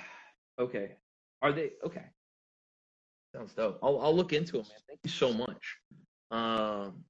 Okay. 0.60 0.92
Are 1.40 1.50
they 1.50 1.70
okay? 1.82 2.04
Sounds 3.34 3.54
dope. 3.54 3.78
I'll 3.82 3.98
I'll 4.00 4.14
look 4.14 4.34
into 4.34 4.58
it, 4.58 4.68
man. 4.68 4.78
Thank 4.86 5.00
you 5.02 5.10
so 5.10 5.32
much. 5.32 5.78
Um. 6.30 7.04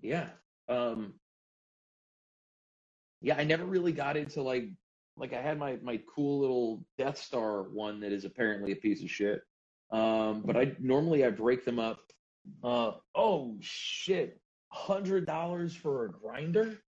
Yeah. 0.00 0.30
Um. 0.66 1.12
Yeah. 3.20 3.36
I 3.36 3.44
never 3.44 3.66
really 3.66 3.92
got 3.92 4.16
into 4.16 4.40
like 4.40 4.70
like 5.18 5.34
I 5.34 5.42
had 5.42 5.58
my 5.58 5.76
my 5.82 6.00
cool 6.12 6.40
little 6.40 6.84
Death 6.96 7.18
Star 7.18 7.64
one 7.64 8.00
that 8.00 8.10
is 8.10 8.24
apparently 8.24 8.72
a 8.72 8.76
piece 8.76 9.02
of 9.02 9.10
shit. 9.10 9.42
Um. 9.92 10.42
But 10.44 10.56
I 10.56 10.72
normally 10.80 11.24
I 11.24 11.30
break 11.30 11.64
them 11.64 11.78
up. 11.78 12.00
Uh. 12.64 12.92
Oh 13.14 13.56
shit. 13.60 14.40
Hundred 14.70 15.26
dollars 15.26 15.74
for 15.74 16.06
a 16.06 16.12
grinder. 16.12 16.78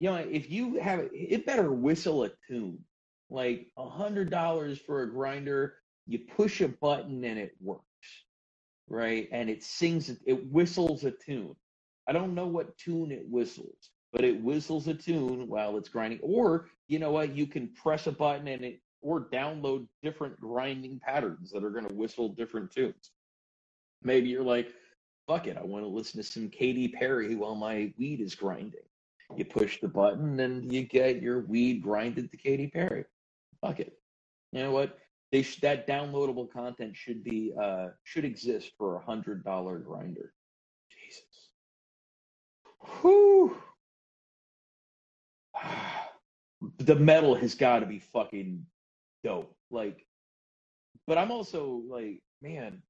you 0.00 0.10
know, 0.10 0.16
if 0.16 0.50
you 0.50 0.80
have 0.80 1.08
it, 1.12 1.46
better 1.46 1.72
whistle 1.72 2.24
a 2.24 2.30
tune. 2.48 2.78
Like 3.30 3.68
a 3.78 3.88
hundred 3.88 4.30
dollars 4.30 4.78
for 4.78 5.02
a 5.02 5.10
grinder, 5.10 5.74
you 6.06 6.20
push 6.36 6.60
a 6.60 6.68
button 6.68 7.24
and 7.24 7.38
it 7.38 7.52
works, 7.60 7.84
right? 8.88 9.28
And 9.32 9.50
it 9.50 9.64
sings, 9.64 10.10
it 10.26 10.50
whistles 10.52 11.04
a 11.04 11.12
tune. 11.12 11.56
I 12.08 12.12
don't 12.12 12.34
know 12.34 12.46
what 12.46 12.78
tune 12.78 13.12
it 13.12 13.24
whistles, 13.28 13.90
but 14.12 14.24
it 14.24 14.42
whistles 14.42 14.88
a 14.88 14.94
tune 14.94 15.48
while 15.48 15.76
it's 15.78 15.88
grinding. 15.88 16.20
Or 16.22 16.68
you 16.88 16.98
know 17.00 17.12
what, 17.12 17.34
you 17.36 17.46
can 17.46 17.68
press 17.74 18.06
a 18.06 18.12
button 18.12 18.48
and 18.48 18.64
it, 18.64 18.80
or 19.02 19.28
download 19.30 19.86
different 20.02 20.40
grinding 20.40 21.00
patterns 21.00 21.50
that 21.50 21.64
are 21.64 21.70
going 21.70 21.88
to 21.88 21.94
whistle 21.94 22.28
different 22.28 22.70
tunes. 22.70 23.10
Maybe 24.02 24.28
you're 24.28 24.42
like, 24.42 24.72
fuck 25.26 25.46
it, 25.46 25.56
I 25.56 25.62
want 25.62 25.84
to 25.84 25.88
listen 25.88 26.22
to 26.22 26.26
some 26.26 26.48
Katy 26.48 26.88
Perry 26.88 27.34
while 27.34 27.54
my 27.54 27.92
weed 27.98 28.20
is 28.20 28.34
grinding 28.34 28.80
you 29.36 29.44
push 29.44 29.80
the 29.80 29.88
button 29.88 30.40
and 30.40 30.72
you 30.72 30.82
get 30.82 31.22
your 31.22 31.40
weed 31.40 31.82
grinded 31.82 32.30
to 32.30 32.36
Katy 32.36 32.68
Perry. 32.68 33.04
Fuck 33.60 33.80
it. 33.80 33.98
You 34.52 34.62
know 34.62 34.72
what? 34.72 34.98
They 35.32 35.42
sh- 35.42 35.60
that 35.60 35.86
downloadable 35.86 36.50
content 36.50 36.96
should 36.96 37.22
be 37.22 37.52
uh 37.60 37.88
should 38.04 38.24
exist 38.24 38.72
for 38.76 38.96
a 38.96 39.04
hundred 39.04 39.44
dollar 39.44 39.78
grinder. 39.78 40.32
Jesus. 40.90 41.50
Whew. 43.00 43.56
The 46.76 46.94
metal 46.94 47.34
has 47.36 47.54
got 47.54 47.78
to 47.78 47.86
be 47.86 48.00
fucking 48.00 48.66
dope. 49.24 49.54
Like, 49.70 50.06
but 51.06 51.18
I'm 51.18 51.30
also 51.30 51.82
like, 51.88 52.22
man, 52.42 52.82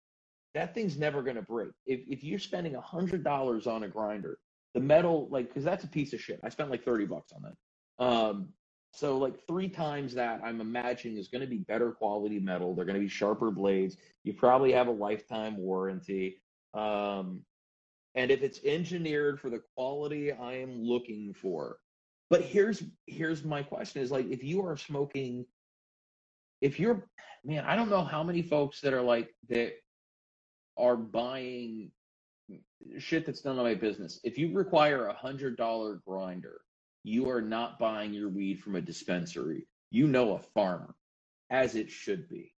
that 0.55 0.74
thing's 0.74 0.99
never 0.99 1.22
gonna 1.22 1.43
break. 1.43 1.70
If 1.87 2.01
if 2.09 2.24
you're 2.24 2.39
spending 2.39 2.74
a 2.74 2.81
hundred 2.81 3.24
dollars 3.24 3.66
on 3.66 3.85
a 3.85 3.89
grinder, 3.89 4.39
the 4.74 4.81
metal, 4.81 5.28
like, 5.31 5.49
because 5.49 5.64
that's 5.64 5.85
a 5.85 5.89
piece 5.89 6.12
of 6.12 6.20
shit. 6.20 6.41
I 6.45 6.49
spent 6.49 6.70
like 6.70 6.85
thirty 6.85 7.07
bucks 7.07 7.33
on 7.33 7.43
that. 7.43 8.05
Um, 8.05 8.49
so 8.93 9.18
like 9.18 9.47
three 9.47 9.68
times 9.68 10.14
that 10.14 10.41
I'm 10.45 10.61
imagining 10.61 11.16
is 11.18 11.28
going 11.28 11.43
to 11.43 11.47
be 11.47 11.59
better 11.59 11.93
quality 11.93 12.41
metal. 12.41 12.74
They're 12.74 12.85
going 12.85 12.99
to 12.99 13.01
be 13.01 13.09
sharper 13.09 13.51
blades. 13.51 13.97
You 14.24 14.35
probably 14.35 14.72
have 14.72 14.89
a 14.89 14.93
lifetime 14.93 15.57
warranty. 15.57 16.41
Um, 16.74 17.43
and 18.14 18.31
if 18.31 18.43
it's 18.43 18.59
engineered 18.64 19.41
for 19.41 19.51
the 19.51 19.62
quality 19.76 20.33
I 20.33 20.55
am 20.55 20.83
looking 20.83 21.33
for, 21.35 21.76
but 22.28 22.43
here's 22.43 22.83
here's 23.07 23.45
my 23.45 23.62
question: 23.62 24.03
is 24.03 24.11
like 24.11 24.31
if 24.31 24.43
you 24.43 24.64
are 24.66 24.76
smoking, 24.76 25.47
if 26.61 26.79
you're 26.79 27.07
man, 27.45 27.65
I 27.65 27.77
don't 27.77 27.91
know 27.91 28.05
how 28.05 28.23
many 28.23 28.43
folks 28.43 28.81
that 28.81 28.93
are 28.93 29.03
like 29.03 29.35
that 29.49 29.73
are 30.77 30.97
buying 30.97 31.91
shit 32.99 33.27
that's 33.27 33.45
none 33.45 33.59
of 33.59 33.65
my 33.65 33.75
business. 33.75 34.21
If 34.25 34.39
you 34.39 34.53
require 34.55 35.07
a 35.07 35.15
hundred 35.15 35.57
dollar 35.57 36.01
grinder, 36.07 36.61
you 37.05 37.31
are 37.31 37.41
not 37.41 37.79
buying 37.79 38.13
your 38.13 38.29
weed 38.29 38.61
from 38.61 38.77
a 38.77 38.81
dispensary. 38.81 39.67
You 39.91 40.07
know 40.07 40.35
a 40.35 40.39
farmer, 40.55 40.95
as 41.51 41.75
it 41.75 41.91
should 41.91 42.29
be. 42.29 42.53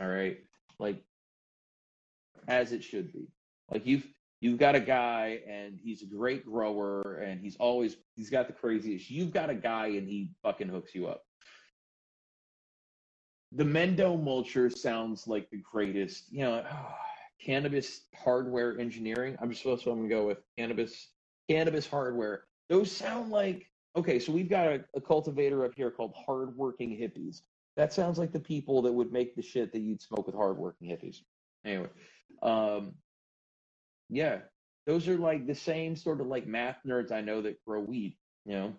All 0.00 0.08
right, 0.08 0.38
like 0.78 1.02
as 2.46 2.72
it 2.72 2.82
should 2.82 3.12
be. 3.12 3.28
Like 3.70 3.86
you've 3.86 4.06
you've 4.40 4.58
got 4.58 4.74
a 4.74 4.80
guy 4.80 5.40
and 5.48 5.78
he's 5.82 6.02
a 6.02 6.06
great 6.06 6.46
grower 6.46 7.20
and 7.24 7.40
he's 7.40 7.56
always 7.56 7.96
he's 8.14 8.30
got 8.30 8.46
the 8.46 8.52
craziest. 8.52 9.10
You've 9.10 9.32
got 9.32 9.50
a 9.50 9.54
guy 9.54 9.88
and 9.88 10.08
he 10.08 10.30
fucking 10.42 10.68
hooks 10.68 10.94
you 10.94 11.08
up. 11.08 11.22
The 13.52 13.64
Mendo 13.64 14.22
mulcher 14.22 14.76
sounds 14.76 15.26
like 15.26 15.50
the 15.50 15.58
greatest. 15.58 16.30
You 16.32 16.40
know, 16.40 16.64
cannabis 17.44 18.02
hardware 18.16 18.78
engineering. 18.78 19.36
I'm 19.40 19.50
just 19.50 19.62
supposed 19.62 19.84
to 19.84 19.90
I'm 19.90 19.98
gonna 19.98 20.08
go 20.08 20.26
with 20.26 20.38
cannabis 20.58 21.08
cannabis 21.48 21.86
hardware. 21.86 22.44
Those 22.68 22.92
sound 22.92 23.30
like 23.30 23.66
okay. 23.96 24.18
So 24.18 24.32
we've 24.32 24.50
got 24.50 24.66
a, 24.66 24.84
a 24.94 25.00
cultivator 25.00 25.64
up 25.64 25.74
here 25.74 25.90
called 25.90 26.14
Hardworking 26.14 26.90
Hippies. 26.90 27.42
That 27.76 27.92
sounds 27.92 28.18
like 28.18 28.32
the 28.32 28.40
people 28.40 28.82
that 28.82 28.92
would 28.92 29.12
make 29.12 29.36
the 29.36 29.42
shit 29.42 29.72
that 29.72 29.78
you'd 29.78 30.02
smoke 30.02 30.26
with 30.26 30.34
hardworking 30.34 30.88
hippies. 30.88 31.18
Anyway, 31.64 31.88
um, 32.42 32.92
yeah, 34.10 34.38
those 34.84 35.06
are 35.06 35.16
like 35.16 35.46
the 35.46 35.54
same 35.54 35.94
sort 35.94 36.20
of 36.20 36.26
like 36.26 36.44
math 36.46 36.78
nerds 36.84 37.12
I 37.12 37.20
know 37.20 37.40
that 37.42 37.64
grow 37.64 37.80
weed, 37.80 38.16
you 38.44 38.52
know, 38.54 38.74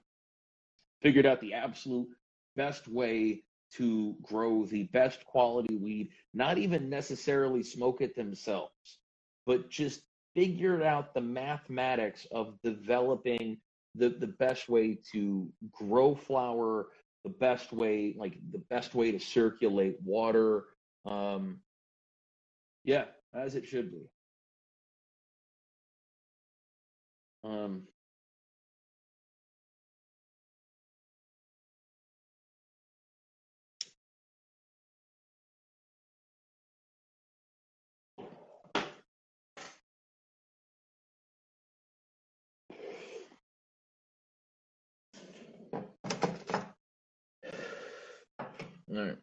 figured 1.01 1.25
out 1.25 1.39
the 1.39 1.53
absolute 1.53 2.09
best 2.57 2.89
way 2.89 3.43
to 3.77 4.15
grow 4.21 4.65
the 4.65 4.83
best 4.83 5.25
quality 5.25 5.75
weed, 5.75 6.09
not 6.33 6.57
even 6.57 6.89
necessarily 6.89 7.63
smoke 7.63 8.01
it 8.01 8.15
themselves, 8.15 8.99
but 9.45 9.69
just 9.69 10.01
figured 10.35 10.81
out 10.81 11.13
the 11.13 11.21
mathematics 11.21 12.25
of 12.31 12.55
developing 12.63 13.57
the, 13.95 14.09
the 14.09 14.27
best 14.27 14.69
way 14.69 14.97
to 15.11 15.47
grow 15.71 16.15
flower, 16.15 16.87
the 17.23 17.29
best 17.29 17.73
way, 17.73 18.15
like 18.17 18.37
the 18.51 18.63
best 18.69 18.95
way 18.95 19.11
to 19.11 19.19
circulate 19.19 19.97
water. 20.03 20.65
Um, 21.05 21.59
yeah, 22.83 23.05
as 23.33 23.55
it 23.55 23.67
should 23.67 23.91
be. 23.91 24.09
Um, 27.43 27.83
all 48.91 49.05
right. 49.05 49.17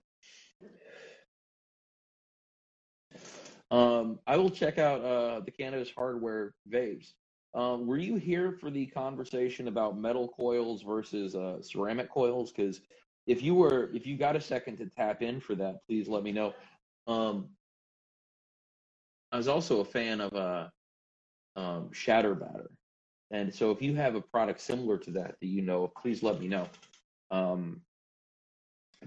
Um, 3.70 4.20
I 4.26 4.36
will 4.36 4.50
check 4.50 4.78
out 4.78 5.00
uh, 5.02 5.40
the 5.40 5.50
cannabis 5.50 5.90
hardware 5.96 6.54
vapes. 6.70 7.12
Um, 7.54 7.86
were 7.86 7.96
you 7.96 8.16
here 8.16 8.52
for 8.52 8.70
the 8.70 8.86
conversation 8.86 9.66
about 9.66 9.98
metal 9.98 10.28
coils 10.28 10.82
versus 10.82 11.34
uh, 11.34 11.62
ceramic 11.62 12.10
coils? 12.10 12.52
Because 12.52 12.80
if 13.26 13.42
you 13.42 13.54
were, 13.54 13.90
if 13.94 14.06
you 14.06 14.16
got 14.16 14.36
a 14.36 14.40
second 14.40 14.76
to 14.76 14.86
tap 14.86 15.22
in 15.22 15.40
for 15.40 15.54
that, 15.56 15.80
please 15.88 16.06
let 16.06 16.22
me 16.22 16.32
know. 16.32 16.54
Um, 17.06 17.48
I 19.32 19.36
was 19.36 19.48
also 19.48 19.80
a 19.80 19.84
fan 19.84 20.20
of 20.20 20.32
uh, 20.34 20.68
um, 21.56 21.90
Shatter 21.92 22.34
Batter, 22.34 22.70
and 23.30 23.52
so 23.52 23.70
if 23.70 23.82
you 23.82 23.94
have 23.96 24.14
a 24.14 24.20
product 24.20 24.60
similar 24.60 24.98
to 24.98 25.10
that 25.12 25.36
that 25.40 25.46
you 25.46 25.62
know, 25.62 25.90
please 26.00 26.22
let 26.22 26.40
me 26.40 26.46
know. 26.46 26.68
Um, 27.30 27.80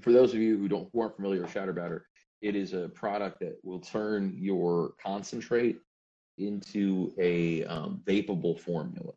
for 0.01 0.11
those 0.11 0.33
of 0.33 0.39
you 0.39 0.57
who 0.57 0.67
don't 0.67 0.89
who 0.93 1.01
aren't 1.01 1.15
familiar 1.15 1.41
with 1.41 1.51
Shatter 1.51 1.73
Batter, 1.73 2.05
it 2.41 2.55
is 2.55 2.73
a 2.73 2.89
product 2.89 3.39
that 3.41 3.57
will 3.63 3.79
turn 3.79 4.35
your 4.37 4.93
concentrate 5.01 5.79
into 6.37 7.13
a 7.19 7.65
um, 7.65 8.01
vapable 8.05 8.59
formula, 8.59 9.11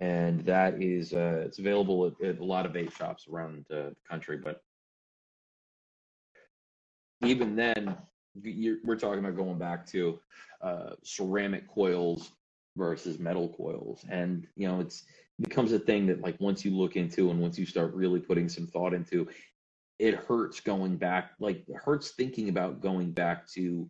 and 0.00 0.40
that 0.46 0.82
is 0.82 1.12
uh, 1.12 1.42
it's 1.44 1.58
available 1.58 2.06
at, 2.06 2.26
at 2.26 2.38
a 2.38 2.44
lot 2.44 2.66
of 2.66 2.72
vape 2.72 2.96
shops 2.96 3.26
around 3.30 3.66
uh, 3.70 3.90
the 3.90 3.96
country. 4.08 4.38
But 4.38 4.62
even 7.24 7.56
then, 7.56 7.96
we're 8.84 8.96
talking 8.96 9.18
about 9.18 9.36
going 9.36 9.58
back 9.58 9.86
to 9.88 10.20
uh, 10.62 10.90
ceramic 11.02 11.68
coils 11.68 12.30
versus 12.76 13.18
metal 13.18 13.48
coils, 13.48 14.04
and 14.08 14.46
you 14.56 14.68
know 14.68 14.80
it's 14.80 15.04
it 15.38 15.48
becomes 15.48 15.72
a 15.72 15.78
thing 15.78 16.06
that 16.06 16.20
like 16.20 16.36
once 16.40 16.64
you 16.64 16.74
look 16.74 16.96
into 16.96 17.30
and 17.30 17.40
once 17.40 17.58
you 17.58 17.66
start 17.66 17.94
really 17.94 18.20
putting 18.20 18.48
some 18.48 18.66
thought 18.66 18.94
into, 18.94 19.28
it 19.98 20.14
hurts 20.14 20.60
going 20.60 20.96
back. 20.96 21.32
Like 21.38 21.64
hurts 21.84 22.12
thinking 22.12 22.48
about 22.48 22.80
going 22.80 23.12
back 23.12 23.48
to 23.50 23.88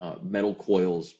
uh, 0.00 0.16
metal 0.22 0.54
coils 0.54 1.14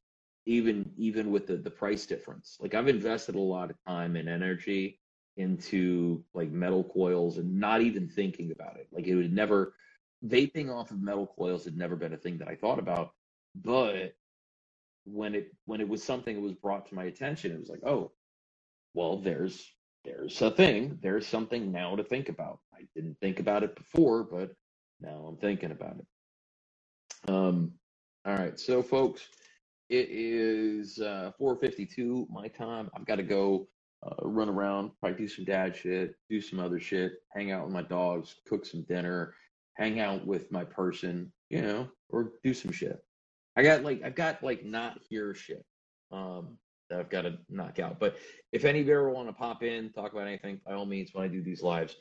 even 0.47 0.91
even 0.97 1.31
with 1.31 1.47
the 1.47 1.57
the 1.57 1.71
price 1.71 2.07
difference 2.07 2.57
like 2.61 2.75
i've 2.75 2.89
invested 2.89 3.35
a 3.35 3.41
lot 3.41 3.71
of 3.71 3.77
time 3.87 4.17
and 4.17 4.29
energy 4.29 4.99
into 5.37 6.25
like 6.35 6.51
metal 6.51 6.85
coils 6.85 7.37
and 7.39 7.59
not 7.59 7.83
even 7.83 8.09
thinking 8.09 8.53
about 8.53 8.77
it 8.77 8.87
like 8.93 9.07
it 9.07 9.15
would 9.15 9.33
never 9.33 9.75
vaping 10.25 10.73
off 10.73 10.91
of 10.91 11.03
metal 11.03 11.27
coils 11.27 11.65
had 11.65 11.77
never 11.77 11.97
been 11.97 12.15
a 12.15 12.17
thing 12.17 12.39
that 12.39 12.49
i 12.49 12.55
thought 12.55 12.79
about 12.79 13.11
but 13.57 14.15
when 15.05 15.35
it 15.35 15.53
when 15.67 15.81
it 15.81 15.89
was 15.89 16.03
something 16.03 16.37
that 16.37 16.43
was 16.43 16.55
brought 16.55 16.87
to 16.87 16.95
my 16.95 17.05
attention 17.05 17.53
it 17.53 17.59
was 17.59 17.69
like 17.69 17.85
oh 17.85 18.13
well 18.95 19.19
there's 19.19 19.71
there's 20.07 20.43
a 20.43 20.53
thing 20.53 20.99
there's 21.03 21.29
something 21.29 21.73
now 21.73 21.97
to 21.97 22.05
think 22.05 22.31
about 22.31 22.61
i 22.75 22.83
didn't 22.97 23.19
think 23.21 23.41
about 23.41 23.65
it 23.65 23.77
before 23.77 24.25
but 24.25 24.53
now 25.03 25.27
i'm 25.29 25.39
thinking 25.39 25.73
about 25.73 25.97
it 25.99 27.31
um 27.33 27.73
all 28.27 28.35
right 28.37 28.61
so 28.61 28.83
folks 28.83 29.29
it 29.91 30.09
is 30.11 31.01
uh, 31.01 31.33
4:52 31.41 32.29
my 32.31 32.49
time. 32.49 32.91
I've 32.97 33.07
got 33.07 33.17
to 33.17 33.25
go 33.25 33.69
uh, 34.05 34.29
run 34.29 34.49
around, 34.49 34.93
probably 35.01 35.19
do 35.19 35.29
some 35.29 35.47
dad 35.47 35.77
shit, 35.77 36.17
do 36.31 36.41
some 36.41 36.61
other 36.61 36.81
shit, 36.81 37.15
hang 37.35 37.53
out 37.53 37.65
with 37.65 37.75
my 37.75 37.83
dogs, 37.83 38.37
cook 38.49 38.67
some 38.67 38.83
dinner, 38.89 39.35
hang 39.77 40.01
out 40.01 40.27
with 40.27 40.51
my 40.53 40.65
person, 40.65 41.33
you 41.51 41.63
know, 41.63 41.89
or 42.11 42.33
do 42.45 42.55
some 42.55 42.73
shit. 42.73 42.99
I 43.57 43.65
got 43.65 43.85
like 43.85 44.03
I've 44.05 44.17
got 44.17 44.43
like 44.43 44.65
not 44.65 44.99
here 45.09 45.35
shit 45.35 45.65
um, 46.13 46.59
that 46.89 47.01
I've 47.01 47.11
got 47.11 47.23
to 47.23 47.39
knock 47.49 47.79
out. 47.79 47.99
But 47.99 48.17
if 48.53 48.65
any 48.65 48.81
of 48.81 48.87
you 48.87 48.95
ever 48.95 49.11
want 49.11 49.29
to 49.29 49.33
pop 49.33 49.63
in, 49.63 49.91
talk 49.91 50.13
about 50.13 50.27
anything, 50.27 50.61
by 50.65 50.75
all 50.75 50.87
means, 50.87 51.11
when 51.13 51.25
I 51.25 51.29
do 51.29 51.43
these 51.43 51.63
lives, 51.63 51.97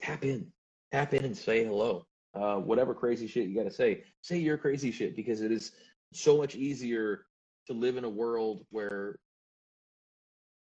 tap 0.00 0.24
in, 0.24 0.46
tap 0.92 1.14
in 1.14 1.24
and 1.24 1.36
say 1.36 1.64
hello. 1.64 2.06
Uh, 2.34 2.56
whatever 2.56 2.94
crazy 2.94 3.26
shit 3.26 3.48
you 3.48 3.56
got 3.56 3.62
to 3.62 3.70
say, 3.70 4.04
say 4.20 4.36
your 4.36 4.58
crazy 4.58 4.90
shit 4.90 5.16
because 5.16 5.40
it 5.40 5.50
is 5.50 5.72
so 6.12 6.36
much 6.36 6.54
easier 6.54 7.24
to 7.66 7.72
live 7.72 7.96
in 7.96 8.04
a 8.04 8.08
world 8.08 8.66
where 8.70 9.18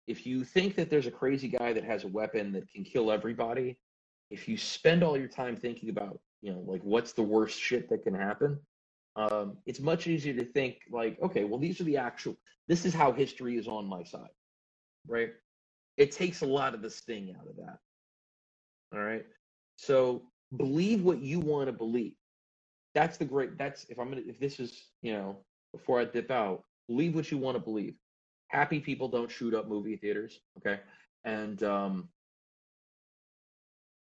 if 0.07 0.25
you 0.25 0.45
think 0.45 0.75
that 0.75 0.89
there's 0.89 1.07
a 1.07 1.11
crazy 1.11 1.49
guy 1.49 1.73
that 1.73 1.83
has 1.83 2.03
a 2.03 2.07
weapon 2.07 2.53
that 2.53 2.69
can 2.71 2.83
kill 2.83 3.11
everybody, 3.11 3.77
if 4.29 4.47
you 4.47 4.57
spend 4.57 5.03
all 5.03 5.17
your 5.17 5.27
time 5.27 5.55
thinking 5.55 5.89
about, 5.89 6.19
you 6.41 6.51
know, 6.51 6.63
like 6.65 6.81
what's 6.83 7.13
the 7.13 7.23
worst 7.23 7.59
shit 7.59 7.89
that 7.89 8.03
can 8.03 8.13
happen, 8.13 8.57
um, 9.15 9.57
it's 9.65 9.79
much 9.79 10.07
easier 10.07 10.33
to 10.33 10.45
think 10.45 10.77
like, 10.91 11.17
okay, 11.21 11.43
well, 11.43 11.59
these 11.59 11.79
are 11.79 11.85
the 11.85 11.97
actual, 11.97 12.35
this 12.67 12.85
is 12.85 12.93
how 12.93 13.11
history 13.11 13.57
is 13.57 13.67
on 13.67 13.87
my 13.87 14.03
side, 14.03 14.29
right? 15.07 15.29
It 15.97 16.11
takes 16.11 16.41
a 16.41 16.45
lot 16.45 16.73
of 16.73 16.81
the 16.81 16.89
sting 16.89 17.35
out 17.39 17.47
of 17.47 17.55
that. 17.57 17.77
All 18.93 19.03
right. 19.03 19.25
So 19.77 20.23
believe 20.55 21.03
what 21.03 21.21
you 21.21 21.39
want 21.39 21.67
to 21.67 21.73
believe. 21.73 22.13
That's 22.93 23.17
the 23.17 23.25
great, 23.25 23.57
that's, 23.57 23.85
if 23.89 23.99
I'm 23.99 24.09
going 24.09 24.23
to, 24.23 24.29
if 24.29 24.39
this 24.39 24.59
is, 24.59 24.89
you 25.01 25.13
know, 25.13 25.37
before 25.73 25.99
I 25.99 26.05
dip 26.05 26.31
out, 26.31 26.63
believe 26.87 27.15
what 27.15 27.31
you 27.31 27.37
want 27.37 27.57
to 27.57 27.63
believe. 27.63 27.95
Happy 28.49 28.79
people 28.79 29.07
don't 29.07 29.31
shoot 29.31 29.53
up 29.53 29.67
movie 29.67 29.97
theaters, 29.97 30.39
okay? 30.57 30.79
And 31.25 31.61
um, 31.63 32.09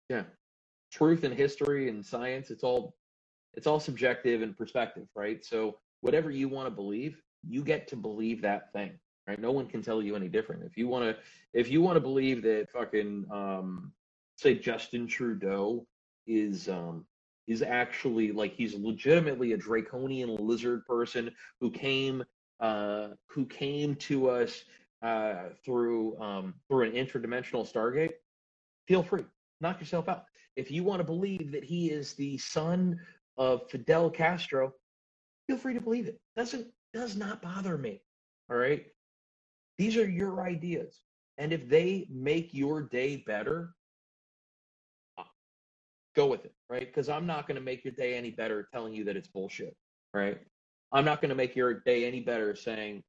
yeah, 0.09 0.23
truth 0.91 1.23
and 1.23 1.33
history 1.33 1.89
and 1.89 2.05
science, 2.05 2.49
it's 2.49 2.63
all 2.63 2.95
it's 3.55 3.67
all 3.67 3.79
subjective 3.79 4.41
and 4.41 4.57
perspective, 4.57 5.07
right? 5.15 5.43
So 5.45 5.77
whatever 6.01 6.31
you 6.31 6.49
want 6.49 6.67
to 6.67 6.71
believe, 6.71 7.21
you 7.47 7.63
get 7.63 7.87
to 7.89 7.95
believe 7.95 8.41
that 8.41 8.71
thing, 8.73 8.91
right? 9.27 9.39
No 9.39 9.51
one 9.51 9.67
can 9.67 9.81
tell 9.81 10.01
you 10.01 10.15
any 10.15 10.27
different. 10.27 10.63
If 10.63 10.77
you 10.77 10.87
want 10.87 11.05
to, 11.05 11.21
if 11.53 11.69
you 11.69 11.81
want 11.81 11.95
to 11.95 12.01
believe 12.01 12.43
that 12.43 12.67
fucking, 12.71 13.25
um, 13.31 13.91
say 14.35 14.55
Justin 14.55 15.07
Trudeau 15.07 15.85
is 16.27 16.69
um, 16.69 17.05
is 17.47 17.61
actually 17.61 18.31
like 18.31 18.53
he's 18.53 18.75
legitimately 18.75 19.53
a 19.53 19.57
draconian 19.57 20.35
lizard 20.35 20.85
person 20.85 21.31
who 21.59 21.71
came 21.71 22.23
uh, 22.59 23.09
who 23.27 23.45
came 23.45 23.95
to 23.95 24.29
us 24.29 24.63
uh, 25.01 25.49
through 25.65 26.19
um, 26.21 26.53
through 26.67 26.83
an 26.83 26.91
interdimensional 26.91 27.69
Stargate, 27.69 28.13
feel 28.87 29.03
free, 29.03 29.25
knock 29.61 29.79
yourself 29.79 30.07
out. 30.07 30.25
If 30.55 30.71
you 30.71 30.83
want 30.83 30.99
to 30.99 31.05
believe 31.05 31.51
that 31.51 31.63
he 31.63 31.89
is 31.89 32.13
the 32.13 32.37
son 32.37 32.99
of 33.39 33.69
Fidel 33.71 34.11
Castro, 34.11 34.73
feel 35.47 35.57
free 35.57 35.75
to 35.75 35.81
believe 35.81 36.07
it. 36.07 36.19
Doesn't 36.37 36.67
does 36.93 37.17
not 37.17 37.41
bother 37.41 37.77
me. 37.79 38.03
All 38.51 38.57
right, 38.57 38.85
these 39.79 39.97
are 39.97 40.09
your 40.09 40.43
ideas, 40.43 41.01
and 41.39 41.53
if 41.53 41.69
they 41.69 42.07
make 42.11 42.53
your 42.53 42.83
day 42.83 43.23
better, 43.27 43.71
uh, 45.17 45.23
go 46.15 46.27
with 46.27 46.45
it, 46.45 46.53
right? 46.69 46.87
Because 46.87 47.09
I'm 47.09 47.27
not 47.27 47.47
going 47.47 47.55
to 47.57 47.61
make 47.63 47.85
your 47.85 47.93
day 47.93 48.15
any 48.15 48.31
better 48.31 48.67
telling 48.73 48.93
you 48.95 49.05
that 49.05 49.17
it's 49.17 49.29
bullshit, 49.29 49.75
right? 50.13 50.39
I'm 50.91 51.05
not 51.05 51.21
going 51.21 51.29
to 51.29 51.35
make 51.35 51.55
your 51.55 51.75
day 51.81 52.05
any 52.05 52.21
better 52.21 52.55
saying 52.55 53.03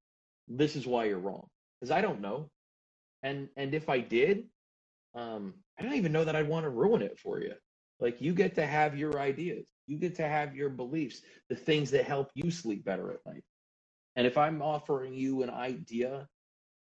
this 0.49 0.77
is 0.77 0.87
why 0.87 1.07
you're 1.07 1.19
wrong 1.19 1.47
because 1.81 1.91
I 1.91 2.03
don't 2.03 2.21
know. 2.21 2.51
And 3.23 3.49
and 3.57 3.75
if 3.75 3.89
I 3.89 4.01
did, 4.01 4.45
um, 5.15 5.55
I 5.79 5.83
don't 5.83 5.95
even 5.95 6.13
know 6.13 6.25
that 6.25 6.37
I'd 6.37 6.49
want 6.49 6.65
to 6.65 6.71
ruin 6.71 7.03
it 7.03 7.19
for 7.19 7.41
you. 7.41 7.55
Like 8.01 8.21
you 8.21 8.35
get 8.35 8.55
to 8.57 8.67
have 8.67 8.97
your 8.97 9.21
ideas, 9.21 9.67
you 9.87 9.99
get 9.99 10.15
to 10.17 10.29
have 10.29 10.57
your 10.57 10.71
beliefs, 10.71 11.23
the 11.49 11.57
things 11.57 11.91
that 11.93 12.05
help 12.05 12.31
you 12.35 12.51
sleep 12.51 12.85
better 12.85 13.13
at 13.13 13.21
night. 13.27 13.45
And 14.17 14.27
if 14.27 14.39
I'm 14.39 14.63
offering 14.63 15.15
you 15.15 15.43
an 15.43 15.51
idea 15.51 16.29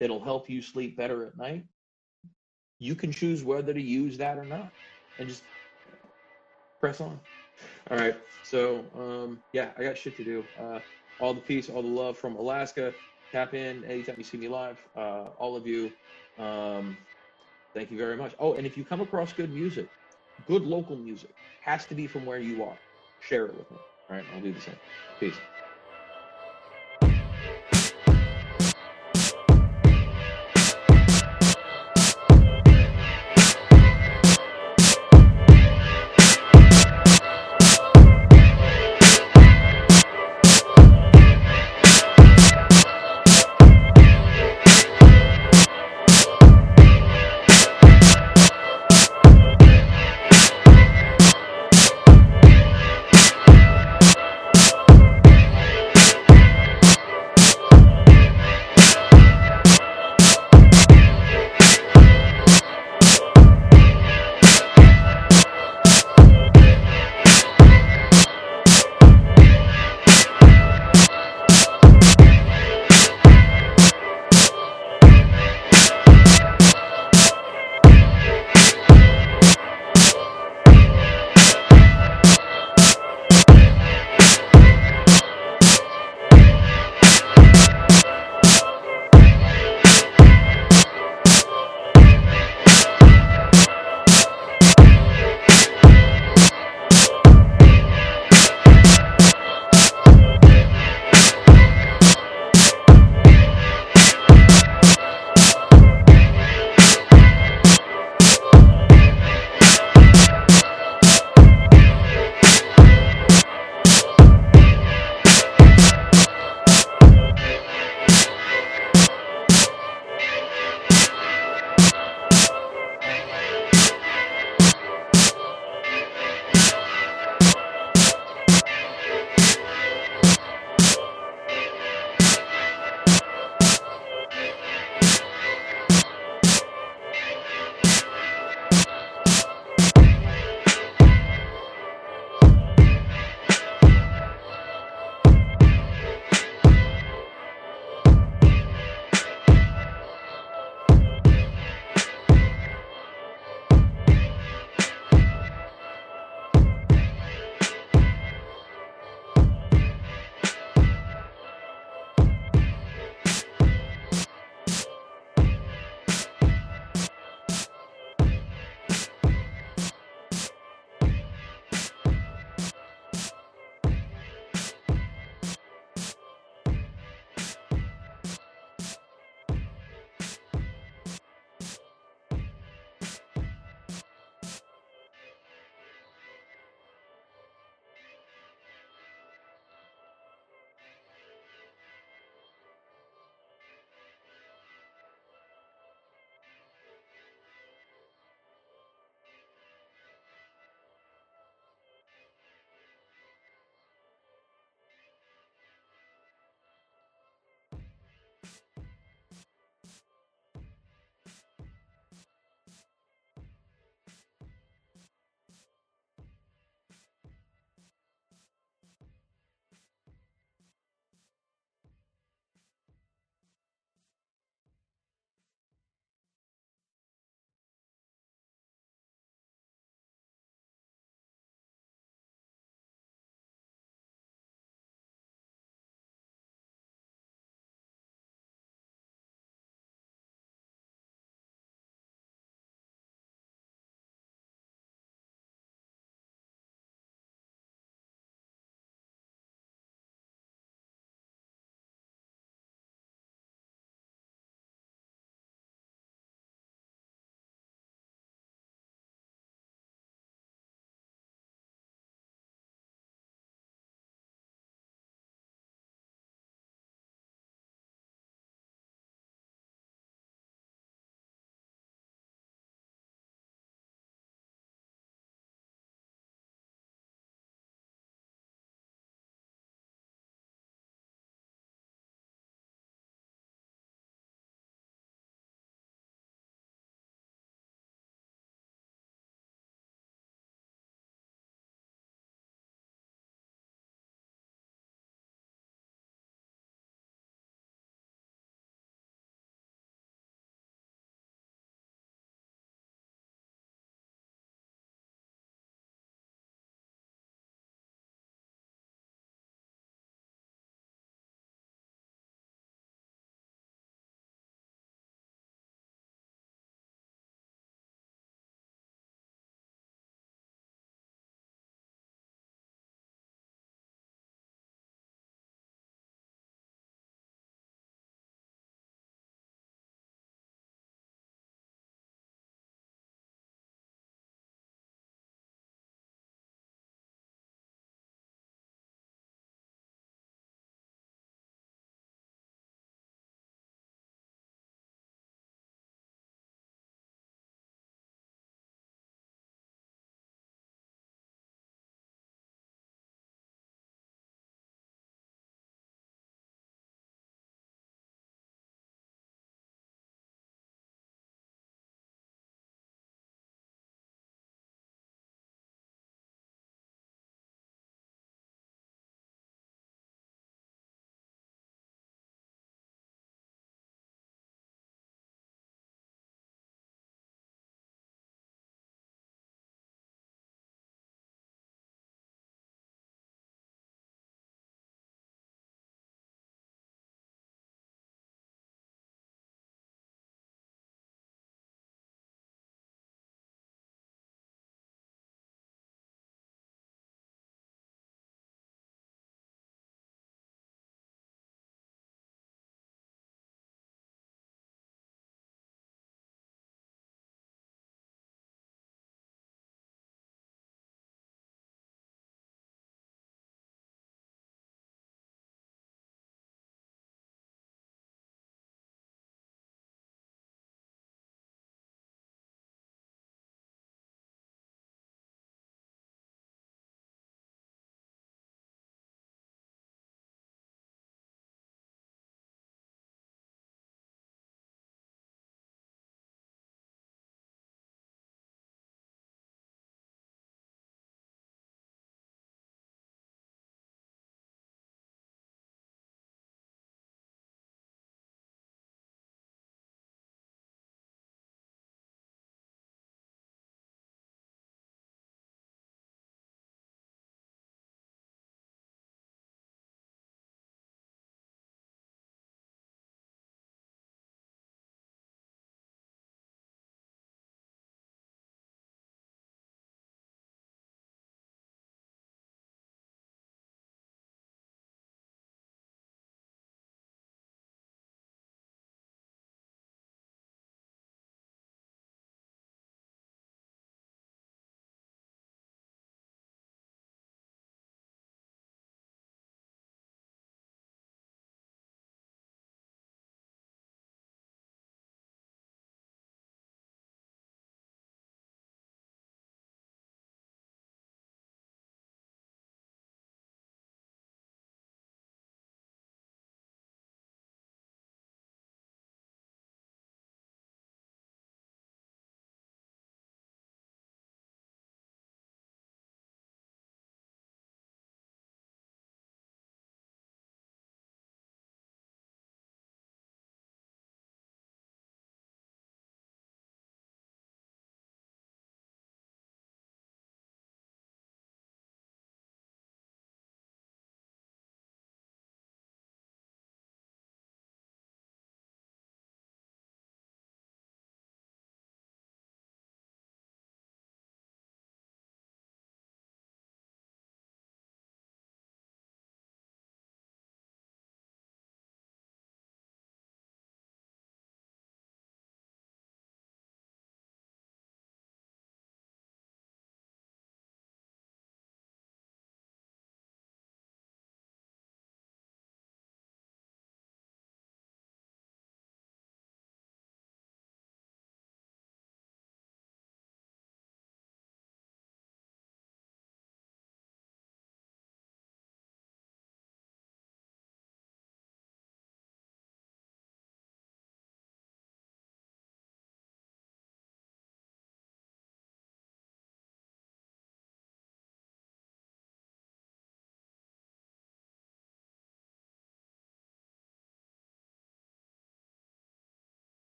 that'll 0.00 0.22
help 0.22 0.48
you 0.50 0.62
sleep 0.62 0.96
better 0.96 1.26
at 1.26 1.36
night, 1.36 1.64
you 2.78 2.94
can 2.94 3.12
choose 3.12 3.44
whether 3.44 3.72
to 3.74 3.80
use 3.80 4.18
that 4.18 4.38
or 4.38 4.44
not, 4.44 4.72
and 5.18 5.28
just 5.28 5.44
press 6.80 7.00
on. 7.00 7.20
All 7.90 7.98
right. 7.98 8.16
So, 8.42 8.86
um, 8.94 9.42
yeah, 9.52 9.72
I 9.78 9.82
got 9.84 9.98
shit 9.98 10.16
to 10.16 10.24
do. 10.24 10.48
Uh, 10.58 10.80
all 11.18 11.34
the 11.34 11.40
peace, 11.40 11.68
all 11.68 11.82
the 11.82 11.88
love 11.88 12.18
from 12.18 12.36
Alaska. 12.36 12.94
tap 13.32 13.54
in 13.54 13.84
anytime 13.84 14.16
you 14.18 14.24
see 14.24 14.38
me 14.38 14.48
live. 14.48 14.78
Uh, 14.96 15.30
all 15.38 15.56
of 15.56 15.66
you, 15.66 15.96
um, 16.38 16.98
thank 17.74 17.90
you 17.90 17.98
very 17.98 18.16
much. 18.16 18.34
Oh, 18.38 18.54
and 18.54 18.66
if 18.66 18.76
you 18.76 18.84
come 18.84 19.00
across 19.00 19.32
good 19.32 19.52
music, 19.52 19.90
good 20.44 20.62
local 20.62 20.96
music, 20.96 21.34
has 21.60 21.86
to 21.86 21.94
be 21.94 22.06
from 22.06 22.24
where 22.24 22.40
you 22.40 22.62
are. 22.64 22.78
Share 23.20 23.46
it 23.46 23.56
with 23.56 23.70
me. 23.70 23.78
All 24.10 24.16
right, 24.16 24.26
I'll 24.32 24.40
do 24.40 24.52
the 24.52 24.60
same. 24.60 24.78
Peace. 25.20 25.40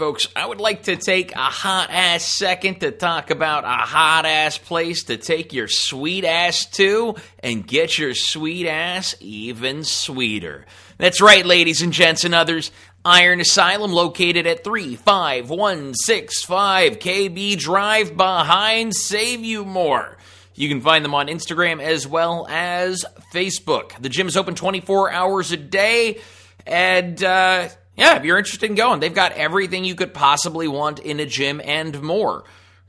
Folks, 0.00 0.26
I 0.34 0.46
would 0.46 0.60
like 0.62 0.84
to 0.84 0.96
take 0.96 1.32
a 1.32 1.40
hot 1.40 1.90
ass 1.90 2.24
second 2.24 2.80
to 2.80 2.90
talk 2.90 3.28
about 3.28 3.64
a 3.64 3.84
hot 3.84 4.24
ass 4.24 4.56
place 4.56 5.04
to 5.04 5.18
take 5.18 5.52
your 5.52 5.68
sweet 5.68 6.24
ass 6.24 6.64
to 6.76 7.16
and 7.40 7.66
get 7.66 7.98
your 7.98 8.14
sweet 8.14 8.66
ass 8.66 9.14
even 9.20 9.84
sweeter. 9.84 10.64
That's 10.96 11.20
right, 11.20 11.44
ladies 11.44 11.82
and 11.82 11.92
gents 11.92 12.24
and 12.24 12.34
others. 12.34 12.70
Iron 13.04 13.42
Asylum, 13.42 13.92
located 13.92 14.46
at 14.46 14.64
35165 14.64 16.98
KB 16.98 17.58
Drive 17.58 18.16
behind 18.16 18.94
Save-U-More. 18.94 20.16
You 20.54 20.68
can 20.70 20.80
find 20.80 21.04
them 21.04 21.14
on 21.14 21.26
Instagram 21.26 21.82
as 21.82 22.08
well 22.08 22.46
as 22.48 23.04
Facebook. 23.34 24.00
The 24.00 24.08
gym 24.08 24.28
is 24.28 24.38
open 24.38 24.54
24 24.54 25.12
hours 25.12 25.52
a 25.52 25.58
day. 25.58 26.20
And 26.66 27.22
uh, 27.22 27.68
yeah, 28.00 28.16
if 28.16 28.24
you're 28.24 28.38
interested 28.38 28.70
in 28.70 28.76
going, 28.76 29.00
they've 29.00 29.12
got 29.12 29.32
everything 29.32 29.84
you 29.84 29.94
could 29.94 30.14
possibly 30.14 30.66
want 30.66 31.00
in 31.00 31.20
a 31.20 31.26
gym 31.26 31.60
and 31.62 32.00
more. 32.00 32.44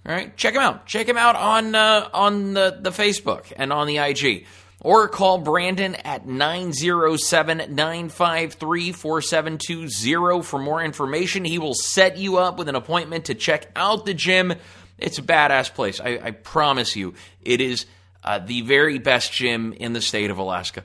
All 0.05 0.15
right, 0.15 0.35
check 0.37 0.53
them 0.53 0.63
out. 0.63 0.85
Check 0.85 1.05
them 1.05 1.17
out 1.17 1.35
on 1.35 1.75
uh, 1.75 2.09
on 2.13 2.53
the, 2.53 2.79
the 2.79 2.91
Facebook 2.91 3.51
and 3.57 3.73
on 3.73 3.87
the 3.87 3.97
IG. 3.97 4.45
Or 4.79 5.09
call 5.09 5.37
Brandon 5.37 5.95
at 5.95 6.25
907 6.25 7.75
953 7.75 8.91
4720 8.93 10.41
for 10.43 10.59
more 10.59 10.81
information. 10.81 11.43
He 11.43 11.59
will 11.59 11.75
set 11.75 12.17
you 12.17 12.37
up 12.37 12.57
with 12.57 12.69
an 12.69 12.75
appointment 12.75 13.25
to 13.25 13.35
check 13.35 13.69
out 13.75 14.05
the 14.05 14.13
gym. 14.13 14.53
It's 14.97 15.19
a 15.19 15.23
badass 15.23 15.73
place. 15.73 15.99
I, 15.99 16.19
I 16.23 16.31
promise 16.31 16.95
you, 16.95 17.13
it 17.43 17.59
is 17.59 17.85
uh, 18.23 18.39
the 18.39 18.61
very 18.61 18.97
best 18.97 19.33
gym 19.33 19.73
in 19.73 19.93
the 19.93 20.01
state 20.01 20.31
of 20.31 20.37
Alaska, 20.37 20.83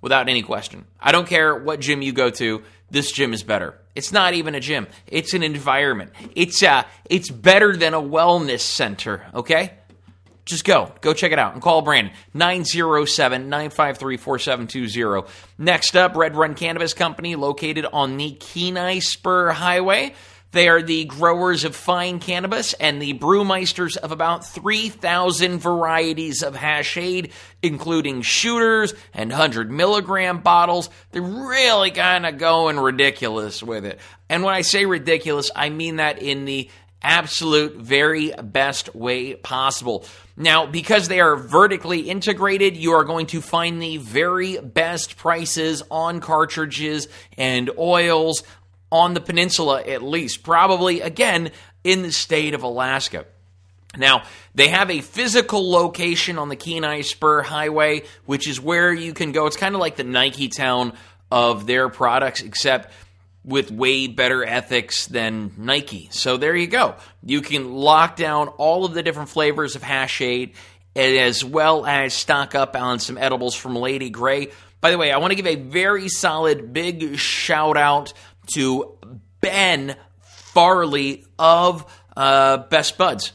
without 0.00 0.28
any 0.28 0.42
question. 0.42 0.86
I 1.00 1.12
don't 1.12 1.26
care 1.26 1.54
what 1.54 1.80
gym 1.80 2.00
you 2.00 2.12
go 2.12 2.30
to, 2.30 2.62
this 2.90 3.12
gym 3.12 3.32
is 3.32 3.42
better. 3.42 3.78
It's 3.94 4.12
not 4.12 4.34
even 4.34 4.54
a 4.54 4.60
gym, 4.60 4.86
it's 5.06 5.34
an 5.34 5.42
environment. 5.42 6.12
It's, 6.34 6.62
uh, 6.62 6.84
it's 7.08 7.30
better 7.30 7.76
than 7.76 7.94
a 7.94 8.00
wellness 8.00 8.60
center, 8.60 9.26
okay? 9.34 9.72
Just 10.46 10.64
go. 10.64 10.92
Go 11.00 11.12
check 11.12 11.32
it 11.32 11.40
out 11.40 11.54
and 11.54 11.62
call 11.62 11.82
Brandon 11.82 12.14
907 12.32 13.48
953 13.48 14.16
4720. 14.16 15.28
Next 15.58 15.96
up, 15.96 16.14
Red 16.14 16.36
Run 16.36 16.54
Cannabis 16.54 16.94
Company, 16.94 17.34
located 17.34 17.84
on 17.92 18.16
the 18.16 18.30
Kenai 18.32 19.00
Spur 19.00 19.50
Highway. 19.50 20.14
They 20.52 20.68
are 20.68 20.80
the 20.80 21.04
growers 21.04 21.64
of 21.64 21.76
fine 21.76 22.18
cannabis 22.18 22.72
and 22.74 23.00
the 23.00 23.14
brewmeisters 23.14 23.96
of 23.96 24.12
about 24.12 24.46
3,000 24.46 25.58
varieties 25.58 26.42
of 26.42 26.54
hashade, 26.54 27.32
including 27.62 28.22
shooters 28.22 28.94
and 29.12 29.30
100 29.30 29.70
milligram 29.70 30.40
bottles. 30.40 30.88
They're 31.10 31.22
really 31.22 31.90
kind 31.90 32.24
of 32.24 32.38
going 32.38 32.78
ridiculous 32.78 33.62
with 33.62 33.84
it. 33.84 34.00
And 34.28 34.42
when 34.44 34.54
I 34.54 34.62
say 34.62 34.86
ridiculous, 34.86 35.50
I 35.54 35.68
mean 35.68 35.96
that 35.96 36.22
in 36.22 36.44
the 36.44 36.70
absolute 37.02 37.76
very 37.76 38.32
best 38.42 38.94
way 38.94 39.34
possible. 39.34 40.04
Now, 40.36 40.66
because 40.66 41.08
they 41.08 41.20
are 41.20 41.36
vertically 41.36 42.10
integrated, 42.10 42.76
you 42.76 42.92
are 42.92 43.04
going 43.04 43.26
to 43.26 43.40
find 43.40 43.80
the 43.80 43.96
very 43.98 44.58
best 44.58 45.16
prices 45.16 45.82
on 45.90 46.20
cartridges 46.20 47.08
and 47.38 47.70
oils 47.78 48.42
on 48.90 49.14
the 49.14 49.20
peninsula, 49.20 49.82
at 49.82 50.02
least. 50.02 50.42
Probably, 50.42 51.00
again, 51.00 51.50
in 51.84 52.02
the 52.02 52.12
state 52.12 52.54
of 52.54 52.62
Alaska. 52.62 53.26
Now, 53.96 54.24
they 54.54 54.68
have 54.68 54.90
a 54.90 55.00
physical 55.00 55.70
location 55.70 56.38
on 56.38 56.48
the 56.48 56.56
Kenai 56.56 57.00
Spur 57.02 57.42
Highway, 57.42 58.02
which 58.26 58.48
is 58.48 58.60
where 58.60 58.92
you 58.92 59.14
can 59.14 59.32
go. 59.32 59.46
It's 59.46 59.56
kind 59.56 59.74
of 59.74 59.80
like 59.80 59.96
the 59.96 60.04
Nike 60.04 60.48
town 60.48 60.92
of 61.30 61.66
their 61.66 61.88
products, 61.88 62.42
except 62.42 62.92
with 63.44 63.70
way 63.70 64.08
better 64.08 64.44
ethics 64.44 65.06
than 65.06 65.52
Nike. 65.56 66.08
So 66.10 66.36
there 66.36 66.54
you 66.54 66.66
go. 66.66 66.96
You 67.22 67.40
can 67.40 67.72
lock 67.72 68.16
down 68.16 68.48
all 68.48 68.84
of 68.84 68.92
the 68.92 69.02
different 69.02 69.28
flavors 69.28 69.76
of 69.76 69.82
Hashade 69.82 70.54
as 70.96 71.44
well 71.44 71.86
as 71.86 72.14
stock 72.14 72.54
up 72.54 72.74
on 72.74 72.98
some 72.98 73.18
edibles 73.18 73.54
from 73.54 73.76
Lady 73.76 74.10
Grey. 74.10 74.48
By 74.80 74.90
the 74.90 74.98
way, 74.98 75.12
I 75.12 75.18
want 75.18 75.30
to 75.30 75.36
give 75.36 75.46
a 75.46 75.56
very 75.56 76.08
solid 76.08 76.72
big 76.72 77.18
shout 77.18 77.76
out 77.76 78.12
to 78.54 78.98
Ben 79.40 79.96
Farley 80.20 81.24
of 81.38 81.84
uh, 82.16 82.58
Best 82.58 82.98
Buds. 82.98 83.32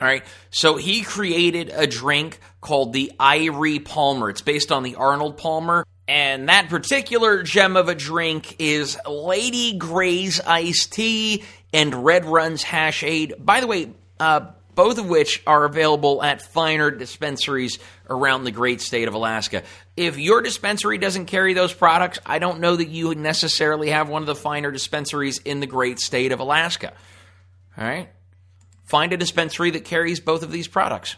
All 0.00 0.06
right, 0.08 0.24
so 0.50 0.76
he 0.76 1.02
created 1.02 1.70
a 1.72 1.86
drink 1.86 2.40
called 2.60 2.92
the 2.92 3.12
Irie 3.20 3.84
Palmer. 3.84 4.30
It's 4.30 4.40
based 4.40 4.72
on 4.72 4.82
the 4.82 4.96
Arnold 4.96 5.36
Palmer. 5.36 5.84
And 6.06 6.48
that 6.48 6.68
particular 6.68 7.42
gem 7.42 7.76
of 7.76 7.88
a 7.88 7.94
drink 7.94 8.56
is 8.58 8.98
Lady 9.08 9.78
Grey's 9.78 10.40
iced 10.40 10.92
tea 10.92 11.44
and 11.72 12.04
Red 12.04 12.24
Run's 12.26 12.62
Hashade. 12.62 13.42
By 13.42 13.60
the 13.60 13.66
way, 13.66 13.90
uh, 14.20 14.46
both 14.74 14.98
of 14.98 15.08
which 15.08 15.42
are 15.46 15.64
available 15.64 16.22
at 16.22 16.42
finer 16.42 16.90
dispensaries 16.90 17.78
around 18.08 18.44
the 18.44 18.50
great 18.50 18.80
state 18.80 19.08
of 19.08 19.14
Alaska. 19.14 19.62
If 19.96 20.18
your 20.18 20.42
dispensary 20.42 20.98
doesn't 20.98 21.26
carry 21.26 21.54
those 21.54 21.72
products, 21.72 22.18
I 22.26 22.38
don't 22.38 22.60
know 22.60 22.76
that 22.76 22.88
you 22.88 23.14
necessarily 23.14 23.90
have 23.90 24.08
one 24.08 24.22
of 24.22 24.26
the 24.26 24.34
finer 24.34 24.70
dispensaries 24.70 25.38
in 25.38 25.60
the 25.60 25.66
great 25.66 25.98
state 26.00 26.32
of 26.32 26.40
Alaska. 26.40 26.92
All 27.78 27.84
right? 27.84 28.08
Find 28.84 29.12
a 29.12 29.16
dispensary 29.16 29.70
that 29.70 29.84
carries 29.84 30.20
both 30.20 30.42
of 30.42 30.52
these 30.52 30.68
products. 30.68 31.16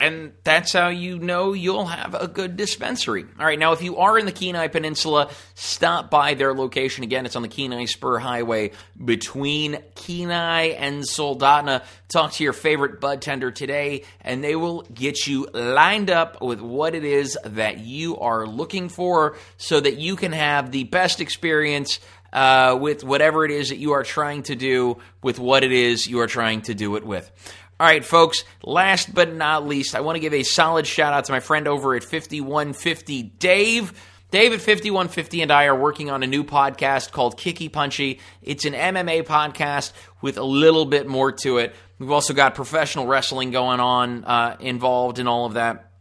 And 0.00 0.32
that's 0.44 0.72
how 0.72 0.88
you 0.88 1.18
know 1.18 1.54
you'll 1.54 1.86
have 1.86 2.14
a 2.14 2.28
good 2.28 2.56
dispensary. 2.56 3.24
All 3.38 3.44
right, 3.44 3.58
now 3.58 3.72
if 3.72 3.82
you 3.82 3.96
are 3.96 4.16
in 4.16 4.26
the 4.26 4.32
Kenai 4.32 4.68
Peninsula, 4.68 5.28
stop 5.56 6.08
by 6.08 6.34
their 6.34 6.54
location. 6.54 7.02
Again, 7.02 7.26
it's 7.26 7.34
on 7.34 7.42
the 7.42 7.48
Kenai 7.48 7.86
Spur 7.86 8.18
Highway 8.18 8.70
between 9.04 9.82
Kenai 9.96 10.66
and 10.68 11.02
Soldotna. 11.02 11.82
Talk 12.08 12.30
to 12.34 12.44
your 12.44 12.52
favorite 12.52 13.00
bud 13.00 13.22
tender 13.22 13.50
today, 13.50 14.04
and 14.20 14.42
they 14.44 14.54
will 14.54 14.82
get 14.82 15.26
you 15.26 15.48
lined 15.52 16.10
up 16.10 16.40
with 16.40 16.60
what 16.60 16.94
it 16.94 17.04
is 17.04 17.36
that 17.44 17.78
you 17.78 18.18
are 18.18 18.46
looking 18.46 18.88
for 18.88 19.36
so 19.56 19.80
that 19.80 19.98
you 19.98 20.14
can 20.14 20.30
have 20.30 20.70
the 20.70 20.84
best 20.84 21.20
experience 21.20 21.98
uh, 22.32 22.78
with 22.80 23.02
whatever 23.02 23.44
it 23.44 23.50
is 23.50 23.70
that 23.70 23.78
you 23.78 23.92
are 23.92 24.04
trying 24.04 24.44
to 24.44 24.54
do, 24.54 24.98
with 25.22 25.40
what 25.40 25.64
it 25.64 25.72
is 25.72 26.06
you 26.06 26.20
are 26.20 26.26
trying 26.28 26.62
to 26.62 26.74
do 26.74 26.94
it 26.96 27.04
with. 27.04 27.30
All 27.80 27.86
right, 27.86 28.04
folks, 28.04 28.42
last 28.64 29.14
but 29.14 29.32
not 29.32 29.64
least, 29.64 29.94
I 29.94 30.00
want 30.00 30.16
to 30.16 30.20
give 30.20 30.34
a 30.34 30.42
solid 30.42 30.84
shout 30.84 31.12
out 31.12 31.26
to 31.26 31.32
my 31.32 31.38
friend 31.38 31.68
over 31.68 31.94
at 31.94 32.02
5150 32.02 33.22
Dave. 33.22 33.92
Dave 34.32 34.52
at 34.52 34.58
5150 34.58 35.42
and 35.42 35.52
I 35.52 35.66
are 35.66 35.78
working 35.78 36.10
on 36.10 36.24
a 36.24 36.26
new 36.26 36.42
podcast 36.42 37.12
called 37.12 37.38
Kicky 37.38 37.68
Punchy. 37.68 38.18
It's 38.42 38.64
an 38.64 38.72
MMA 38.72 39.22
podcast 39.26 39.92
with 40.20 40.38
a 40.38 40.42
little 40.42 40.86
bit 40.86 41.06
more 41.06 41.30
to 41.30 41.58
it. 41.58 41.72
We've 42.00 42.10
also 42.10 42.34
got 42.34 42.56
professional 42.56 43.06
wrestling 43.06 43.52
going 43.52 43.78
on 43.78 44.24
uh, 44.24 44.56
involved 44.58 45.20
in 45.20 45.28
all 45.28 45.46
of 45.46 45.54
that. 45.54 45.92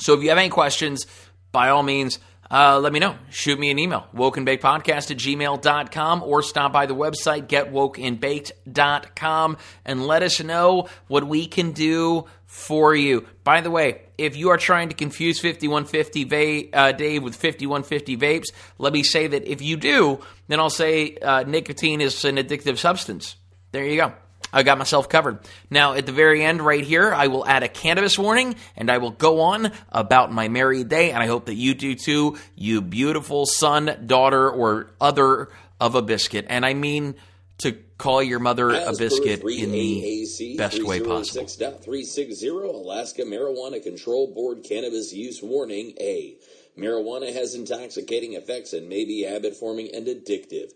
So 0.00 0.14
if 0.14 0.24
you 0.24 0.30
have 0.30 0.38
any 0.38 0.48
questions, 0.48 1.06
by 1.52 1.68
all 1.68 1.84
means, 1.84 2.18
uh, 2.52 2.78
let 2.78 2.92
me 2.92 3.00
know. 3.00 3.16
Shoot 3.30 3.58
me 3.58 3.70
an 3.70 3.78
email, 3.78 4.06
wokeandbakedpodcast 4.14 5.10
at 5.10 5.16
gmail.com, 5.16 6.22
or 6.22 6.42
stop 6.42 6.70
by 6.72 6.84
the 6.84 6.94
website, 6.94 7.46
getwokeandbaked.com, 7.46 9.56
and 9.86 10.06
let 10.06 10.22
us 10.22 10.42
know 10.42 10.88
what 11.08 11.26
we 11.26 11.46
can 11.46 11.72
do 11.72 12.26
for 12.44 12.94
you. 12.94 13.26
By 13.42 13.62
the 13.62 13.70
way, 13.70 14.02
if 14.18 14.36
you 14.36 14.50
are 14.50 14.58
trying 14.58 14.90
to 14.90 14.94
confuse 14.94 15.40
5150 15.40 16.24
va- 16.24 16.76
uh, 16.76 16.92
Dave 16.92 17.22
with 17.22 17.34
5150 17.34 18.18
vapes, 18.18 18.52
let 18.76 18.92
me 18.92 19.02
say 19.02 19.26
that 19.26 19.50
if 19.50 19.62
you 19.62 19.78
do, 19.78 20.20
then 20.48 20.60
I'll 20.60 20.68
say 20.68 21.16
uh, 21.16 21.44
nicotine 21.44 22.02
is 22.02 22.22
an 22.26 22.36
addictive 22.36 22.76
substance. 22.76 23.36
There 23.72 23.86
you 23.86 23.96
go. 23.96 24.12
I 24.52 24.62
got 24.62 24.78
myself 24.78 25.08
covered. 25.08 25.38
Now, 25.70 25.94
at 25.94 26.06
the 26.06 26.12
very 26.12 26.44
end, 26.44 26.60
right 26.60 26.84
here, 26.84 27.12
I 27.12 27.28
will 27.28 27.46
add 27.46 27.62
a 27.62 27.68
cannabis 27.68 28.18
warning 28.18 28.56
and 28.76 28.90
I 28.90 28.98
will 28.98 29.10
go 29.10 29.40
on 29.40 29.72
about 29.90 30.32
my 30.32 30.48
married 30.48 30.88
day. 30.88 31.10
And 31.10 31.22
I 31.22 31.26
hope 31.26 31.46
that 31.46 31.54
you 31.54 31.74
do 31.74 31.94
too, 31.94 32.36
you 32.54 32.82
beautiful 32.82 33.46
son, 33.46 34.04
daughter, 34.06 34.50
or 34.50 34.90
other 35.00 35.48
of 35.80 35.94
a 35.94 36.02
biscuit. 36.02 36.46
And 36.48 36.66
I 36.66 36.74
mean 36.74 37.14
to 37.58 37.72
call 37.98 38.22
your 38.22 38.40
mother 38.40 38.72
As 38.72 38.96
a 38.96 38.98
biscuit 38.98 39.42
in 39.42 39.70
the 39.72 40.26
AAC 40.28 40.56
best 40.58 40.82
way 40.82 41.00
possible. 41.00 41.44
306.360 41.44 42.74
Alaska 42.74 43.22
Marijuana 43.22 43.82
Control 43.82 44.32
Board 44.34 44.64
Cannabis 44.64 45.12
Use 45.12 45.40
Warning 45.42 45.94
A. 46.00 46.36
Marijuana 46.76 47.32
has 47.32 47.54
intoxicating 47.54 48.32
effects 48.32 48.72
and 48.72 48.88
may 48.88 49.04
be 49.04 49.22
habit 49.22 49.54
forming 49.56 49.94
and 49.94 50.06
addictive. 50.06 50.72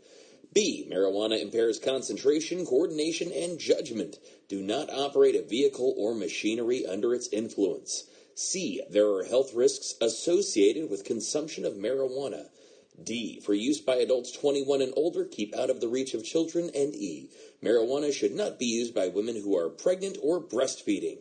B. 0.57 0.89
Marijuana 0.91 1.39
impairs 1.39 1.79
concentration, 1.79 2.65
coordination, 2.65 3.31
and 3.31 3.59
judgment. 3.59 4.19
Do 4.49 4.63
not 4.63 4.89
operate 4.89 5.35
a 5.35 5.43
vehicle 5.43 5.95
or 5.99 6.15
machinery 6.15 6.87
under 6.87 7.13
its 7.13 7.29
influence. 7.29 8.05
C. 8.35 8.81
There 8.89 9.07
are 9.13 9.25
health 9.25 9.53
risks 9.53 9.97
associated 10.01 10.89
with 10.89 11.05
consumption 11.05 11.67
of 11.67 11.75
marijuana. 11.75 12.47
D. 13.05 13.39
For 13.45 13.53
use 13.53 13.83
by 13.83 13.97
adults 13.97 14.33
21 14.33 14.81
and 14.81 14.95
older, 14.97 15.27
keep 15.27 15.55
out 15.55 15.69
of 15.69 15.83
the 15.83 15.89
reach 15.89 16.15
of 16.15 16.25
children. 16.25 16.71
And 16.75 16.95
E. 16.95 17.29
Marijuana 17.63 18.11
should 18.11 18.33
not 18.33 18.59
be 18.59 18.65
used 18.65 18.95
by 18.95 19.09
women 19.09 19.37
who 19.37 19.55
are 19.59 19.69
pregnant 19.69 20.17
or 20.23 20.41
breastfeeding. 20.43 21.19